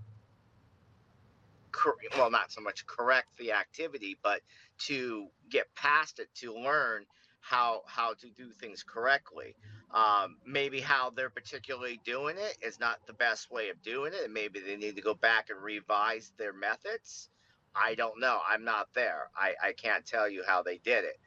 well, 2.16 2.30
not 2.30 2.50
so 2.50 2.60
much 2.60 2.86
correct 2.86 3.28
the 3.38 3.52
activity, 3.52 4.16
but 4.22 4.40
to 4.78 5.26
get 5.50 5.66
past 5.74 6.18
it 6.18 6.28
to 6.36 6.54
learn 6.54 7.04
how 7.48 7.82
how 7.86 8.12
to 8.14 8.28
do 8.36 8.50
things 8.60 8.82
correctly. 8.82 9.54
Um, 9.94 10.36
maybe 10.44 10.80
how 10.80 11.10
they're 11.10 11.30
particularly 11.30 12.00
doing 12.04 12.36
it 12.38 12.58
is 12.60 12.80
not 12.80 12.98
the 13.06 13.12
best 13.12 13.52
way 13.52 13.70
of 13.70 13.80
doing 13.82 14.12
it. 14.12 14.24
and 14.24 14.34
Maybe 14.34 14.58
they 14.58 14.76
need 14.76 14.96
to 14.96 15.02
go 15.02 15.14
back 15.14 15.48
and 15.48 15.62
revise 15.62 16.32
their 16.38 16.52
methods. 16.52 17.28
I 17.74 17.94
don't 17.94 18.18
know. 18.18 18.40
I'm 18.48 18.64
not 18.64 18.88
there. 18.94 19.30
I, 19.36 19.54
I 19.62 19.72
can't 19.72 20.04
tell 20.04 20.28
you 20.28 20.42
how 20.44 20.62
they 20.62 20.78
did 20.78 21.04
it. 21.04 21.20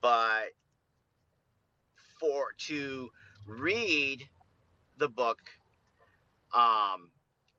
But 0.00 0.50
for 2.20 2.52
to 2.68 3.10
read 3.46 4.22
the 4.98 5.08
book, 5.08 5.40
um, 6.54 7.10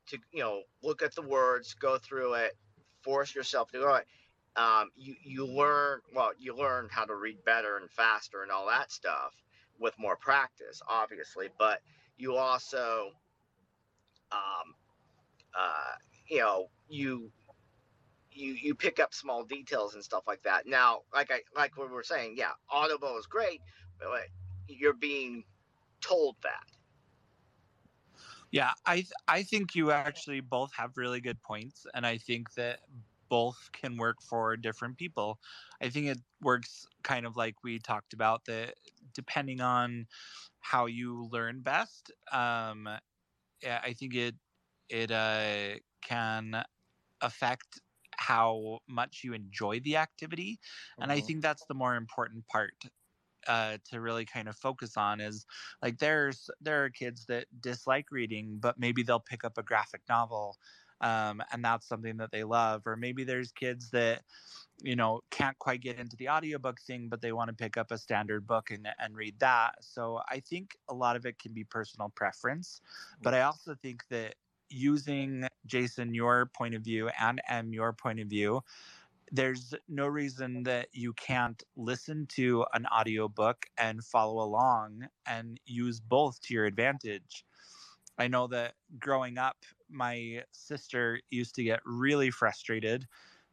to 0.08 0.18
you 0.32 0.40
know, 0.40 0.62
look 0.82 1.02
at 1.02 1.16
the 1.16 1.22
words, 1.22 1.74
go 1.74 1.98
through 1.98 2.36
it, 2.36 2.54
force 3.02 3.36
yourself 3.36 3.72
to 3.72 3.80
go. 3.80 4.00
Um, 4.58 4.92
you 4.96 5.16
you 5.22 5.46
learn 5.46 6.02
well, 6.14 6.32
you 6.40 6.56
learn 6.56 6.88
how 6.90 7.06
to 7.06 7.16
read 7.16 7.44
better 7.46 7.78
and 7.78 7.90
faster 7.92 8.44
and 8.44 8.52
all 8.52 8.68
that 8.68 8.92
stuff 8.92 9.34
with 9.80 9.94
more 10.00 10.16
practice, 10.16 10.82
obviously. 10.88 11.50
But 11.58 11.82
you 12.18 12.36
also, 12.36 13.12
um, 14.32 14.76
uh, 15.58 15.96
you 16.30 16.40
know, 16.40 16.70
you 16.88 17.32
you 18.32 18.54
you 18.54 18.76
pick 18.76 19.00
up 19.00 19.14
small 19.14 19.44
details 19.44 19.96
and 19.96 20.04
stuff 20.04 20.24
like 20.28 20.44
that. 20.44 20.68
Now, 20.68 21.02
like 21.14 21.32
I 21.32 21.42
like 21.56 21.78
we 21.78 21.88
were 21.88 22.04
saying, 22.04 22.36
yeah, 22.38 22.52
Audible 22.70 23.18
is 23.18 23.26
great, 23.26 23.62
but 24.00 24.28
you're 24.68 24.94
being 24.94 25.44
told 26.02 26.36
that. 26.44 26.64
Yeah, 28.52 28.72
I 28.86 28.96
th- 28.96 29.12
I 29.28 29.44
think 29.44 29.76
you 29.76 29.92
actually 29.92 30.40
both 30.40 30.72
have 30.76 30.98
really 30.98 31.20
good 31.20 31.42
points, 31.42 31.86
and 31.94 32.06
I 32.06 32.18
think 32.18 32.54
that 32.54 32.80
both 33.30 33.70
can 33.74 33.98
work 33.98 34.22
for 34.22 34.58
different 34.58 34.98
people. 34.98 35.40
I 35.82 35.90
think 35.90 36.08
it 36.08 36.20
works 36.42 36.86
kind 37.04 37.26
of 37.26 37.36
like 37.38 37.64
we 37.64 37.80
talked 37.80 38.14
about 38.14 38.46
that 38.46 38.76
depending 39.14 39.62
on 39.62 40.08
how 40.62 40.86
you 40.88 41.28
learn 41.32 41.62
best. 41.62 42.12
Um, 42.32 42.90
yeah, 43.62 43.82
I 43.84 43.94
think 43.94 44.16
it 44.16 44.36
it 44.90 45.12
uh, 45.12 45.80
can 46.02 46.64
affect 47.22 47.82
how 48.18 48.80
much 48.88 49.22
you 49.24 49.34
enjoy 49.34 49.80
the 49.82 49.98
activity, 49.98 50.60
and 51.02 51.12
I 51.12 51.22
Mhm. 51.22 51.22
think 51.22 51.42
that's 51.42 51.66
the 51.66 51.76
more 51.76 51.96
important 51.96 52.48
part 52.48 52.86
uh, 53.48 53.78
to 53.86 54.02
really 54.02 54.26
kind 54.26 54.48
of 54.48 54.58
focus 54.58 54.98
on 54.98 55.22
is 55.22 55.46
like 55.82 56.00
there's 56.00 56.50
there 56.62 56.84
are 56.84 56.90
kids 56.90 57.26
that 57.28 57.48
dislike 57.62 58.08
reading 58.12 58.58
but 58.60 58.80
maybe 58.80 59.04
they'll 59.04 59.20
pick 59.20 59.44
up 59.44 59.58
a 59.58 59.64
graphic 59.64 60.02
novel 60.10 60.58
um, 61.02 61.42
and 61.52 61.64
that's 61.64 61.88
something 61.88 62.18
that 62.18 62.32
they 62.32 62.44
love 62.44 62.84
or 62.86 62.96
maybe 62.96 63.24
there's 63.24 63.52
kids 63.52 63.90
that 63.92 64.24
you 64.82 64.96
know 64.96 65.22
can't 65.32 65.58
quite 65.60 65.82
get 65.82 66.00
into 66.00 66.16
the 66.18 66.30
audiobook 66.30 66.80
thing 66.82 67.08
but 67.10 67.22
they 67.22 67.32
want 67.32 67.50
to 67.50 67.56
pick 67.56 67.78
up 67.78 67.92
a 67.92 67.98
standard 67.98 68.46
book 68.46 68.72
and, 68.72 68.88
and 69.00 69.16
read 69.16 69.40
that. 69.40 69.76
So 69.82 70.20
i 70.30 70.40
think 70.40 70.78
a 70.90 70.94
lot 70.94 71.16
of 71.16 71.26
it 71.26 71.40
can 71.40 71.54
be 71.54 71.64
personal 71.64 72.10
preference 72.10 72.82
but 73.22 73.34
i 73.34 73.42
also 73.42 73.76
think 73.82 74.04
that 74.10 74.36
using 74.70 75.48
jason 75.66 76.14
your 76.14 76.48
point 76.48 76.74
of 76.74 76.82
view 76.82 77.10
and 77.20 77.40
m 77.48 77.72
your 77.72 77.94
point 77.94 78.20
of 78.20 78.28
view 78.28 78.62
there's 79.32 79.74
no 79.88 80.08
reason 80.08 80.64
that 80.64 80.88
you 80.92 81.14
can't 81.14 81.64
listen 81.76 82.28
to 82.28 82.66
an 82.74 82.86
audiobook 82.88 83.66
and 83.78 84.04
follow 84.04 84.44
along 84.44 85.08
and 85.26 85.60
use 85.66 86.00
both 86.00 86.40
to 86.42 86.54
your 86.54 86.66
advantage. 86.66 87.44
I 88.18 88.28
know 88.28 88.48
that 88.48 88.76
growing 89.00 89.38
up, 89.38 89.58
my 89.90 90.44
sister 90.52 91.20
used 91.30 91.56
to 91.56 91.64
get 91.64 91.82
really 91.86 92.32
frustrated 92.32 93.08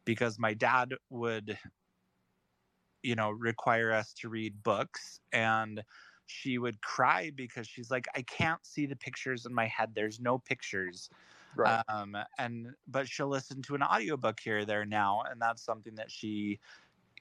because 0.05 0.39
my 0.39 0.53
dad 0.53 0.93
would, 1.09 1.57
you 3.01 3.15
know, 3.15 3.31
require 3.31 3.91
us 3.91 4.13
to 4.13 4.29
read 4.29 4.63
books 4.63 5.19
and 5.31 5.83
she 6.25 6.57
would 6.57 6.81
cry 6.81 7.29
because 7.35 7.67
she's 7.67 7.91
like, 7.91 8.07
I 8.15 8.21
can't 8.21 8.65
see 8.65 8.85
the 8.85 8.95
pictures 8.95 9.45
in 9.45 9.53
my 9.53 9.67
head. 9.67 9.93
There's 9.93 10.19
no 10.19 10.39
pictures 10.39 11.09
Right. 11.55 11.83
um 11.89 12.17
and 12.37 12.75
but 12.87 13.07
she'll 13.07 13.27
listen 13.27 13.61
to 13.61 13.75
an 13.75 13.83
audiobook 13.83 14.39
here 14.39 14.59
or 14.59 14.65
there 14.65 14.85
now 14.85 15.21
and 15.21 15.41
that's 15.41 15.63
something 15.63 15.95
that 15.95 16.11
she 16.11 16.59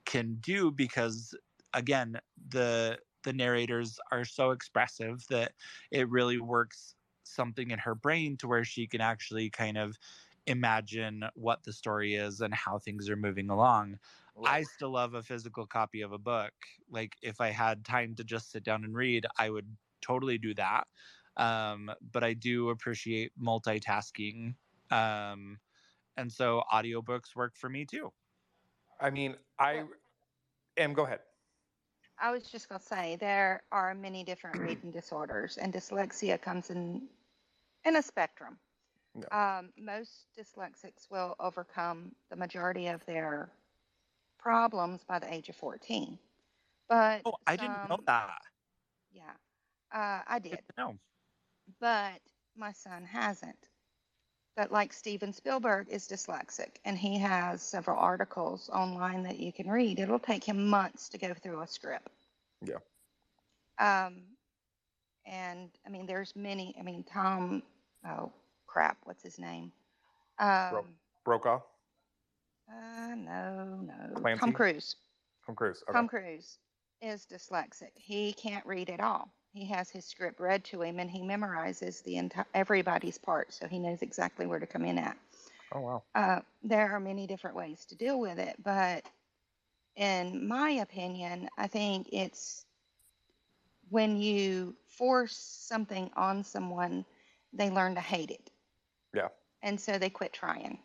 can 0.06 0.36
do 0.36 0.70
because 0.70 1.34
again 1.74 2.20
the 2.48 2.98
the 3.24 3.32
narrators 3.32 3.98
are 4.10 4.24
so 4.24 4.50
expressive 4.52 5.26
that 5.28 5.54
it 5.90 6.08
really 6.10 6.38
works 6.40 6.96
something 7.24 7.70
in 7.70 7.78
her 7.80 7.94
brain 7.94 8.36
to 8.38 8.48
where 8.48 8.64
she 8.64 8.86
can 8.86 9.00
actually 9.00 9.50
kind 9.50 9.76
of 9.78 9.98
imagine 10.46 11.24
what 11.34 11.62
the 11.64 11.72
story 11.72 12.14
is 12.14 12.40
and 12.40 12.52
how 12.54 12.78
things 12.78 13.08
are 13.08 13.16
moving 13.16 13.48
along 13.48 13.98
I 14.44 14.62
still 14.64 14.90
love 14.90 15.14
a 15.14 15.22
physical 15.22 15.66
copy 15.66 16.00
of 16.00 16.12
a 16.12 16.18
book. 16.18 16.52
Like 16.88 17.16
if 17.22 17.40
I 17.40 17.50
had 17.50 17.84
time 17.84 18.14
to 18.16 18.24
just 18.24 18.50
sit 18.50 18.64
down 18.64 18.84
and 18.84 18.94
read, 18.94 19.26
I 19.38 19.50
would 19.50 19.76
totally 20.00 20.38
do 20.38 20.54
that. 20.54 20.88
Um, 21.36 21.90
but 22.00 22.24
I 22.24 22.34
do 22.34 22.70
appreciate 22.70 23.32
multitasking. 23.40 24.56
Um, 24.90 25.60
and 26.16 26.32
so 26.32 26.62
audiobooks 26.72 27.34
work 27.36 27.56
for 27.56 27.68
me 27.68 27.84
too. 27.84 28.12
I 29.00 29.10
mean, 29.10 29.36
I 29.58 29.84
am. 30.76 30.94
Go 30.94 31.04
ahead. 31.04 31.20
I 32.22 32.30
was 32.30 32.50
just 32.50 32.68
going 32.68 32.80
to 32.80 32.86
say 32.86 33.16
there 33.16 33.62
are 33.72 33.94
many 33.94 34.24
different 34.24 34.60
reading 34.60 34.90
disorders, 34.92 35.58
and 35.58 35.72
dyslexia 35.74 36.40
comes 36.40 36.70
in 36.70 37.08
in 37.84 37.96
a 37.96 38.02
spectrum. 38.02 38.58
Um, 39.32 39.72
most 39.78 40.28
dyslexics 40.38 41.10
will 41.10 41.36
overcome 41.40 42.12
the 42.30 42.36
majority 42.36 42.86
of 42.88 43.04
their 43.06 43.50
problems 44.38 45.04
by 45.04 45.18
the 45.18 45.32
age 45.32 45.48
of 45.50 45.56
14. 45.56 46.18
But 46.88 47.22
Oh, 47.26 47.34
I 47.46 47.56
didn't 47.56 47.88
know 47.88 47.98
that. 48.06 48.40
Yeah, 49.12 49.34
uh, 49.92 50.22
I 50.26 50.38
did, 50.38 50.60
No, 50.78 50.98
but 51.80 52.20
my 52.56 52.72
son 52.72 53.04
hasn't. 53.04 53.68
But 54.57 54.70
like 54.70 54.92
Steven 54.92 55.32
Spielberg 55.32 55.88
is 55.88 56.07
dyslexic, 56.07 56.76
and 56.84 56.98
he 56.98 57.18
has 57.18 57.62
several 57.62 57.98
articles 57.98 58.68
online 58.70 59.22
that 59.22 59.38
you 59.38 59.53
can 59.53 59.70
read. 59.70 59.98
It'll 59.98 60.18
take 60.18 60.44
him 60.44 60.68
months 60.68 61.09
to 61.11 61.18
go 61.18 61.32
through 61.32 61.62
a 61.62 61.66
script. 61.66 62.11
Yeah. 62.62 62.76
Um, 63.78 64.22
and 65.24 65.70
I 65.86 65.90
mean, 65.90 66.07
there's 66.07 66.34
many. 66.36 66.74
I 66.78 66.82
mean, 66.82 67.03
Tom. 67.05 67.62
Oh 68.07 68.30
crap, 68.66 68.98
what's 69.05 69.22
his 69.22 69.38
name? 69.38 69.72
Um, 70.38 70.84
Brokaw. 71.24 71.61
uh, 72.68 73.14
no, 73.14 73.80
no. 73.82 74.20
Clancy? 74.20 74.40
Tom 74.40 74.53
Cruise. 74.53 74.96
Tom 75.46 75.55
Cruise. 75.55 75.82
Okay. 75.88 75.96
Tom 75.96 76.09
Cruise 76.09 76.59
is 77.00 77.26
dyslexic. 77.30 77.90
He 77.94 78.32
can't 78.32 78.64
read 78.66 78.90
at 78.90 79.00
all. 79.00 79.32
He 79.53 79.66
has 79.66 79.90
his 79.90 80.07
script 80.07 80.40
read 80.40 80.64
to 80.64 80.80
him, 80.82 80.98
and 80.98 81.11
he 81.11 81.20
memorizes 81.20 82.03
the 82.05 82.16
entire 82.16 82.46
everybody's 82.55 83.18
part, 83.18 83.53
so 83.53 83.68
he 83.68 83.78
knows 83.78 84.00
exactly 84.00 84.46
where 84.46 84.59
to 84.59 84.66
come 84.66 84.84
in 84.84 84.98
at. 84.98 85.16
Oh 85.74 85.80
wow. 85.80 86.03
Uh, 86.14 86.40
there 86.62 86.90
are 86.90 87.00
many 87.00 87.26
different 87.26 87.57
ways 87.57 87.84
to 87.86 87.94
deal 87.94 88.18
with 88.18 88.38
it, 88.38 88.57
but 88.62 89.05
in 89.96 90.48
my 90.48 90.70
opinion, 90.70 91.48
I 91.59 91.66
think 91.66 92.09
it's 92.12 92.64
when 93.90 94.16
you 94.16 94.74
force 94.88 95.36
something 95.36 96.11
on 96.16 96.44
someone, 96.44 97.05
they 97.53 97.68
learn 97.68 97.94
to 97.94 98.00
hate 98.00 98.30
it. 98.30 98.50
Yeah. 99.14 99.28
And 99.62 99.78
so 99.78 99.98
they 99.98 100.09
quit 100.09 100.32
trying. 100.32 100.78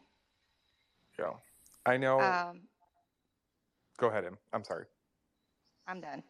Yeah. 1.18 1.32
I 1.86 1.96
know. 1.96 2.20
Um, 2.20 2.62
go 3.98 4.08
ahead, 4.08 4.26
Em. 4.26 4.38
I'm 4.52 4.66
sorry. 4.66 4.86
I'm 5.88 6.02
done. 6.02 6.22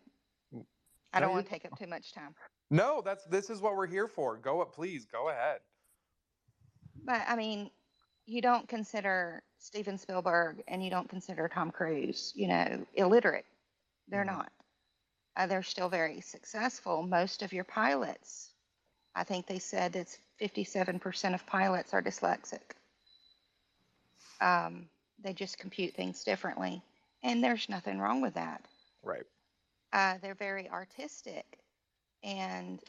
Mm. 1.14 1.18
I 1.18 1.20
don't 1.22 1.32
want 1.32 1.46
to 1.46 1.52
take 1.52 1.66
up 1.66 1.78
too 1.78 1.88
much 1.88 2.14
time. 2.14 2.36
No, 2.70 3.02
that's 3.02 3.26
this 3.26 3.50
is 3.50 3.62
what 3.62 3.76
we're 3.76 3.88
here 3.88 4.08
for. 4.08 4.38
Go 4.38 4.62
up, 4.62 4.74
please. 4.74 5.06
Go 5.06 5.30
ahead. 5.30 5.60
But 7.06 7.22
I 7.28 7.36
mean, 7.36 7.70
you 8.26 8.42
don't 8.42 8.68
consider 8.68 9.42
Steven 9.58 9.98
Spielberg 9.98 10.64
and 10.68 10.84
you 10.84 10.90
don't 10.90 11.10
consider 11.10 11.48
Tom 11.48 11.72
Cruise, 11.72 12.34
you 12.36 12.48
know, 12.48 12.86
illiterate. 12.96 13.46
They're 14.10 14.24
Mhm. 14.24 14.38
not. 14.38 14.52
Uh, 15.38 15.48
they're 15.48 15.64
still 15.64 15.88
very 15.88 16.20
successful. 16.20 17.04
Most 17.04 17.42
of 17.44 17.54
your 17.54 17.64
pilots, 17.64 18.54
I 19.16 19.24
think 19.24 19.46
they 19.46 19.60
said 19.60 19.96
it's 19.96 20.20
57% 20.40 21.34
of 21.36 21.46
pilots 21.46 21.94
are 21.94 22.02
dyslexic. 22.02 22.76
Um, 24.42 24.90
they 25.20 25.34
just 25.34 25.58
compute 25.58 25.96
things 25.96 26.24
differently. 26.24 26.82
And 27.24 27.44
there's 27.44 27.70
nothing 27.70 28.00
wrong 28.00 28.22
with 28.22 28.34
that. 28.36 28.66
Right. 29.04 29.26
Uh, 29.94 30.16
they're 30.22 30.36
very 30.36 30.70
artistic. 30.70 31.60
And 32.24 32.80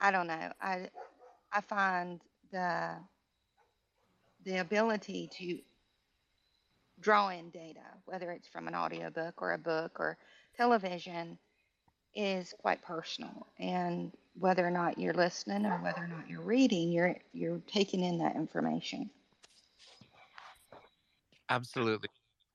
I 0.00 0.10
don't 0.10 0.26
know. 0.26 0.52
I 0.60 0.88
I 1.52 1.60
find 1.60 2.20
the 2.50 2.96
the 4.44 4.60
ability 4.60 5.28
to 5.38 5.58
draw 7.00 7.28
in 7.28 7.50
data, 7.50 7.80
whether 8.04 8.30
it's 8.30 8.48
from 8.48 8.68
an 8.68 8.74
audiobook 8.74 9.40
or 9.42 9.52
a 9.52 9.58
book 9.58 9.98
or 9.98 10.18
television, 10.56 11.38
is 12.14 12.54
quite 12.58 12.82
personal. 12.82 13.46
And 13.58 14.12
whether 14.38 14.66
or 14.66 14.70
not 14.70 14.98
you're 14.98 15.14
listening 15.14 15.66
or 15.66 15.78
whether 15.78 16.02
or 16.02 16.08
not 16.08 16.28
you're 16.28 16.42
reading, 16.42 16.90
you're 16.92 17.16
you're 17.32 17.60
taking 17.66 18.02
in 18.02 18.18
that 18.18 18.36
information. 18.36 19.10
Absolutely. 21.48 22.08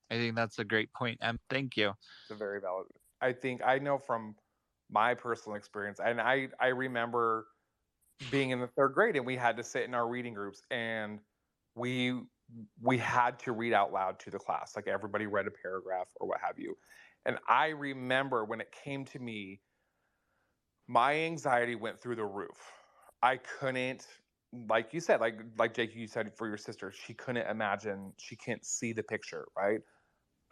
I 0.10 0.16
think 0.16 0.36
that's 0.36 0.60
a 0.60 0.64
great 0.64 0.91
point. 0.93 1.20
Thank 1.49 1.78
you. 1.78 1.89
It's 2.24 2.32
a 2.32 2.36
very 2.36 2.62
valid. 2.62 2.88
I 3.22 3.34
think 3.34 3.62
I 3.66 3.80
know 3.80 3.97
from 3.97 4.36
my 4.89 5.14
personal 5.14 5.58
experience, 5.58 5.99
and 6.03 6.22
I 6.22 6.49
I 6.60 6.68
remember 6.68 7.47
being 8.32 8.51
in 8.51 8.60
the 8.60 8.68
third 8.68 8.93
grade, 8.93 9.16
and 9.16 9.26
we 9.26 9.36
had 9.36 9.58
to 9.58 9.64
sit 9.64 9.84
in 9.84 9.93
our 9.93 10.08
reading 10.08 10.34
groups, 10.34 10.62
and 10.72 11.20
we 11.76 12.22
we 12.82 12.97
had 12.97 13.38
to 13.39 13.51
read 13.51 13.74
out 13.74 13.91
loud 13.91 14.20
to 14.20 14.32
the 14.32 14.39
class, 14.39 14.76
like 14.76 14.88
everybody 14.88 15.28
read 15.28 15.47
a 15.47 15.51
paragraph 15.51 16.08
or 16.20 16.28
what 16.28 16.39
have 16.39 16.58
you. 16.58 16.78
And 17.26 17.38
I 17.47 17.68
remember 17.70 18.45
when 18.45 18.62
it 18.62 18.72
came 18.72 19.03
to 19.05 19.20
me, 19.20 19.60
my 20.88 21.14
anxiety 21.14 21.76
went 21.76 22.01
through 22.01 22.16
the 22.16 22.26
roof. 22.26 22.58
I 23.22 23.38
couldn't, 23.38 24.08
like 24.70 24.93
you 24.93 25.01
said, 25.01 25.20
like 25.20 25.39
like 25.58 25.74
Jake, 25.74 25.93
you 25.95 26.08
said 26.08 26.32
for 26.38 26.47
your 26.47 26.58
sister, 26.58 26.91
she 26.91 27.14
couldn't 27.14 27.47
imagine, 27.47 28.14
she 28.18 28.36
can't 28.38 28.66
see 28.66 28.93
the 28.93 29.03
picture, 29.03 29.45
right? 29.58 29.82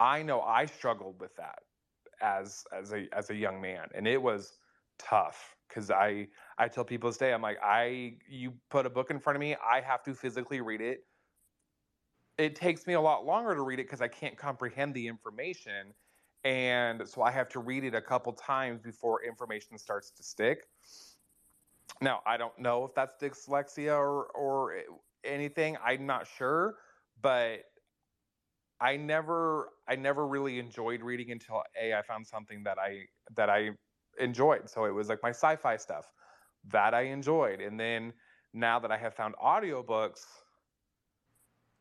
I 0.00 0.22
know 0.22 0.42
I 0.42 0.66
struggled 0.66 1.20
with 1.20 1.36
that 1.36 1.60
as 2.20 2.64
as 2.72 2.92
a 2.92 3.08
as 3.12 3.30
a 3.30 3.34
young 3.34 3.60
man, 3.60 3.88
and 3.94 4.06
it 4.06 4.20
was 4.20 4.58
tough 4.98 5.56
because 5.68 5.90
I 5.90 6.28
I 6.58 6.68
tell 6.68 6.84
people 6.84 7.10
this 7.10 7.18
day 7.18 7.32
I'm 7.32 7.42
like 7.42 7.58
I 7.62 8.18
you 8.28 8.54
put 8.70 8.86
a 8.86 8.90
book 8.90 9.10
in 9.10 9.18
front 9.18 9.36
of 9.36 9.40
me, 9.40 9.56
I 9.56 9.80
have 9.80 10.02
to 10.04 10.14
physically 10.14 10.60
read 10.60 10.80
it. 10.80 11.00
It 12.38 12.54
takes 12.54 12.86
me 12.86 12.94
a 12.94 13.00
lot 13.00 13.24
longer 13.24 13.54
to 13.54 13.62
read 13.62 13.80
it 13.80 13.84
because 13.84 14.02
I 14.02 14.08
can't 14.08 14.36
comprehend 14.36 14.94
the 14.94 15.08
information, 15.08 15.94
and 16.44 17.08
so 17.08 17.22
I 17.22 17.30
have 17.30 17.48
to 17.50 17.60
read 17.60 17.84
it 17.84 17.94
a 17.94 18.02
couple 18.02 18.32
times 18.34 18.80
before 18.82 19.24
information 19.24 19.78
starts 19.78 20.10
to 20.12 20.22
stick. 20.22 20.66
Now 22.02 22.20
I 22.26 22.36
don't 22.36 22.58
know 22.58 22.84
if 22.84 22.94
that's 22.94 23.16
dyslexia 23.22 23.96
or 23.96 24.26
or 24.32 24.74
eh, 24.76 24.82
anything. 25.24 25.78
I'm 25.82 26.04
not 26.06 26.26
sure, 26.26 26.76
but 27.20 27.64
I 28.80 28.96
never 28.96 29.72
I 29.88 29.96
never 29.96 30.26
really 30.26 30.58
enjoyed 30.58 31.02
reading 31.02 31.30
until 31.30 31.62
a 31.80 31.94
I 31.94 32.02
found 32.02 32.26
something 32.26 32.64
that 32.64 32.78
I 32.78 33.06
that 33.34 33.50
I 33.50 33.70
enjoyed. 34.18 34.68
So 34.70 34.84
it 34.84 34.90
was 34.90 35.08
like 35.08 35.20
my 35.22 35.30
sci-fi 35.30 35.76
stuff 35.76 36.12
that 36.64 36.94
I 36.94 37.02
enjoyed. 37.02 37.60
And 37.60 37.78
then 37.80 38.12
now 38.52 38.78
that 38.80 38.90
I 38.92 38.98
have 38.98 39.14
found 39.14 39.34
audiobooks, 39.36 40.24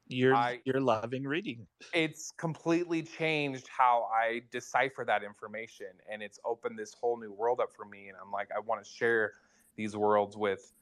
You're 0.07 0.37
I- 0.37 0.63
you're 0.63 0.81
loving 0.81 1.23
reading. 1.27 1.67
it's 1.93 2.31
completely 2.31 3.03
changed 3.03 3.67
how 3.67 4.03
I 4.03 4.41
decipher 4.51 5.05
that 5.05 5.23
information 5.23 5.87
and 6.09 6.21
it's 6.21 6.39
opened 6.43 6.77
this 6.79 6.93
whole 6.93 7.17
new 7.17 7.31
world 7.31 7.59
up 7.59 7.71
for 7.73 7.85
me 7.85 8.07
and 8.09 8.17
I'm 8.21 8.31
like 8.31 8.49
I 8.51 8.59
want 8.59 8.83
to 8.83 8.89
share 8.89 9.33
these 9.75 9.95
worlds 9.95 10.35
with 10.35 10.73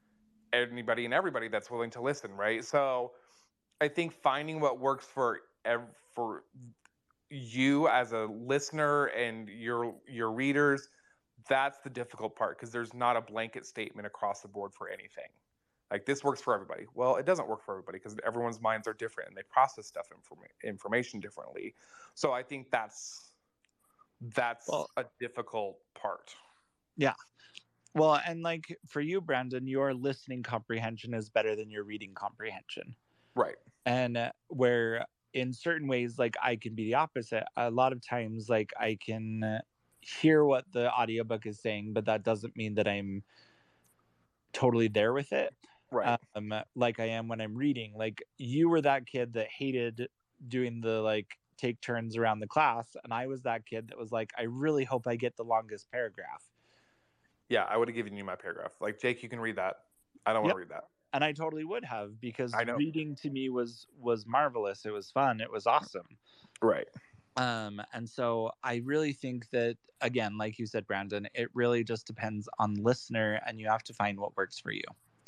anybody 0.54 1.06
and 1.06 1.14
everybody 1.14 1.50
that's 1.50 1.72
willing 1.72 1.92
to 1.92 2.02
listen, 2.02 2.34
right? 2.34 2.64
So 2.66 3.14
I 3.82 3.90
think 3.90 4.14
finding 4.14 4.60
what 4.62 4.80
works 4.80 5.06
for 5.08 5.42
ev- 5.66 5.96
for 6.16 6.44
you 7.30 7.88
as 7.88 8.12
a 8.12 8.26
listener 8.26 9.06
and 9.08 9.50
your 9.50 9.96
your 10.08 10.32
readers 10.32 10.90
that's 11.50 11.80
the 11.80 11.90
difficult 11.90 12.36
part 12.36 12.58
because 12.58 12.72
there's 12.72 12.94
not 12.94 13.18
a 13.18 13.22
blanket 13.22 13.66
statement 13.66 14.06
across 14.06 14.42
the 14.42 14.48
board 14.48 14.72
for 14.74 14.88
anything. 14.88 15.28
like 15.92 16.06
this 16.06 16.24
works 16.24 16.42
for 16.42 16.54
everybody. 16.54 16.86
Well, 16.94 17.18
it 17.18 17.26
doesn't 17.26 17.48
work 17.48 17.64
for 17.64 17.74
everybody 17.74 17.98
because 18.00 18.16
everyone's 18.26 18.62
minds 18.62 18.88
are 18.88 18.94
different 18.94 19.30
and 19.30 19.38
they 19.38 19.44
process 19.50 19.88
stuff 19.88 20.08
informa- 20.10 20.48
information 20.68 21.20
differently. 21.20 21.76
So 22.14 22.32
I 22.32 22.44
think 22.44 22.72
that's 22.72 23.32
that's 24.36 24.68
Well- 24.70 24.90
a 24.96 25.06
difficult 25.20 25.80
part. 25.96 26.34
Yeah. 26.96 27.14
Well, 27.96 28.20
and 28.26 28.42
like 28.42 28.76
for 28.88 29.02
you, 29.02 29.20
Brandon, 29.22 29.68
your 29.68 29.94
listening 29.94 30.44
comprehension 30.44 31.14
is 31.14 31.30
better 31.30 31.56
than 31.56 31.70
your 31.70 31.84
reading 31.84 32.14
comprehension. 32.14 32.96
Right. 33.36 33.56
and 33.88 34.16
uh, 34.16 34.32
where 34.50 35.06
in 35.34 35.54
certain 35.54 35.88
ways 35.88 36.20
like 36.20 36.36
i 36.42 36.56
can 36.56 36.76
be 36.76 36.86
the 36.86 36.94
opposite 36.94 37.44
a 37.58 37.72
lot 37.72 37.94
of 37.94 38.02
times 38.06 38.50
like 38.50 38.72
i 38.80 38.96
can 38.96 39.60
hear 40.02 40.44
what 40.44 40.66
the 40.74 40.92
audiobook 40.94 41.46
is 41.46 41.60
saying 41.60 41.94
but 41.94 42.06
that 42.06 42.24
doesn't 42.24 42.56
mean 42.56 42.76
that 42.76 42.88
i'm 42.88 43.24
totally 44.54 44.88
there 44.88 45.14
with 45.14 45.34
it 45.34 45.56
Right. 45.92 46.20
um 46.36 46.54
like 46.76 47.00
i 47.00 47.06
am 47.06 47.28
when 47.28 47.42
i'm 47.42 47.56
reading 47.56 47.94
like 47.96 48.24
you 48.38 48.70
were 48.70 48.82
that 48.82 49.06
kid 49.08 49.34
that 49.34 49.50
hated 49.50 50.10
doing 50.48 50.82
the 50.82 51.02
like 51.02 51.38
take 51.58 51.80
turns 51.82 52.18
around 52.18 52.40
the 52.40 52.48
class 52.48 52.96
and 53.04 53.14
i 53.14 53.28
was 53.28 53.44
that 53.44 53.66
kid 53.66 53.88
that 53.90 53.98
was 53.98 54.12
like 54.12 54.32
i 54.38 54.44
really 54.44 54.84
hope 54.84 55.08
i 55.08 55.16
get 55.16 55.36
the 55.38 55.44
longest 55.44 55.90
paragraph 55.92 56.50
yeah, 57.50 57.66
I 57.66 57.78
would 57.78 57.88
have 57.88 57.96
given 57.96 58.16
you 58.18 58.24
my 58.24 58.36
paragraph. 58.36 58.74
Like 58.82 59.00
Jake, 59.00 59.22
you 59.22 59.30
can 59.30 59.40
read 59.40 59.58
that. 59.58 59.76
I 60.26 60.34
don't 60.34 60.42
want 60.42 60.50
Yep. 60.50 60.56
to 60.56 60.60
read 60.60 60.70
that. 60.70 60.86
And 61.14 61.24
i 61.24 61.32
totally 61.32 61.64
would 61.64 61.86
have 61.86 62.20
because 62.20 62.54
reading 62.76 63.16
to 63.16 63.30
me 63.30 63.50
was 63.50 63.88
was 64.00 64.26
marvelous 64.26 64.86
it 64.86 64.92
was 64.92 65.10
fun 65.10 65.40
it 65.40 65.52
was 65.52 65.66
awesome 65.66 66.08
Right. 66.64 66.88
Um, 67.36 67.82
and 67.94 68.10
so 68.10 68.52
I 68.64 68.82
really 68.86 69.12
think 69.12 69.50
that 69.52 69.78
again, 70.02 70.38
like 70.38 70.58
you 70.58 70.66
said, 70.66 70.88
Brandon, 70.88 71.28
it 71.34 71.50
really 71.54 71.84
just 71.84 72.08
depends 72.08 72.48
on 72.60 72.76
listener 72.76 73.42
and 73.46 73.60
you 73.60 73.68
have 73.68 73.84
to 73.84 73.94
find 73.94 74.20
what 74.20 74.36
works 74.38 74.60
for 74.60 74.72
you. 74.72 74.84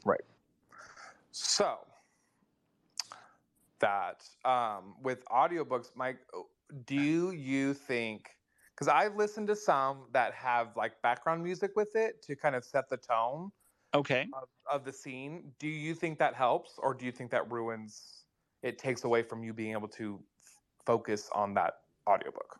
Right. 0.05 0.23
So 1.31 1.77
that 3.79 4.23
um, 4.45 4.95
with 5.03 5.25
audiobooks, 5.25 5.91
Mike, 5.95 6.19
do 6.85 7.31
you 7.31 7.73
think? 7.73 8.29
Because 8.73 8.87
I've 8.87 9.15
listened 9.15 9.47
to 9.47 9.55
some 9.55 10.05
that 10.13 10.33
have 10.33 10.75
like 10.77 11.01
background 11.01 11.43
music 11.43 11.71
with 11.75 11.95
it 11.95 12.21
to 12.23 12.35
kind 12.35 12.55
of 12.55 12.63
set 12.63 12.89
the 12.89 12.97
tone 12.97 13.51
Okay. 13.95 14.27
of, 14.33 14.49
of 14.71 14.85
the 14.85 14.93
scene. 14.93 15.53
Do 15.59 15.67
you 15.67 15.95
think 15.95 16.19
that 16.19 16.35
helps, 16.35 16.77
or 16.77 16.93
do 16.93 17.05
you 17.05 17.11
think 17.11 17.31
that 17.31 17.51
ruins? 17.51 18.25
It 18.63 18.77
takes 18.77 19.03
away 19.03 19.23
from 19.23 19.43
you 19.43 19.53
being 19.53 19.73
able 19.73 19.89
to 19.89 20.23
f- 20.41 20.63
focus 20.85 21.29
on 21.33 21.53
that 21.55 21.75
audiobook. 22.09 22.59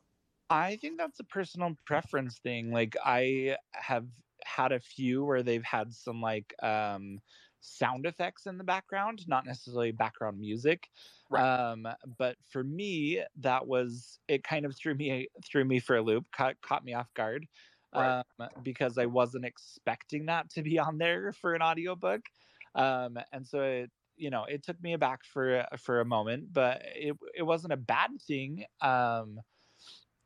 I 0.50 0.76
think 0.78 0.98
that's 0.98 1.20
a 1.20 1.24
personal 1.24 1.76
preference 1.86 2.38
thing. 2.40 2.72
Like 2.72 2.96
I 3.04 3.58
have 3.74 4.08
had 4.44 4.72
a 4.72 4.80
few 4.80 5.24
where 5.26 5.42
they've 5.42 5.64
had 5.64 5.94
some 5.94 6.22
like 6.22 6.54
um 6.64 7.20
sound 7.62 8.06
effects 8.06 8.46
in 8.46 8.60
the 8.60 8.64
background, 8.64 9.28
not 9.28 9.46
necessarily 9.46 9.92
background 9.92 10.40
music. 10.40 10.90
Right. 11.32 11.42
Um, 11.42 11.88
but 12.18 12.38
for 12.44 12.64
me, 12.64 13.24
that 13.38 13.66
was 13.66 14.20
it 14.28 14.44
kind 14.44 14.66
of 14.66 14.76
threw 14.76 14.94
me 14.94 15.30
threw 15.44 15.66
me 15.66 15.80
for 15.80 15.96
a 15.96 16.02
loop, 16.04 16.32
caught 16.32 16.62
caught 16.62 16.86
me 16.86 16.94
off 16.94 17.12
guard. 17.16 17.48
Right. 17.96 18.24
Um, 18.40 18.50
because 18.64 18.98
I 18.98 19.06
wasn't 19.06 19.46
expecting 19.46 20.26
that 20.26 20.50
to 20.52 20.62
be 20.62 20.80
on 20.80 20.98
there 20.98 21.32
for 21.32 21.54
an 21.54 21.62
audiobook. 21.62 22.22
Um, 22.76 23.18
and 23.32 23.46
so 23.48 23.62
it 23.62 23.92
you 24.18 24.30
know 24.30 24.46
it 24.46 24.64
took 24.64 24.82
me 24.82 24.94
aback 24.94 25.26
for 25.26 25.66
for 25.78 26.00
a 26.00 26.06
moment 26.06 26.54
but 26.54 26.82
it 26.96 27.18
it 27.38 27.44
wasn't 27.44 27.74
a 27.74 27.78
bad 27.78 28.12
thing 28.26 28.64
um 28.80 29.42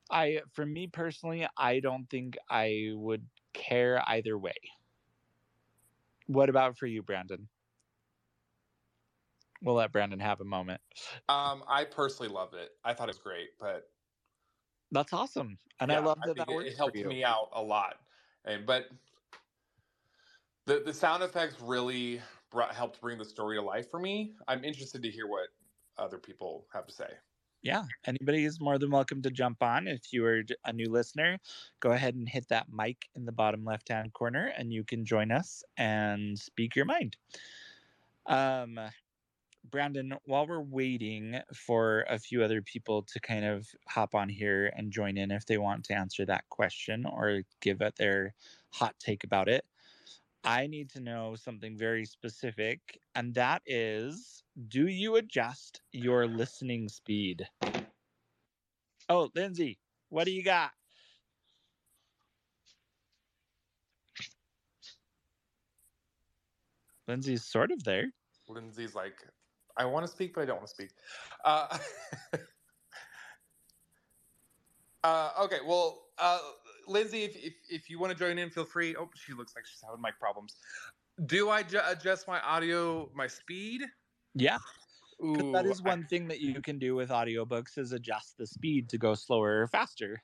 I, 0.09 0.41
for 0.53 0.65
me 0.65 0.87
personally, 0.87 1.47
I 1.57 1.79
don't 1.79 2.09
think 2.09 2.37
I 2.49 2.91
would 2.93 3.25
care 3.53 4.01
either 4.07 4.37
way. 4.37 4.55
What 6.27 6.49
about 6.49 6.77
for 6.77 6.87
you, 6.87 7.03
Brandon? 7.03 7.47
We'll 9.61 9.75
let 9.75 9.91
Brandon 9.91 10.19
have 10.19 10.41
a 10.41 10.45
moment. 10.45 10.81
Um, 11.27 11.63
I 11.67 11.83
personally 11.83 12.31
loved 12.31 12.55
it. 12.55 12.69
I 12.83 12.93
thought 12.93 13.09
it 13.09 13.15
was 13.15 13.19
great, 13.19 13.49
but 13.59 13.89
That's 14.91 15.13
awesome, 15.13 15.57
and 15.79 15.91
I 15.91 15.99
love 15.99 16.17
that 16.25 16.35
think 16.35 16.47
that 16.47 16.49
it, 16.49 16.67
it 16.67 16.77
helped 16.77 17.05
me 17.05 17.23
out 17.23 17.49
a 17.53 17.61
lot. 17.61 17.99
And 18.45 18.65
but 18.65 18.89
the 20.65 20.81
the 20.85 20.93
sound 20.93 21.23
effects 21.23 21.55
really 21.61 22.21
brought, 22.51 22.73
helped 22.73 22.99
bring 23.01 23.17
the 23.17 23.25
story 23.25 23.57
to 23.57 23.61
life 23.61 23.89
for 23.89 23.99
me. 23.99 24.33
I'm 24.47 24.63
interested 24.63 25.03
to 25.03 25.09
hear 25.09 25.27
what 25.27 25.49
other 25.97 26.17
people 26.17 26.65
have 26.73 26.87
to 26.87 26.93
say. 26.93 27.09
Yeah, 27.61 27.83
anybody 28.05 28.45
is 28.45 28.61
more 28.61 28.79
than 28.79 28.89
welcome 28.89 29.21
to 29.21 29.29
jump 29.29 29.61
on. 29.61 29.87
If 29.87 30.13
you 30.13 30.25
are 30.25 30.43
a 30.63 30.71
new 30.71 30.89
listener, 30.89 31.37
go 31.81 31.91
ahead 31.91 32.15
and 32.15 32.27
hit 32.27 32.47
that 32.47 32.67
mic 32.71 33.09
in 33.15 33.25
the 33.25 33.33
bottom 33.33 33.65
left 33.65 33.89
hand 33.89 34.13
corner, 34.13 34.53
and 34.57 34.71
you 34.71 34.85
can 34.85 35.03
join 35.03 35.29
us 35.29 35.61
and 35.75 36.39
speak 36.39 36.75
your 36.75 36.85
mind. 36.85 37.17
Um, 38.27 38.79
Brandon, 39.63 40.15
while 40.25 40.47
we're 40.47 40.61
waiting 40.61 41.39
for 41.53 42.05
a 42.09 42.17
few 42.17 42.43
other 42.43 42.61
people 42.61 43.03
to 43.03 43.19
kind 43.19 43.45
of 43.45 43.67
hop 43.87 44.15
on 44.15 44.29
here 44.29 44.71
and 44.75 44.91
join 44.91 45.17
in 45.17 45.31
if 45.31 45.45
they 45.45 45.57
want 45.57 45.85
to 45.85 45.93
answer 45.93 46.25
that 46.25 46.49
question 46.49 47.05
or 47.05 47.43
give 47.61 47.81
it 47.81 47.95
their 47.97 48.33
hot 48.71 48.95
take 48.99 49.23
about 49.23 49.47
it, 49.47 49.65
I 50.43 50.67
need 50.67 50.89
to 50.91 51.01
know 51.01 51.35
something 51.35 51.77
very 51.77 52.05
specific, 52.05 52.99
and 53.13 53.33
that 53.35 53.61
is 53.65 54.43
do 54.67 54.87
you 54.87 55.15
adjust 55.15 55.81
your 55.91 56.27
listening 56.27 56.89
speed? 56.89 57.47
Oh, 59.09 59.29
Lindsay, 59.35 59.79
what 60.09 60.25
do 60.25 60.31
you 60.31 60.43
got? 60.43 60.71
Lindsay's 67.07 67.43
sort 67.43 67.71
of 67.71 67.83
there. 67.83 68.11
Lindsay's 68.47 68.93
like, 68.93 69.15
I 69.79 69.85
want 69.85 70.05
to 70.05 70.11
speak, 70.11 70.33
but 70.35 70.41
I 70.41 70.45
don't 70.45 70.57
want 70.57 70.67
to 70.67 70.73
speak. 70.73 70.89
Uh, 71.45 71.77
uh, 75.03 75.31
okay, 75.43 75.59
well, 75.65 76.07
uh, 76.17 76.39
Lindsay, 76.87 77.23
if, 77.23 77.35
if, 77.37 77.53
if 77.69 77.89
you 77.89 77.97
want 77.97 78.11
to 78.11 78.19
join 78.19 78.37
in, 78.37 78.49
feel 78.49 78.65
free. 78.65 78.95
Oh, 78.97 79.09
she 79.15 79.33
looks 79.33 79.55
like 79.55 79.65
she's 79.65 79.81
having 79.81 80.01
mic 80.01 80.19
problems. 80.19 80.57
Do 81.25 81.49
I 81.49 81.63
ju- 81.63 81.79
adjust 81.85 82.27
my 82.27 82.41
audio, 82.41 83.09
my 83.15 83.27
speed? 83.27 83.83
Yeah. 84.35 84.57
that 85.19 85.25
Ooh, 85.25 85.55
is 85.65 85.81
I- 85.81 85.81
one 85.81 86.05
thing 86.05 86.27
that 86.27 86.41
you 86.41 86.61
can 86.61 86.77
do 86.79 86.95
with 86.95 87.09
audiobooks 87.09 87.77
is 87.77 87.93
adjust 87.93 88.37
the 88.37 88.47
speed 88.47 88.89
to 88.89 88.97
go 88.97 89.15
slower 89.15 89.61
or 89.63 89.67
faster. 89.67 90.21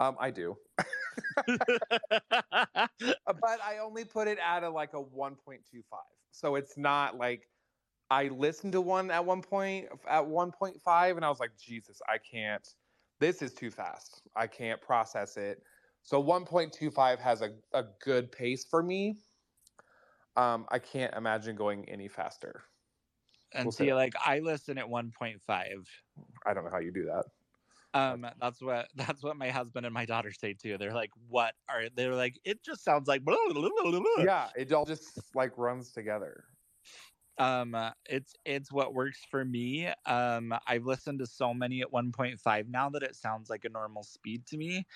um, 0.00 0.16
I 0.18 0.30
do, 0.30 0.56
Uh, 3.26 3.32
but 3.32 3.60
I 3.62 3.78
only 3.78 4.04
put 4.04 4.28
it 4.28 4.38
at 4.38 4.62
a 4.62 4.68
like 4.70 4.92
a 4.94 5.02
1.25, 5.02 5.58
so 6.32 6.54
it's 6.56 6.76
not 6.76 7.16
like 7.16 7.48
I 8.10 8.28
listened 8.28 8.72
to 8.72 8.80
one 8.80 9.10
at 9.10 9.24
one 9.24 9.40
point 9.40 9.86
at 10.08 10.24
1.5, 10.24 11.16
and 11.16 11.24
I 11.24 11.28
was 11.28 11.38
like, 11.38 11.52
Jesus, 11.56 12.00
I 12.08 12.18
can't. 12.18 12.66
This 13.20 13.40
is 13.40 13.52
too 13.52 13.70
fast. 13.70 14.22
I 14.34 14.46
can't 14.46 14.80
process 14.80 15.36
it. 15.36 15.62
So 16.02 16.22
1.25 16.22 17.18
has 17.18 17.42
a, 17.42 17.50
a 17.72 17.84
good 18.02 18.32
pace 18.32 18.64
for 18.68 18.82
me. 18.82 19.18
Um, 20.36 20.66
I 20.70 20.78
can't 20.78 21.14
imagine 21.14 21.54
going 21.54 21.88
any 21.88 22.08
faster. 22.08 22.62
and 23.52 23.66
We'll 23.66 23.72
see, 23.72 23.90
that. 23.90 23.94
like 23.94 24.14
I 24.24 24.40
listen 24.40 24.78
at 24.78 24.86
1.5. 24.86 25.38
I 26.46 26.54
don't 26.54 26.64
know 26.64 26.70
how 26.70 26.78
you 26.78 26.92
do 26.92 27.04
that. 27.04 27.26
Um, 27.92 28.26
that's 28.40 28.62
what 28.62 28.88
that's 28.94 29.22
what 29.22 29.36
my 29.36 29.50
husband 29.50 29.84
and 29.84 29.92
my 29.92 30.04
daughter 30.04 30.32
say 30.32 30.54
too. 30.54 30.78
They're 30.78 30.94
like, 30.94 31.10
"What 31.28 31.54
are?" 31.68 31.88
They're 31.94 32.14
like, 32.14 32.38
"It 32.44 32.62
just 32.62 32.84
sounds 32.84 33.08
like." 33.08 33.24
Blah, 33.24 33.36
blah, 33.52 33.68
blah." 33.90 34.24
Yeah, 34.24 34.48
it 34.56 34.72
all 34.72 34.86
just 34.86 35.18
like 35.34 35.58
runs 35.58 35.90
together. 35.90 36.44
Um 37.40 37.74
uh, 37.74 37.90
it's 38.08 38.34
it's 38.44 38.70
what 38.70 38.94
works 38.94 39.20
for 39.30 39.44
me 39.44 39.88
um 40.06 40.54
i've 40.66 40.84
listened 40.84 41.18
to 41.18 41.26
so 41.26 41.52
many 41.54 41.80
at 41.80 41.90
1.5 41.90 42.68
now 42.68 42.88
that 42.90 43.02
it 43.02 43.16
sounds 43.16 43.48
like 43.50 43.64
a 43.64 43.68
normal 43.68 44.02
speed 44.02 44.46
to 44.46 44.56
me 44.56 44.86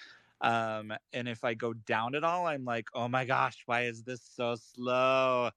um 0.42 0.92
and 1.12 1.26
if 1.26 1.42
i 1.42 1.54
go 1.54 1.72
down 1.72 2.14
at 2.14 2.22
all 2.22 2.46
i'm 2.46 2.64
like 2.64 2.86
oh 2.94 3.08
my 3.08 3.24
gosh 3.24 3.56
why 3.66 3.82
is 3.84 4.02
this 4.02 4.22
so 4.22 4.54
slow 4.54 5.50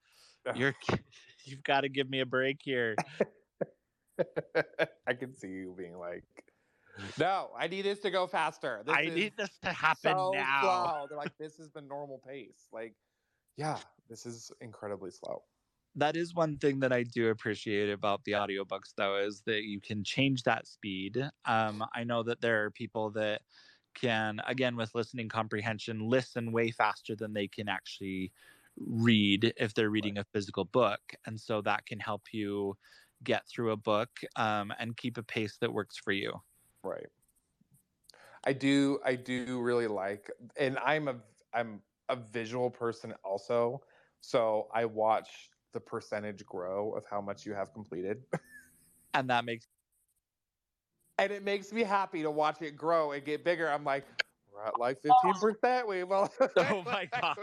you're 0.56 0.74
you've 1.46 1.64
got 1.64 1.82
to 1.82 1.90
give 1.90 2.10
me 2.10 2.22
a 2.22 2.26
break 2.26 2.62
here 2.64 2.96
I 5.08 5.14
can 5.14 5.36
see 5.36 5.48
you 5.48 5.76
being 5.78 5.98
like, 5.98 6.24
no, 7.20 7.50
I 7.58 7.68
need 7.68 7.84
this 7.84 8.00
to 8.00 8.12
go 8.12 8.28
faster. 8.28 8.82
This 8.86 8.96
i 8.98 9.04
need 9.04 9.34
this 9.38 9.52
to 9.64 9.72
happen 9.72 10.16
so 10.16 10.32
now 10.34 10.62
slow. 10.62 11.06
They're 11.10 11.18
like, 11.18 11.38
this 11.38 11.60
is 11.60 11.70
the 11.72 11.82
normal 11.82 12.22
pace. 12.28 12.68
Like, 12.72 12.96
yeah, 13.58 13.78
this 14.10 14.26
is 14.26 14.52
incredibly 14.62 15.12
slow. 15.12 15.44
That 15.98 16.16
is 16.16 16.34
one 16.36 16.58
thing 16.58 16.80
that 16.80 16.94
I 16.94 17.04
do 17.04 17.30
appreciate 17.30 17.90
about 17.92 18.24
the 18.24 18.34
audiobooks 18.34 18.94
though 18.96 19.18
is 19.18 19.42
that 19.42 19.64
you 19.64 19.82
can 19.82 20.04
change 20.04 20.44
that 20.44 20.68
speed. 20.68 21.18
Um, 21.46 21.84
I 21.94 22.04
know 22.04 22.24
that 22.24 22.42
there 22.42 22.64
are 22.64 22.72
people 22.72 23.10
that 23.12 23.42
can 23.96 24.40
again 24.46 24.76
with 24.76 24.94
listening 24.94 25.28
comprehension 25.28 26.08
listen 26.08 26.52
way 26.52 26.70
faster 26.70 27.16
than 27.16 27.34
they 27.34 27.48
can 27.48 27.68
actually 27.68 28.32
read 28.78 29.52
if 29.58 29.74
they're 29.74 29.90
reading 29.90 30.20
a 30.20 30.24
physical 30.24 30.66
book 30.66 31.02
and 31.26 31.42
so 31.42 31.62
that 31.62 31.86
can 31.88 32.00
help 32.00 32.32
you 32.32 32.78
get 33.24 33.48
through 33.48 33.72
a 33.72 33.78
book 33.78 34.20
um, 34.36 34.72
and 34.78 34.98
keep 34.98 35.18
a 35.18 35.24
pace 35.24 35.58
that 35.58 35.74
works 35.74 35.98
for 35.98 36.12
you 36.12 36.32
Right. 36.84 37.10
I 38.46 38.54
do 38.54 39.00
I 39.04 39.16
do 39.16 39.62
really 39.62 39.88
like 39.88 40.32
and 40.58 40.78
I'm 40.80 41.08
a 41.08 41.16
I'm 41.54 41.82
a 42.10 42.16
visual 42.16 42.70
person 42.70 43.14
also. 43.24 43.84
So 44.22 44.70
I 44.74 44.86
watch 44.86 45.50
the 45.74 45.80
percentage 45.80 46.46
grow 46.46 46.94
of 46.94 47.04
how 47.10 47.22
much 47.22 47.46
you 47.46 47.54
have 47.54 47.74
completed. 47.74 48.24
And 49.14 49.32
that 49.32 49.46
makes 49.46 49.66
and 51.18 51.32
it 51.32 51.44
makes 51.44 51.74
me 51.74 51.82
happy 51.82 52.22
to 52.22 52.30
watch 52.30 52.62
it 52.62 52.76
grow 52.76 53.14
and 53.14 53.26
get 53.26 53.44
bigger. 53.44 53.68
I'm 53.68 53.84
like, 53.84 54.06
we're 54.54 54.64
at 54.64 54.78
like 54.80 55.02
15%. 55.02 55.88
We 55.88 56.04
well 56.04 56.32
oh 56.58 56.84
my 56.86 57.06
gosh. 57.06 57.38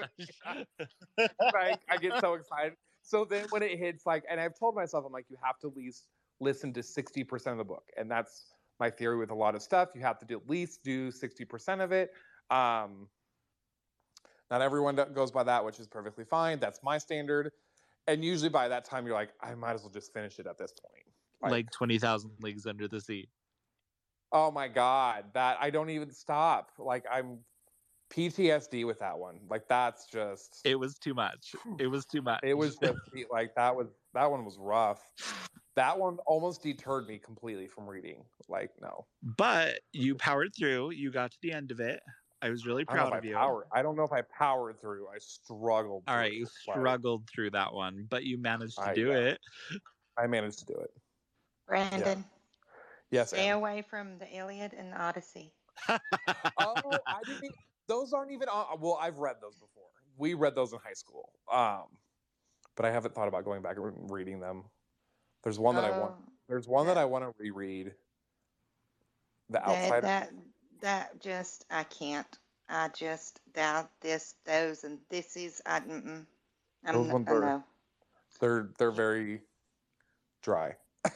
like 1.53 1.81
I 1.91 1.97
get 1.97 2.20
so 2.20 2.35
excited. 2.35 2.75
So 3.03 3.25
then 3.25 3.47
when 3.51 3.62
it 3.62 3.79
hits 3.79 4.07
like, 4.07 4.25
and 4.31 4.41
I've 4.41 4.57
told 4.57 4.75
myself, 4.75 5.05
I'm 5.05 5.12
like, 5.12 5.27
you 5.29 5.37
have 5.43 5.59
to 5.61 5.68
at 5.68 5.77
least 5.77 6.05
listen 6.41 6.72
to 6.75 6.81
60% 6.81 7.47
of 7.49 7.59
the 7.59 7.64
book. 7.64 7.85
And 7.97 8.11
that's 8.11 8.55
my 8.81 8.91
theory 8.91 9.18
with 9.18 9.31
a 9.31 9.35
lot 9.35 9.55
of 9.55 9.62
stuff. 9.62 9.91
You 9.95 10.01
have 10.03 10.18
to 10.20 10.27
do, 10.27 10.37
at 10.37 10.49
least 10.49 10.83
do 10.83 11.11
60% 11.11 11.83
of 11.83 11.93
it. 11.93 12.12
Um, 12.51 13.09
not 14.51 14.62
everyone 14.62 14.99
goes 15.14 15.31
by 15.31 15.43
that, 15.45 15.64
which 15.64 15.79
is 15.79 15.87
perfectly 15.87 16.25
fine. 16.25 16.59
That's 16.61 16.81
my 16.83 16.99
standard. 16.99 17.51
And 18.07 18.24
usually 18.24 18.50
by 18.50 18.68
that 18.68 18.84
time, 18.84 19.07
you're 19.07 19.14
like, 19.14 19.30
I 19.40 19.55
might 19.55 19.72
as 19.72 19.82
well 19.82 19.90
just 19.90 20.12
finish 20.12 20.38
it 20.38 20.46
at 20.46 20.59
this 20.59 20.72
point. 20.72 21.52
like 21.52 21.70
20,000 21.70 22.30
leagues 22.40 22.66
under 22.66 22.88
the 22.88 23.00
sea. 23.00 23.28
Oh 24.32 24.50
my 24.50 24.66
god, 24.66 25.26
that 25.34 25.59
I 25.61 25.70
don't 25.70 25.90
even 25.90 26.11
stop. 26.11 26.72
Like 26.76 27.05
I'm 27.11 27.38
PTSD 28.12 28.86
with 28.86 28.98
that 28.98 29.18
one. 29.18 29.38
Like 29.48 29.68
that's 29.68 30.07
just 30.07 30.61
It 30.64 30.74
was 30.74 30.98
too 30.98 31.14
much. 31.14 31.55
It 31.78 31.86
was 31.86 32.05
too 32.05 32.20
much. 32.22 32.40
it 32.42 32.55
was 32.55 32.76
just 32.76 32.98
like 33.30 33.55
that 33.55 33.74
was 33.74 33.88
that 34.12 34.30
one 34.30 34.44
was 34.44 34.59
rough. 34.59 35.00
That 35.76 35.98
one 35.98 36.18
almost 36.26 36.62
deterred 36.62 37.07
me 37.07 37.18
completely 37.18 37.68
from 37.68 37.86
reading. 37.86 38.24
Like 38.48 38.70
no, 38.80 39.07
but 39.36 39.80
you 39.92 40.14
powered 40.16 40.52
through. 40.57 40.92
You 40.92 41.11
got 41.11 41.30
to 41.30 41.38
the 41.42 41.52
end 41.52 41.70
of 41.70 41.80
it. 41.80 42.00
I 42.45 42.51
was 42.51 42.66
really 42.66 42.84
proud 42.84 43.11
of 43.12 43.18
if 43.20 43.24
you. 43.24 43.34
I 43.36 43.40
powered. 43.40 43.64
I 43.72 43.80
don't 43.82 43.97
know 43.97 44.03
if 44.05 44.12
I 44.12 44.20
powered 44.20 44.78
through. 44.78 45.09
I 45.09 45.16
struggled. 45.18 46.03
All 46.07 46.14
right, 46.14 46.30
through, 46.30 46.38
you 46.38 46.45
like, 46.45 46.76
struggled 46.76 47.26
through 47.34 47.51
that 47.53 47.72
one, 47.72 48.07
but 48.11 48.24
you 48.24 48.36
managed 48.36 48.76
to 48.76 48.82
I 48.84 48.95
do 48.95 49.07
know. 49.12 49.18
it. 49.18 49.40
I 50.18 50.26
managed 50.26 50.59
to 50.59 50.66
do 50.66 50.74
it. 50.74 50.90
Brandon, 51.66 52.22
Yes. 53.11 53.28
stay 53.30 53.49
Em. 53.49 53.57
away 53.57 53.80
from 53.88 54.18
the 54.18 54.28
Iliad 54.36 54.74
and 54.74 54.92
the 54.92 55.01
Odyssey. 55.01 55.55
oh, 55.88 56.99
I 57.07 57.22
didn't. 57.24 57.55
Those 57.88 58.12
aren't 58.12 58.30
even. 58.30 58.49
On, 58.49 58.78
well, 58.78 58.99
I've 59.01 59.16
read 59.16 59.36
those 59.40 59.55
before. 59.55 59.84
We 60.18 60.34
read 60.34 60.55
those 60.55 60.74
in 60.74 60.78
high 60.84 60.92
school. 60.92 61.30
Um, 61.51 61.84
but 62.76 62.84
I 62.84 62.90
haven't 62.90 63.14
thought 63.14 63.28
about 63.28 63.45
going 63.45 63.62
back 63.62 63.78
and 63.78 64.11
reading 64.11 64.38
them. 64.38 64.64
There's 65.42 65.59
one 65.59 65.76
that 65.76 65.84
I 65.84 65.99
want. 65.99 66.14
Oh, 66.18 66.32
There's 66.49 66.68
one 66.68 66.86
that 66.88 66.95
that- 66.95 67.01
I 67.01 67.05
want 67.07 67.24
to 67.24 67.32
reread. 67.38 67.95
The 69.49 69.53
that, 69.61 69.62
outside. 69.68 70.05
that 70.05 70.32
that 70.81 71.20
just 71.20 71.64
I 71.70 71.85
can't. 71.85 72.27
I 72.68 72.89
just 72.89 73.41
that 73.55 73.91
this 74.01 74.35
those 74.45 74.85
and 74.85 74.99
this 75.11 75.37
is 75.37 75.61
I 75.66 75.81
mm-mm. 75.81 76.27
I'm 76.85 76.95
Those 76.95 77.07
n- 77.07 77.12
ones 77.12 77.29
I 77.29 77.33
are- 77.33 77.41
know. 77.41 77.64
They're 78.41 78.70
they're 78.79 78.91
very 78.91 79.43
dry. 80.43 80.77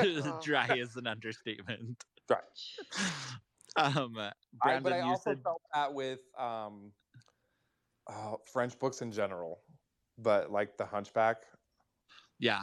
Oh. 0.00 0.40
Dry 0.42 0.74
is 0.74 0.96
an 0.96 1.06
understatement. 1.06 2.02
Dry. 2.28 2.38
Um, 3.78 4.16
I, 4.16 4.32
Brandon, 4.62 4.82
but 4.84 4.92
I 4.94 4.98
you 5.00 5.04
also 5.04 5.32
said 5.32 5.42
felt 5.42 5.60
that 5.74 5.92
with 5.92 6.20
um, 6.38 6.92
uh, 8.06 8.36
French 8.50 8.78
books 8.78 9.02
in 9.02 9.12
general. 9.12 9.60
But 10.16 10.50
like 10.50 10.78
the 10.78 10.86
Hunchback. 10.86 11.42
yeah. 12.38 12.62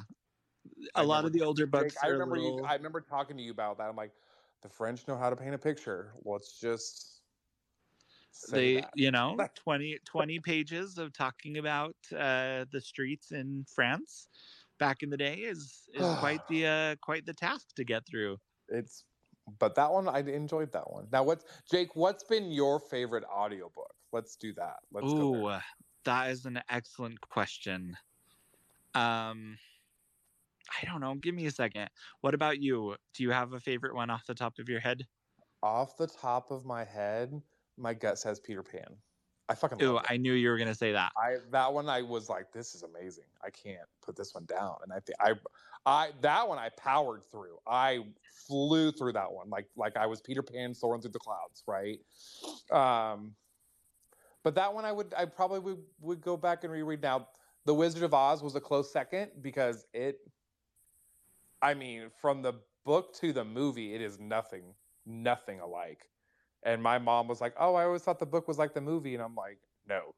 I 0.95 1.03
A 1.03 1.05
lot 1.05 1.25
of 1.25 1.31
the 1.31 1.41
older 1.43 1.67
Jake, 1.67 1.71
books 1.71 1.95
I 2.01 2.07
are 2.07 2.09
a 2.09 2.13
remember 2.13 2.37
you. 2.37 2.49
little- 2.49 2.65
I 2.65 2.73
remember 2.73 2.99
talking 2.99 3.37
to 3.37 3.43
you 3.43 3.51
about 3.51 3.77
that. 3.77 3.89
I'm 3.89 3.95
like, 3.95 4.11
the 4.63 4.69
French 4.69 5.07
know 5.07 5.17
how 5.17 5.29
to 5.29 5.35
paint 5.35 5.53
a 5.53 5.57
picture. 5.57 6.13
Let's 6.23 6.59
just. 6.59 7.21
say 8.31 8.75
they 8.75 8.81
that. 8.81 8.91
you 8.95 9.11
know 9.11 9.37
20, 9.55 9.99
20 10.05 10.39
pages 10.39 10.97
of 10.97 11.13
talking 11.13 11.59
about 11.59 11.95
uh, 12.13 12.65
the 12.71 12.81
streets 12.81 13.31
in 13.31 13.63
france 13.75 14.27
back 14.79 15.03
in 15.03 15.09
the 15.11 15.17
day 15.17 15.35
is 15.35 15.83
is 15.93 16.17
quite 16.17 16.41
the 16.49 16.65
uh, 16.65 16.95
quite 17.01 17.25
the 17.27 17.33
task 17.33 17.67
to 17.75 17.83
get 17.83 18.03
through 18.07 18.37
it's 18.69 19.03
but 19.59 19.75
that 19.75 19.91
one 19.91 20.07
I 20.07 20.19
enjoyed 20.19 20.71
that 20.71 20.89
one. 20.89 21.07
Now 21.11 21.23
what's 21.23 21.43
Jake, 21.69 21.95
what's 21.95 22.23
been 22.23 22.49
your 22.49 22.79
favorite 22.79 23.25
audiobook? 23.25 23.93
Let's 24.13 24.37
do 24.37 24.53
that. 24.53 24.77
Let's 24.91 25.11
go. 25.11 25.47
Ooh, 25.47 25.57
that 26.05 26.31
is 26.31 26.45
an 26.45 26.61
excellent 26.69 27.19
question 27.21 27.97
um 28.95 29.57
i 30.81 30.85
don't 30.85 31.01
know 31.01 31.15
give 31.15 31.35
me 31.35 31.45
a 31.45 31.51
second 31.51 31.89
what 32.21 32.33
about 32.33 32.59
you 32.59 32.95
do 33.13 33.23
you 33.23 33.31
have 33.31 33.53
a 33.53 33.59
favorite 33.59 33.95
one 33.95 34.09
off 34.09 34.25
the 34.25 34.33
top 34.33 34.59
of 34.59 34.69
your 34.69 34.79
head 34.79 35.05
Off 35.61 35.95
the 35.97 36.07
top 36.07 36.51
of 36.51 36.65
my 36.65 36.83
head, 36.83 37.41
my 37.77 37.93
gut 37.93 38.17
says 38.19 38.39
Peter 38.39 38.61
Pan. 38.63 38.97
I 39.49 39.55
fucking 39.55 39.79
Ooh, 39.81 39.93
love 39.93 40.03
it. 40.03 40.09
i 40.09 40.17
knew 40.17 40.33
you 40.33 40.49
were 40.49 40.57
gonna 40.57 40.75
say 40.75 40.91
that 40.93 41.11
I 41.17 41.37
that 41.51 41.73
one 41.73 41.89
I 41.89 42.01
was 42.01 42.29
like, 42.29 42.51
this 42.51 42.75
is 42.75 42.83
amazing. 42.83 43.25
I 43.43 43.49
can't 43.49 43.87
put 44.01 44.15
this 44.15 44.33
one 44.33 44.45
down. 44.45 44.75
And 44.83 44.91
I 44.91 44.99
think 44.99 45.17
I 45.19 45.33
I 45.85 46.11
that 46.21 46.47
one 46.47 46.57
I 46.57 46.69
powered 46.69 47.23
through. 47.31 47.57
I 47.67 48.05
flew 48.47 48.91
through 48.91 49.13
that 49.13 49.31
one 49.31 49.49
like 49.49 49.67
like 49.75 49.97
I 49.97 50.05
was 50.07 50.21
Peter 50.21 50.43
Pan 50.43 50.73
soaring 50.73 51.01
through 51.01 51.11
the 51.11 51.19
clouds, 51.19 51.63
right? 51.67 51.99
Um 52.71 53.35
but 54.43 54.55
that 54.55 54.73
one 54.73 54.85
I 54.85 54.91
would 54.91 55.13
I 55.17 55.25
probably 55.25 55.59
would, 55.59 55.79
would 56.01 56.21
go 56.21 56.37
back 56.37 56.63
and 56.63 56.73
reread 56.73 57.01
now. 57.01 57.27
The 57.65 57.73
Wizard 57.73 58.03
of 58.03 58.13
Oz 58.13 58.43
was 58.43 58.55
a 58.55 58.61
close 58.61 58.91
second 58.91 59.31
because 59.41 59.85
it 59.93 60.19
I 61.63 61.73
mean, 61.75 62.11
from 62.11 62.43
the 62.43 62.61
book 62.85 63.15
to 63.15 63.33
the 63.33 63.45
movie, 63.45 63.95
it 63.95 64.01
is 64.01 64.19
nothing, 64.19 64.75
nothing 65.05 65.61
alike. 65.61 66.09
And 66.63 66.83
my 66.83 66.99
mom 66.99 67.27
was 67.27 67.41
like, 67.41 67.55
"Oh, 67.57 67.75
I 67.75 67.85
always 67.85 68.03
thought 68.03 68.19
the 68.19 68.27
book 68.27 68.47
was 68.47 68.59
like 68.59 68.73
the 68.75 68.81
movie," 68.81 69.15
and 69.15 69.23
I'm 69.23 69.35
like, 69.35 69.59
"No, 69.87 70.15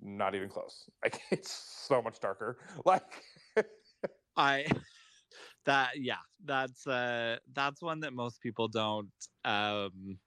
not 0.00 0.34
even 0.34 0.48
close. 0.48 0.88
Like 1.04 1.22
it's 1.30 1.52
so 1.52 2.02
much 2.02 2.20
darker. 2.20 2.58
Like 2.86 3.24
I 4.36 4.66
that 5.64 5.98
yeah, 6.00 6.22
that's 6.44 6.86
uh 6.86 7.38
that's 7.52 7.82
one 7.82 8.00
that 8.00 8.12
most 8.14 8.40
people 8.42 8.68
don't 8.68 9.12
um 9.44 10.18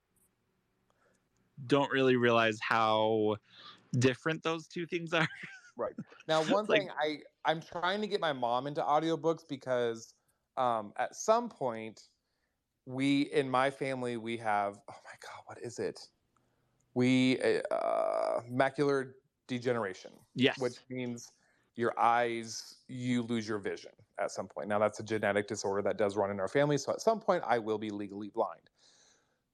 don't 1.68 1.92
really 1.92 2.16
realize 2.16 2.60
how 2.62 3.38
different 3.98 4.44
those 4.44 4.68
two 4.68 4.86
things 4.86 5.14
are. 5.14 5.28
right 5.78 5.94
now, 6.28 6.44
one 6.44 6.66
Like- 6.66 6.82
thing 6.82 6.92
I 6.92 7.20
I'm 7.46 7.62
trying 7.62 8.02
to 8.02 8.08
get 8.08 8.22
my 8.22 8.34
mom 8.34 8.68
into 8.68 8.82
audiobooks 8.82 9.48
because 9.48 10.14
um, 10.60 10.94
at 10.98 11.16
some 11.16 11.50
point 11.50 12.10
we 12.86 13.24
in 13.24 13.50
my 13.50 13.70
family 13.72 14.18
we 14.18 14.38
have 14.38 14.80
oh 14.90 14.96
my 15.06 15.16
god 15.22 15.42
what 15.46 15.60
is 15.60 15.80
it? 15.80 16.10
We 16.94 17.40
uh, 17.72 18.42
macular 18.52 19.14
degeneration 19.48 20.12
Yes. 20.36 20.60
which 20.60 20.78
means 20.90 21.32
your 21.76 21.98
eyes 22.00 22.78
you 22.88 23.24
lose 23.24 23.48
your 23.48 23.60
vision 23.60 23.92
at 24.20 24.32
some 24.32 24.48
point. 24.48 24.68
Now 24.68 24.80
that's 24.80 25.00
a 25.00 25.04
genetic 25.04 25.48
disorder 25.48 25.82
that 25.84 25.98
does 25.98 26.18
run 26.18 26.30
in 26.32 26.40
our 26.40 26.48
family 26.48 26.78
so 26.78 26.92
at 26.92 27.02
some 27.02 27.20
point 27.20 27.44
i 27.48 27.58
will 27.58 27.78
be 27.78 27.90
legally 27.90 28.30
blind. 28.30 28.70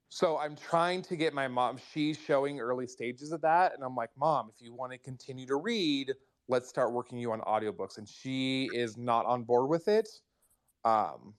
So 0.10 0.38
i'm 0.38 0.56
trying 0.56 1.02
to 1.04 1.16
get 1.16 1.34
my 1.34 1.48
mom 1.48 1.78
she's 1.78 2.18
showing 2.18 2.60
early 2.60 2.88
stages 2.88 3.32
of 3.32 3.42
that 3.42 3.74
and 3.76 3.84
i'm 3.84 3.96
like 3.96 4.12
mom 4.18 4.50
if 4.54 4.62
you 4.62 4.74
want 4.74 4.92
to 4.92 4.98
continue 4.98 5.46
to 5.48 5.58
read 5.58 6.14
let's 6.48 6.70
start 6.70 6.94
working 6.94 7.18
you 7.18 7.32
on 7.32 7.42
audiobooks. 7.42 7.98
And 7.98 8.08
she 8.08 8.66
is 8.66 8.98
not 8.98 9.26
on 9.26 9.44
board 9.44 9.70
with 9.70 9.88
it 9.88 10.08
um 10.86 11.34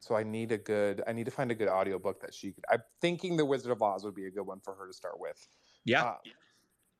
so 0.00 0.14
i 0.14 0.22
need 0.22 0.52
a 0.52 0.58
good 0.58 1.02
i 1.06 1.12
need 1.12 1.24
to 1.24 1.30
find 1.30 1.50
a 1.50 1.54
good 1.54 1.68
audiobook 1.68 2.20
that 2.20 2.32
she 2.34 2.52
could 2.52 2.64
i'm 2.70 2.82
thinking 3.00 3.36
the 3.36 3.44
wizard 3.44 3.72
of 3.72 3.82
oz 3.82 4.04
would 4.04 4.14
be 4.14 4.26
a 4.26 4.30
good 4.30 4.46
one 4.46 4.60
for 4.60 4.74
her 4.74 4.86
to 4.86 4.92
start 4.92 5.18
with 5.18 5.48
yeah. 5.86 6.02
Uh, 6.04 6.16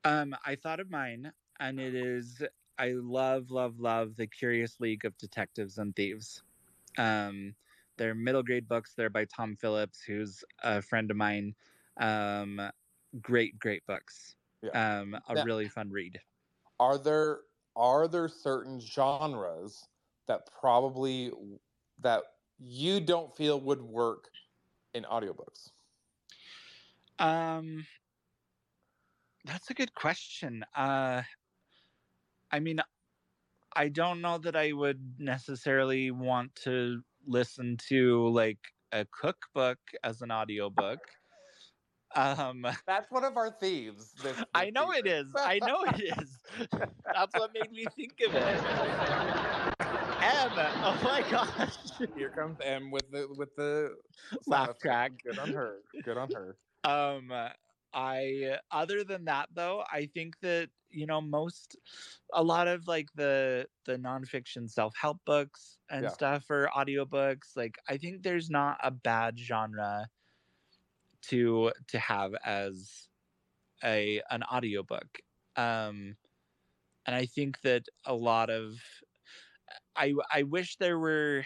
Um, 0.05 0.37
I 0.45 0.55
thought 0.57 0.81
of 0.81 0.91
mine, 0.91 1.33
and 1.61 1.81
it 1.81 1.95
is 1.95 2.43
I 2.79 2.93
love, 2.93 3.51
love, 3.51 3.81
love 3.81 4.15
the 4.17 4.27
Curious 4.27 4.79
League 4.81 5.07
of 5.07 5.17
Detectives 5.17 5.79
and 5.79 5.97
Thieves. 5.97 6.43
Um, 6.99 7.55
they're 7.97 8.15
middle 8.15 8.43
grade 8.43 8.69
books. 8.69 8.93
They're 8.95 9.09
by 9.09 9.25
Tom 9.25 9.57
Phillips, 9.57 10.03
who's 10.03 10.45
a 10.63 10.83
friend 10.83 11.11
of 11.11 11.17
mine. 11.17 11.55
Um, 11.97 12.61
great, 13.23 13.59
great 13.59 13.87
books. 13.87 14.37
Um, 14.75 15.17
a 15.29 15.35
Now- 15.35 15.45
really 15.45 15.69
fun 15.69 15.91
read. 15.91 16.21
are 16.81 16.99
there 16.99 17.41
are 17.77 18.07
there 18.07 18.29
certain 18.29 18.81
genres 18.81 19.89
that 20.27 20.49
probably 20.61 21.31
that 22.01 22.23
you 22.59 23.01
don't 23.01 23.35
feel 23.37 23.61
would 23.61 23.83
work 23.83 24.29
in 24.95 25.05
audiobooks 25.05 25.71
Um, 27.19 27.87
that's 29.45 29.71
a 29.71 29.75
good 29.75 29.95
question. 29.95 30.65
Uh, 30.77 31.23
I 32.51 32.61
mean, 32.61 32.81
I 33.77 33.89
don't 33.89 34.21
know 34.21 34.39
that 34.39 34.57
I 34.57 34.73
would 34.73 35.01
necessarily 35.19 36.11
want 36.11 36.55
to 36.65 37.03
listen 37.27 37.77
to 37.89 38.29
like 38.29 38.59
a 38.93 39.05
cookbook 39.11 39.79
as 40.03 40.23
an 40.23 40.31
audiobook. 40.31 41.01
Um, 42.17 42.65
that's 42.87 43.11
one 43.11 43.25
of 43.25 43.37
our 43.37 43.51
thieves 43.51 44.13
this, 44.23 44.37
I 44.55 44.71
know 44.71 44.93
it 44.93 45.05
season. 45.05 45.27
is. 45.27 45.35
I 45.37 45.59
know 45.59 45.83
it 45.83 46.01
is. 46.01 46.39
That's 47.13 47.35
what 47.35 47.53
made 47.53 47.73
me 47.73 47.87
think 47.97 48.21
of 48.29 48.35
it. 48.37 49.64
Em, 50.25 50.53
oh 50.57 51.01
my 51.05 51.21
gosh. 51.31 51.77
here 52.15 52.31
comes 52.31 52.59
m 52.61 52.91
with 52.91 53.11
the 53.11 53.29
with 53.37 53.55
the 53.57 53.95
Laugh 54.47 54.79
track. 54.79 55.13
good 55.23 55.39
on 55.39 55.53
her 55.53 55.83
good 56.03 56.17
on 56.17 56.31
her 56.31 56.59
Um, 56.85 57.33
I 57.93 58.59
other 58.71 59.05
than 59.05 59.25
that 59.27 59.49
though, 59.53 59.85
I 59.91 60.07
think 60.07 60.41
that 60.41 60.71
you 60.91 61.07
know 61.07 61.21
most 61.21 61.77
a 62.33 62.43
lot 62.43 62.69
of 62.69 62.87
like 62.89 63.13
the 63.15 63.69
the 63.85 63.97
nonfiction 63.97 64.69
self-help 64.71 65.25
books 65.25 65.79
and 65.91 66.11
Yeah. 66.11 66.11
stuff 66.11 66.51
or 66.51 66.69
audiobooks, 66.75 67.57
like 67.57 67.79
I 67.89 67.97
think 67.99 68.23
there's 68.23 68.51
not 68.51 68.79
a 68.83 68.91
bad 68.91 69.39
genre 69.39 70.11
to 71.23 71.73
to 71.89 71.99
have 71.99 72.35
as 72.45 73.09
a 73.85 74.23
an 74.31 74.43
audiobook. 74.45 75.21
Um 75.57 76.17
and 77.07 77.17
I 77.17 77.27
think 77.27 77.63
that 77.63 77.87
a 78.07 78.15
lot 78.15 78.51
of 78.51 78.81
I 79.97 80.15
I 80.33 80.43
wish 80.43 80.77
there 80.77 80.99
were 80.99 81.45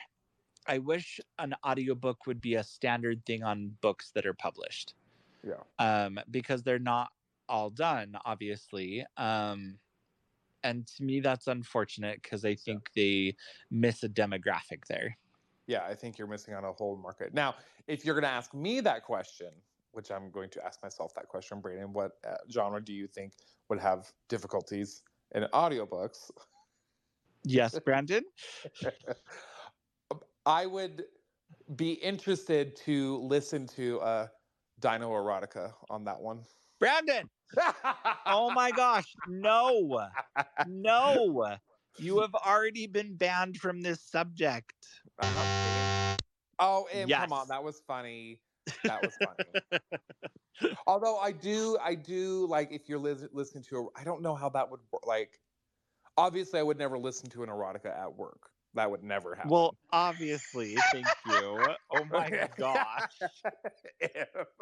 I 0.67 0.79
wish 0.79 1.21
an 1.39 1.55
audiobook 1.67 2.27
would 2.27 2.41
be 2.41 2.55
a 2.55 2.63
standard 2.63 3.25
thing 3.25 3.43
on 3.43 3.77
books 3.81 4.11
that 4.15 4.27
are 4.27 4.35
published 4.35 4.95
Yeah. 5.43 5.63
um, 5.79 6.21
because 6.31 6.63
they're 6.63 6.79
not 6.79 7.09
all 7.49 7.71
done, 7.71 8.17
obviously. 8.27 9.07
Um, 9.17 9.79
and 10.63 10.87
to 10.87 11.03
me, 11.03 11.21
that's 11.21 11.47
unfortunate 11.47 12.23
because 12.23 12.45
I 12.45 12.55
think 12.55 12.91
they 12.95 13.35
miss 13.71 14.03
a 14.03 14.09
demographic 14.09 14.85
there. 14.89 15.17
Yeah, 15.67 15.85
I 15.85 15.95
think 15.95 16.19
you're 16.19 16.27
missing 16.27 16.55
on 16.55 16.65
a 16.65 16.73
whole 16.73 16.97
market. 16.97 17.33
Now, 17.33 17.55
if 17.87 18.05
you're 18.05 18.15
going 18.15 18.25
to 18.25 18.29
ask 18.31 18.53
me 18.53 18.81
that 18.81 19.05
question, 19.05 19.49
which 19.93 20.11
I'm 20.11 20.31
going 20.31 20.51
to 20.51 20.65
ask 20.65 20.83
myself 20.83 21.15
that 21.15 21.29
question, 21.29 21.61
Brandon, 21.61 21.93
what 21.93 22.13
uh, 22.27 22.37
genre 22.51 22.83
do 22.83 22.93
you 22.93 23.07
think 23.07 23.33
would 23.69 23.81
have 23.81 24.13
difficulties 24.29 25.03
in 25.35 25.45
audiobooks? 25.55 26.31
Yes, 27.45 27.79
Brandon? 27.79 28.25
I 30.47 30.67
would 30.67 31.05
be 31.77 31.93
interested 31.93 32.75
to 32.77 33.19
listen 33.19 33.67
to 33.69 34.01
uh, 34.01 34.29
Dino 34.81 35.11
Erotica 35.11 35.75
on 35.91 36.05
that 36.05 36.21
one. 36.21 36.45
Brandon! 36.79 37.29
Oh 38.27 38.51
my 38.51 38.71
gosh, 38.71 39.17
no, 39.27 40.07
no. 40.67 41.57
You 41.99 42.21
have 42.21 42.35
already 42.35 42.87
been 42.87 43.17
banned 43.17 43.57
from 43.57 43.81
this 43.81 44.03
subject. 44.03 44.75
Oh, 46.59 46.87
and 46.93 47.11
come 47.11 47.33
on, 47.33 47.49
that 47.49 47.65
was 47.65 47.81
funny. 47.87 48.41
That 48.85 49.03
was 49.03 49.17
funny. 49.17 49.81
Although 50.87 51.19
I 51.19 51.33
do, 51.33 51.79
I 51.83 51.95
do 51.95 52.47
like 52.47 52.73
if 52.73 52.89
you're 52.89 52.99
lis- 52.99 53.29
listening 53.33 53.65
to 53.65 53.79
a, 53.79 54.01
I 54.01 54.05
don't 54.05 54.23
know 54.23 54.35
how 54.35 54.49
that 54.51 54.71
would 54.71 54.81
work. 54.93 55.07
Like, 55.07 55.41
obviously, 56.19 56.61
I 56.61 56.65
would 56.65 56.79
never 56.79 56.99
listen 56.99 57.31
to 57.31 57.45
an 57.45 57.49
erotica 57.51 57.97
at 57.97 58.15
work. 58.15 58.51
That 58.75 58.91
would 58.91 59.05
never 59.05 59.35
happen. 59.35 59.51
Well, 59.51 59.77
obviously, 59.93 60.83
thank 60.83 61.15
you. 61.25 61.75
Oh 61.91 62.05
my 62.11 62.31
gosh. 62.57 63.21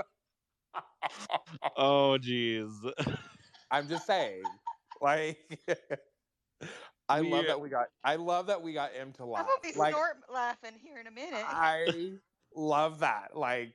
Oh, 1.76 2.18
jeez. 2.20 2.92
I'm 3.70 3.88
just 3.88 4.06
saying, 4.06 4.58
like, 5.00 5.38
I 7.08 7.20
love 7.20 7.46
that 7.46 7.60
we 7.60 7.68
got. 7.68 7.88
I 8.04 8.16
love 8.16 8.46
that 8.48 8.62
we 8.62 8.72
got 8.72 8.94
M 8.94 9.12
to 9.14 9.26
I'm 9.34 9.44
laugh. 9.44 9.46
gonna 9.46 9.60
be 9.62 9.72
Like, 9.74 9.94
snort 9.94 10.28
laughing 10.30 10.74
here 10.78 10.98
in 10.98 11.06
a 11.06 11.10
minute. 11.10 11.48
I 11.48 12.18
love 12.54 13.00
that. 13.00 13.36
Like, 13.36 13.74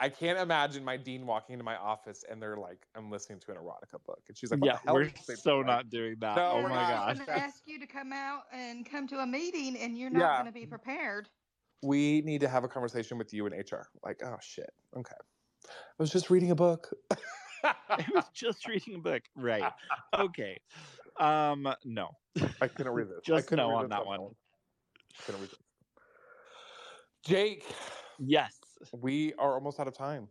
I 0.00 0.08
can't 0.08 0.38
imagine 0.38 0.82
my 0.82 0.96
dean 0.96 1.26
walking 1.26 1.52
into 1.52 1.64
my 1.64 1.76
office 1.76 2.24
and 2.28 2.40
they're 2.40 2.56
like, 2.56 2.86
"I'm 2.96 3.10
listening 3.10 3.38
to 3.40 3.50
an 3.50 3.58
erotica 3.58 4.02
book," 4.06 4.22
and 4.28 4.36
she's 4.36 4.50
like, 4.50 4.60
what 4.60 4.66
yeah, 4.66 4.72
the 4.72 4.78
hell 4.78 4.94
we're 4.94 5.04
did 5.04 5.18
you 5.18 5.24
say, 5.24 5.34
so 5.34 5.58
Mike?" 5.58 5.66
not 5.66 5.90
doing 5.90 6.16
that. 6.20 6.36
No, 6.36 6.52
oh 6.52 6.62
my 6.62 6.68
not. 6.70 6.90
gosh. 6.90 7.18
I'm 7.20 7.26
gonna 7.26 7.38
ask 7.38 7.62
you 7.66 7.78
to 7.78 7.86
come 7.86 8.12
out 8.12 8.44
and 8.50 8.88
come 8.88 9.06
to 9.08 9.18
a 9.18 9.26
meeting, 9.26 9.76
and 9.76 9.98
you're 9.98 10.08
not 10.10 10.20
Yeah. 10.20 10.38
gonna 10.38 10.52
be 10.52 10.64
prepared. 10.64 11.28
We 11.82 12.22
need 12.22 12.40
to 12.40 12.48
have 12.48 12.64
a 12.64 12.68
conversation 12.68 13.18
with 13.18 13.32
you 13.34 13.46
in 13.46 13.52
HR. 13.52 13.86
Like, 14.02 14.22
oh 14.24 14.36
shit. 14.40 14.70
Okay. 14.96 15.14
I 15.66 15.68
was 15.98 16.10
just 16.10 16.30
reading 16.30 16.50
a 16.50 16.54
book. 16.54 16.90
I 17.62 18.06
was 18.14 18.28
just 18.32 18.66
reading 18.66 18.94
a 18.94 18.98
book. 18.98 19.22
Right. 19.36 19.70
Okay. 20.18 20.58
Um, 21.18 21.68
no. 21.84 22.10
I 22.62 22.68
couldn't 22.68 22.92
read 22.92 23.08
this. 23.08 23.18
I 23.30 23.36
Just 23.36 23.48
couldn't 23.48 23.66
no 23.66 23.70
read 23.70 23.84
on 23.84 23.88
that 23.90 24.06
one. 24.06 24.34
Couldn't 25.26 25.42
read 25.42 25.50
this. 25.50 25.58
Jake, 27.22 27.64
Yes. 28.18 28.59
we 29.00 29.34
are 29.34 29.54
almost 29.54 29.80
out 29.80 29.88
of 29.88 29.94
time. 29.94 30.28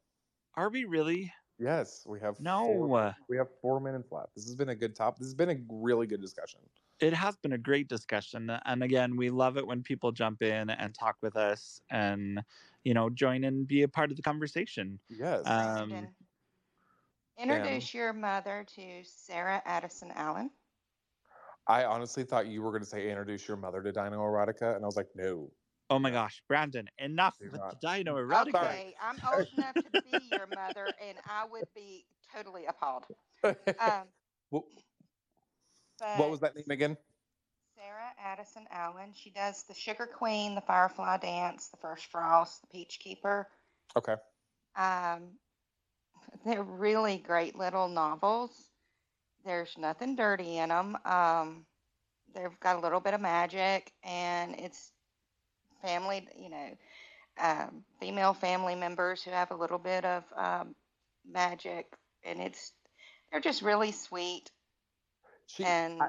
Are 0.56 0.70
we 0.70 0.86
really? 0.86 1.32
Yes, 1.58 2.04
we 2.08 2.20
have 2.22 2.39
No. 2.39 2.66
Four, 2.66 3.16
we 3.28 3.38
have 3.38 3.47
four 3.62 3.80
minutes 3.80 4.12
left. 4.12 4.34
This 4.36 4.45
has 4.45 4.56
been 4.56 4.70
a 4.70 4.76
good 4.76 4.95
top. 4.95 5.18
This 5.18 5.28
has 5.28 5.34
been 5.34 5.50
a 5.50 5.58
really 5.70 6.08
good 6.08 6.22
discussion. 6.22 6.62
It 7.02 7.14
has 7.14 7.36
been 7.38 7.54
a 7.54 7.58
great 7.58 7.89
discussion. 7.89 8.50
And 8.66 8.84
again, 8.84 9.18
we 9.18 9.30
love 9.30 9.58
it 9.58 9.68
when 9.68 9.84
people 9.84 10.12
jump 10.12 10.41
in 10.41 10.70
and 10.70 10.93
talk 10.93 11.18
with 11.22 11.36
us 11.36 11.82
and, 11.91 12.41
you 12.84 12.93
know, 12.93 13.10
join 13.10 13.43
and 13.43 13.68
be 13.68 13.84
a 13.84 13.88
part 13.88 14.10
of 14.10 14.18
the 14.18 14.24
conversation. 14.24 15.00
Yes. 15.10 15.41
Um, 15.45 15.89
Brandon, 15.89 16.10
introduce 17.38 17.93
your 17.93 18.14
mother 18.14 18.66
to 18.76 19.02
Sarah 19.04 19.62
Addison 19.66 20.12
Allen. 20.16 20.52
I 21.68 21.86
honestly 21.86 22.24
thought 22.24 22.47
you 22.47 22.62
were 22.62 22.72
going 22.72 22.82
to 22.82 22.89
say 22.89 23.10
introduce 23.10 23.47
your 23.47 23.58
mother 23.58 23.82
to 23.84 23.91
Dino 23.91 24.18
Erotica, 24.18 24.76
and 24.76 24.84
I 24.84 24.88
was 24.88 24.97
like, 24.97 25.10
no. 25.14 25.52
Oh 25.90 25.98
my 25.98 26.12
gosh, 26.12 26.42
Brandon, 26.48 26.88
enough 27.00 27.38
Do 27.40 27.50
with 27.52 27.60
not. 27.60 27.82
the 27.82 27.88
dino 27.88 28.16
erotica. 28.24 28.64
Okay, 28.64 28.94
I'm 29.02 29.18
old 29.34 29.48
enough 29.58 29.74
to 29.74 30.02
be 30.04 30.20
your 30.32 30.48
mother, 30.56 30.88
and 31.08 31.18
I 31.28 31.46
would 31.52 31.68
be 31.76 32.06
totally 32.36 32.66
appalled. 32.66 33.06
Um, 33.42 34.04
what, 34.50 34.64
what 36.18 36.30
was 36.30 36.42
that 36.42 36.56
name 36.56 36.66
again? 36.70 36.98
Sarah 37.78 38.12
Addison 38.22 38.66
Allen. 38.72 39.14
She 39.16 39.30
does 39.30 39.64
the 39.64 39.74
Sugar 39.74 40.06
Queen, 40.06 40.56
the 40.56 40.62
Firefly 40.62 41.18
Dance, 41.18 41.70
the 41.70 41.78
First 41.78 42.08
Frost, 42.08 42.62
the 42.62 42.68
Peach 42.68 43.00
Keeper. 43.00 43.48
Okay. 43.96 44.16
Um, 44.76 45.22
they're 46.46 46.64
really 46.64 47.18
great 47.18 47.56
little 47.56 47.88
novels. 47.88 48.52
There's 49.46 49.78
nothing 49.78 50.16
dirty 50.16 50.58
in 50.58 50.70
them. 50.70 50.98
Um, 51.06 51.66
they've 52.36 52.60
got 52.60 52.76
a 52.76 52.80
little 52.80 53.00
bit 53.00 53.14
of 53.14 53.22
magic, 53.22 53.94
and 54.04 54.56
it's 54.60 54.92
family, 55.82 56.27
you 56.38 56.49
know, 56.49 56.77
um, 57.39 57.84
female 57.99 58.34
family 58.34 58.75
members 58.75 59.23
who 59.23 59.32
have 59.32 59.51
a 59.51 59.55
little 59.55 59.77
bit 59.77 60.05
of 60.05 60.23
um, 60.36 60.75
magic, 61.30 61.88
and 62.23 62.39
it's 62.39 62.73
they're 63.32 63.41
just 63.41 63.61
really 63.61 63.91
sweet. 63.91 64.51
She, 65.47 65.63
and 65.63 66.01
I, 66.01 66.07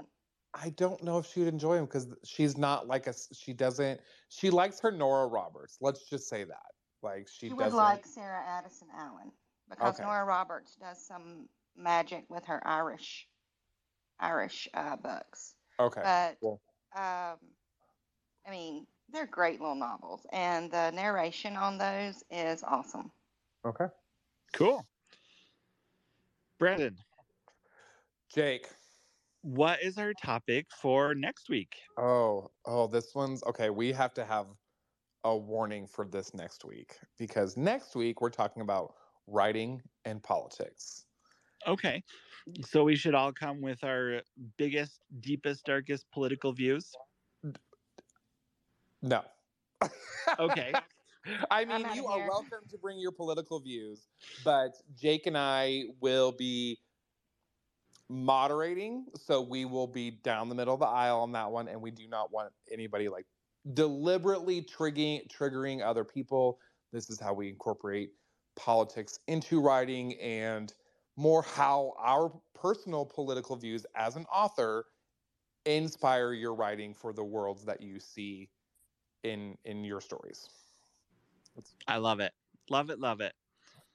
I 0.54 0.70
don't 0.70 1.02
know 1.02 1.18
if 1.18 1.26
she 1.26 1.40
would 1.40 1.48
enjoy 1.48 1.76
him 1.76 1.86
because 1.86 2.08
she's 2.24 2.56
not 2.56 2.86
like 2.86 3.06
a. 3.06 3.14
She 3.32 3.52
doesn't. 3.52 4.00
She 4.28 4.50
likes 4.50 4.80
her 4.80 4.90
Nora 4.90 5.26
Roberts. 5.26 5.78
Let's 5.80 6.08
just 6.08 6.28
say 6.28 6.44
that. 6.44 6.70
Like 7.02 7.28
she, 7.28 7.48
she 7.48 7.54
would 7.54 7.72
like 7.72 8.04
Sarah 8.06 8.44
Addison 8.46 8.88
Allen 8.96 9.32
because 9.70 9.94
Okay. 9.94 10.04
Nora 10.04 10.24
Roberts 10.24 10.76
does 10.76 10.98
some 11.06 11.48
magic 11.76 12.24
with 12.28 12.44
her 12.46 12.60
Irish 12.66 13.26
Irish 14.18 14.68
uh, 14.74 14.96
books. 14.96 15.54
Okay. 15.78 16.02
But 16.02 16.36
cool. 16.40 16.60
um, 16.94 17.38
I 18.46 18.50
mean, 18.50 18.86
they're 19.12 19.26
great 19.26 19.60
little 19.60 19.74
novels, 19.74 20.26
and 20.32 20.70
the 20.70 20.90
narration 20.90 21.56
on 21.56 21.78
those 21.78 22.22
is 22.30 22.62
awesome. 22.62 23.10
Okay. 23.66 23.86
Cool. 24.52 24.86
Brandon, 26.58 26.96
Jake. 28.34 28.66
what 29.42 29.82
is 29.82 29.96
our 29.96 30.12
topic 30.12 30.66
for 30.70 31.14
next 31.14 31.48
week? 31.48 31.74
Oh, 31.98 32.50
oh, 32.66 32.86
this 32.86 33.14
one's 33.14 33.42
okay. 33.44 33.70
We 33.70 33.92
have 33.92 34.12
to 34.14 34.24
have 34.24 34.46
a 35.24 35.36
warning 35.36 35.86
for 35.86 36.06
this 36.06 36.34
next 36.34 36.64
week 36.64 36.96
because 37.18 37.56
next 37.56 37.94
week 37.94 38.20
we're 38.20 38.30
talking 38.30 38.62
about 38.62 38.94
writing 39.26 39.80
and 40.04 40.22
politics. 40.22 41.06
Okay. 41.66 42.02
So 42.66 42.84
we 42.84 42.96
should 42.96 43.14
all 43.14 43.32
come 43.32 43.60
with 43.60 43.84
our 43.84 44.22
biggest, 44.56 45.00
deepest, 45.20 45.64
darkest 45.64 46.06
political 46.12 46.52
views. 46.52 46.90
No. 49.02 49.22
Okay. 50.38 50.72
I 51.50 51.64
mean, 51.64 51.86
you 51.94 52.06
are 52.06 52.18
here. 52.18 52.28
welcome 52.28 52.60
to 52.70 52.78
bring 52.78 52.98
your 52.98 53.12
political 53.12 53.60
views, 53.60 54.08
but 54.44 54.72
Jake 54.98 55.26
and 55.26 55.36
I 55.36 55.84
will 56.00 56.32
be 56.32 56.78
moderating. 58.08 59.06
So 59.16 59.40
we 59.40 59.64
will 59.64 59.86
be 59.86 60.10
down 60.10 60.48
the 60.48 60.54
middle 60.54 60.74
of 60.74 60.80
the 60.80 60.86
aisle 60.86 61.20
on 61.20 61.32
that 61.32 61.50
one. 61.50 61.68
And 61.68 61.80
we 61.80 61.90
do 61.90 62.08
not 62.08 62.32
want 62.32 62.52
anybody 62.70 63.08
like 63.08 63.26
deliberately 63.74 64.62
triggering, 64.62 65.30
triggering 65.30 65.82
other 65.82 66.04
people. 66.04 66.58
This 66.92 67.08
is 67.08 67.20
how 67.20 67.32
we 67.32 67.48
incorporate 67.48 68.10
politics 68.56 69.20
into 69.28 69.60
writing 69.60 70.18
and 70.20 70.72
more 71.16 71.42
how 71.42 71.94
our 71.98 72.32
personal 72.54 73.04
political 73.04 73.56
views 73.56 73.86
as 73.94 74.16
an 74.16 74.26
author 74.32 74.86
inspire 75.66 76.32
your 76.32 76.54
writing 76.54 76.94
for 76.94 77.12
the 77.12 77.22
worlds 77.22 77.64
that 77.64 77.80
you 77.80 78.00
see 78.00 78.48
in 79.24 79.56
in 79.64 79.84
your 79.84 80.00
stories. 80.00 80.48
I 81.86 81.96
love 81.98 82.20
it. 82.20 82.32
Love 82.70 82.90
it. 82.90 82.98
Love 82.98 83.20
it. 83.20 83.34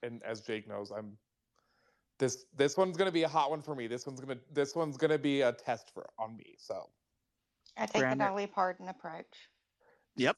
And 0.03 0.21
as 0.23 0.41
Jake 0.41 0.67
knows, 0.67 0.91
I'm 0.91 1.17
this 2.19 2.45
this 2.55 2.77
one's 2.77 2.97
gonna 2.97 3.11
be 3.11 3.23
a 3.23 3.27
hot 3.27 3.49
one 3.49 3.61
for 3.61 3.75
me. 3.75 3.87
This 3.87 4.05
one's 4.05 4.19
gonna 4.19 4.39
this 4.51 4.75
one's 4.75 4.97
gonna 4.97 5.17
be 5.17 5.41
a 5.41 5.51
test 5.51 5.91
for 5.93 6.07
on 6.19 6.35
me. 6.35 6.55
So 6.57 6.89
I 7.77 7.85
take 7.85 8.01
Brandon- 8.01 8.19
the 8.19 8.23
Dolly 8.25 8.47
Parton 8.47 8.87
approach. 8.87 9.49
Yep. 10.17 10.37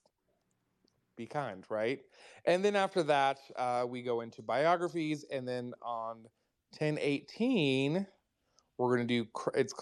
be 1.16 1.26
kind, 1.28 1.66
right? 1.70 2.00
And 2.46 2.64
then 2.64 2.76
after 2.76 3.04
that, 3.04 3.40
uh, 3.56 3.86
we 3.88 4.02
go 4.02 4.22
into 4.22 4.42
biographies, 4.42 5.24
and 5.32 5.48
then 5.48 5.74
on 5.82 6.28
10 6.74 6.98
18, 7.00 8.06
we're 8.78 8.96
going 8.96 9.08
to 9.08 9.24
do, 9.24 9.28
it's, 9.56 9.74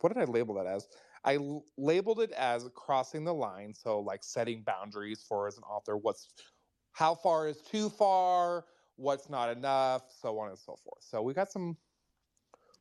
what 0.00 0.12
did 0.12 0.20
I 0.20 0.24
label 0.24 0.54
that 0.56 0.66
as? 0.66 0.88
I 1.24 1.36
l- 1.36 1.64
labeled 1.76 2.20
it 2.20 2.32
as 2.32 2.68
crossing 2.74 3.24
the 3.24 3.34
line. 3.34 3.74
So, 3.74 4.00
like 4.00 4.22
setting 4.24 4.62
boundaries 4.62 5.24
for 5.28 5.46
as 5.46 5.56
an 5.58 5.64
author, 5.64 5.96
what's, 5.96 6.28
how 6.92 7.14
far 7.14 7.48
is 7.48 7.60
too 7.62 7.90
far, 7.90 8.64
what's 8.96 9.28
not 9.28 9.50
enough, 9.56 10.02
so 10.20 10.38
on 10.38 10.48
and 10.48 10.58
so 10.58 10.76
forth. 10.82 11.02
So, 11.02 11.22
we 11.22 11.34
got 11.34 11.50
some, 11.52 11.76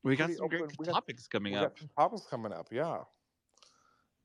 We 0.04 0.16
got 0.16 0.32
some 0.32 0.48
great 0.48 0.62
open- 0.64 0.76
got- 0.86 0.94
topics 0.94 1.28
coming 1.28 1.54
we 1.54 1.60
up. 1.60 1.78
got 1.78 1.88
topics 1.98 2.26
coming 2.30 2.54
up, 2.54 2.68
yeah. 2.72 3.04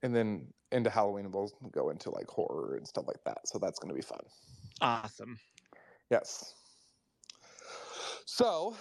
And 0.02 0.14
then 0.14 0.52
into 0.70 0.90
Halloween, 0.90 1.30
we'll 1.30 1.50
go 1.72 1.90
into 1.90 2.10
like 2.10 2.26
horror 2.28 2.76
and 2.76 2.86
stuff 2.86 3.06
like 3.06 3.22
that. 3.24 3.48
So, 3.48 3.58
that's 3.58 3.78
going 3.78 3.88
to 3.90 3.94
be 3.96 4.02
fun. 4.02 4.20
Awesome. 4.80 5.38
Yes. 6.10 6.54
So, 8.26 8.74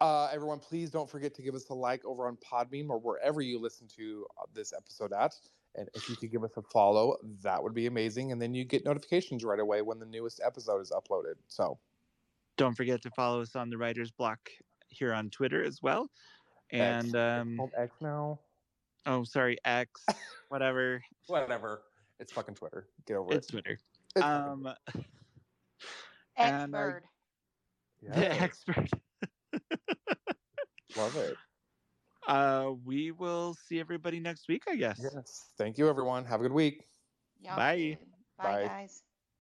uh, 0.00 0.28
everyone, 0.32 0.60
please 0.60 0.90
don't 0.90 1.10
forget 1.10 1.34
to 1.34 1.42
give 1.42 1.54
us 1.54 1.68
a 1.70 1.74
like 1.74 2.04
over 2.04 2.28
on 2.28 2.36
Podbean 2.36 2.88
or 2.88 2.98
wherever 2.98 3.40
you 3.40 3.58
listen 3.58 3.88
to 3.96 4.26
uh, 4.40 4.44
this 4.54 4.72
episode 4.72 5.12
at. 5.12 5.34
And 5.74 5.88
if 5.94 6.08
you 6.08 6.14
could 6.14 6.30
give 6.30 6.44
us 6.44 6.52
a 6.56 6.62
follow, 6.62 7.16
that 7.42 7.60
would 7.60 7.74
be 7.74 7.86
amazing. 7.86 8.30
And 8.30 8.40
then 8.40 8.54
you 8.54 8.64
get 8.64 8.84
notifications 8.84 9.42
right 9.44 9.58
away 9.58 9.82
when 9.82 9.98
the 9.98 10.06
newest 10.06 10.40
episode 10.44 10.80
is 10.80 10.92
uploaded. 10.92 11.34
So, 11.48 11.78
Don't 12.56 12.76
forget 12.76 13.02
to 13.02 13.10
follow 13.10 13.40
us 13.42 13.56
on 13.56 13.68
the 13.68 13.76
Writer's 13.76 14.12
Block 14.12 14.48
here 14.88 15.12
on 15.12 15.28
Twitter 15.30 15.64
as 15.64 15.82
well. 15.82 16.08
X. 16.70 16.80
And 16.80 17.06
It's 17.06 17.14
um, 17.16 17.56
called 17.56 17.72
X 17.76 17.96
now. 18.00 18.38
oh, 19.06 19.24
sorry, 19.24 19.58
X, 19.64 20.06
whatever. 20.50 21.02
Whatever. 21.26 21.82
It's 22.20 22.30
fucking 22.30 22.54
Twitter. 22.54 22.86
Get 23.06 23.16
over 23.16 23.34
It's 23.34 23.48
it. 23.48 23.50
Twitter. 23.50 23.78
It's 24.14 24.24
fucking 24.24 24.48
Um, 24.66 24.68
And 26.36 26.76
I- 26.76 26.78
X-Bird. 26.80 27.04
Twitter. 28.12 28.28
the 28.28 28.40
expert. 28.40 28.88
love 30.96 31.16
it. 31.16 31.36
Uh, 32.26 32.72
we 32.84 33.10
will 33.10 33.54
see 33.68 33.78
everybody 33.80 34.18
next 34.20 34.48
week, 34.48 34.62
I 34.68 34.76
guess. 34.76 34.98
Yes. 35.02 35.50
Thank 35.58 35.78
you, 35.78 35.88
everyone. 35.88 36.24
Have 36.24 36.40
a 36.40 36.44
good 36.44 36.52
week. 36.52 36.86
Y'all 37.40 37.56
Bye. 37.56 37.98
Bye, 38.38 38.44
Bye. 38.44 38.66
guys. 38.66 39.02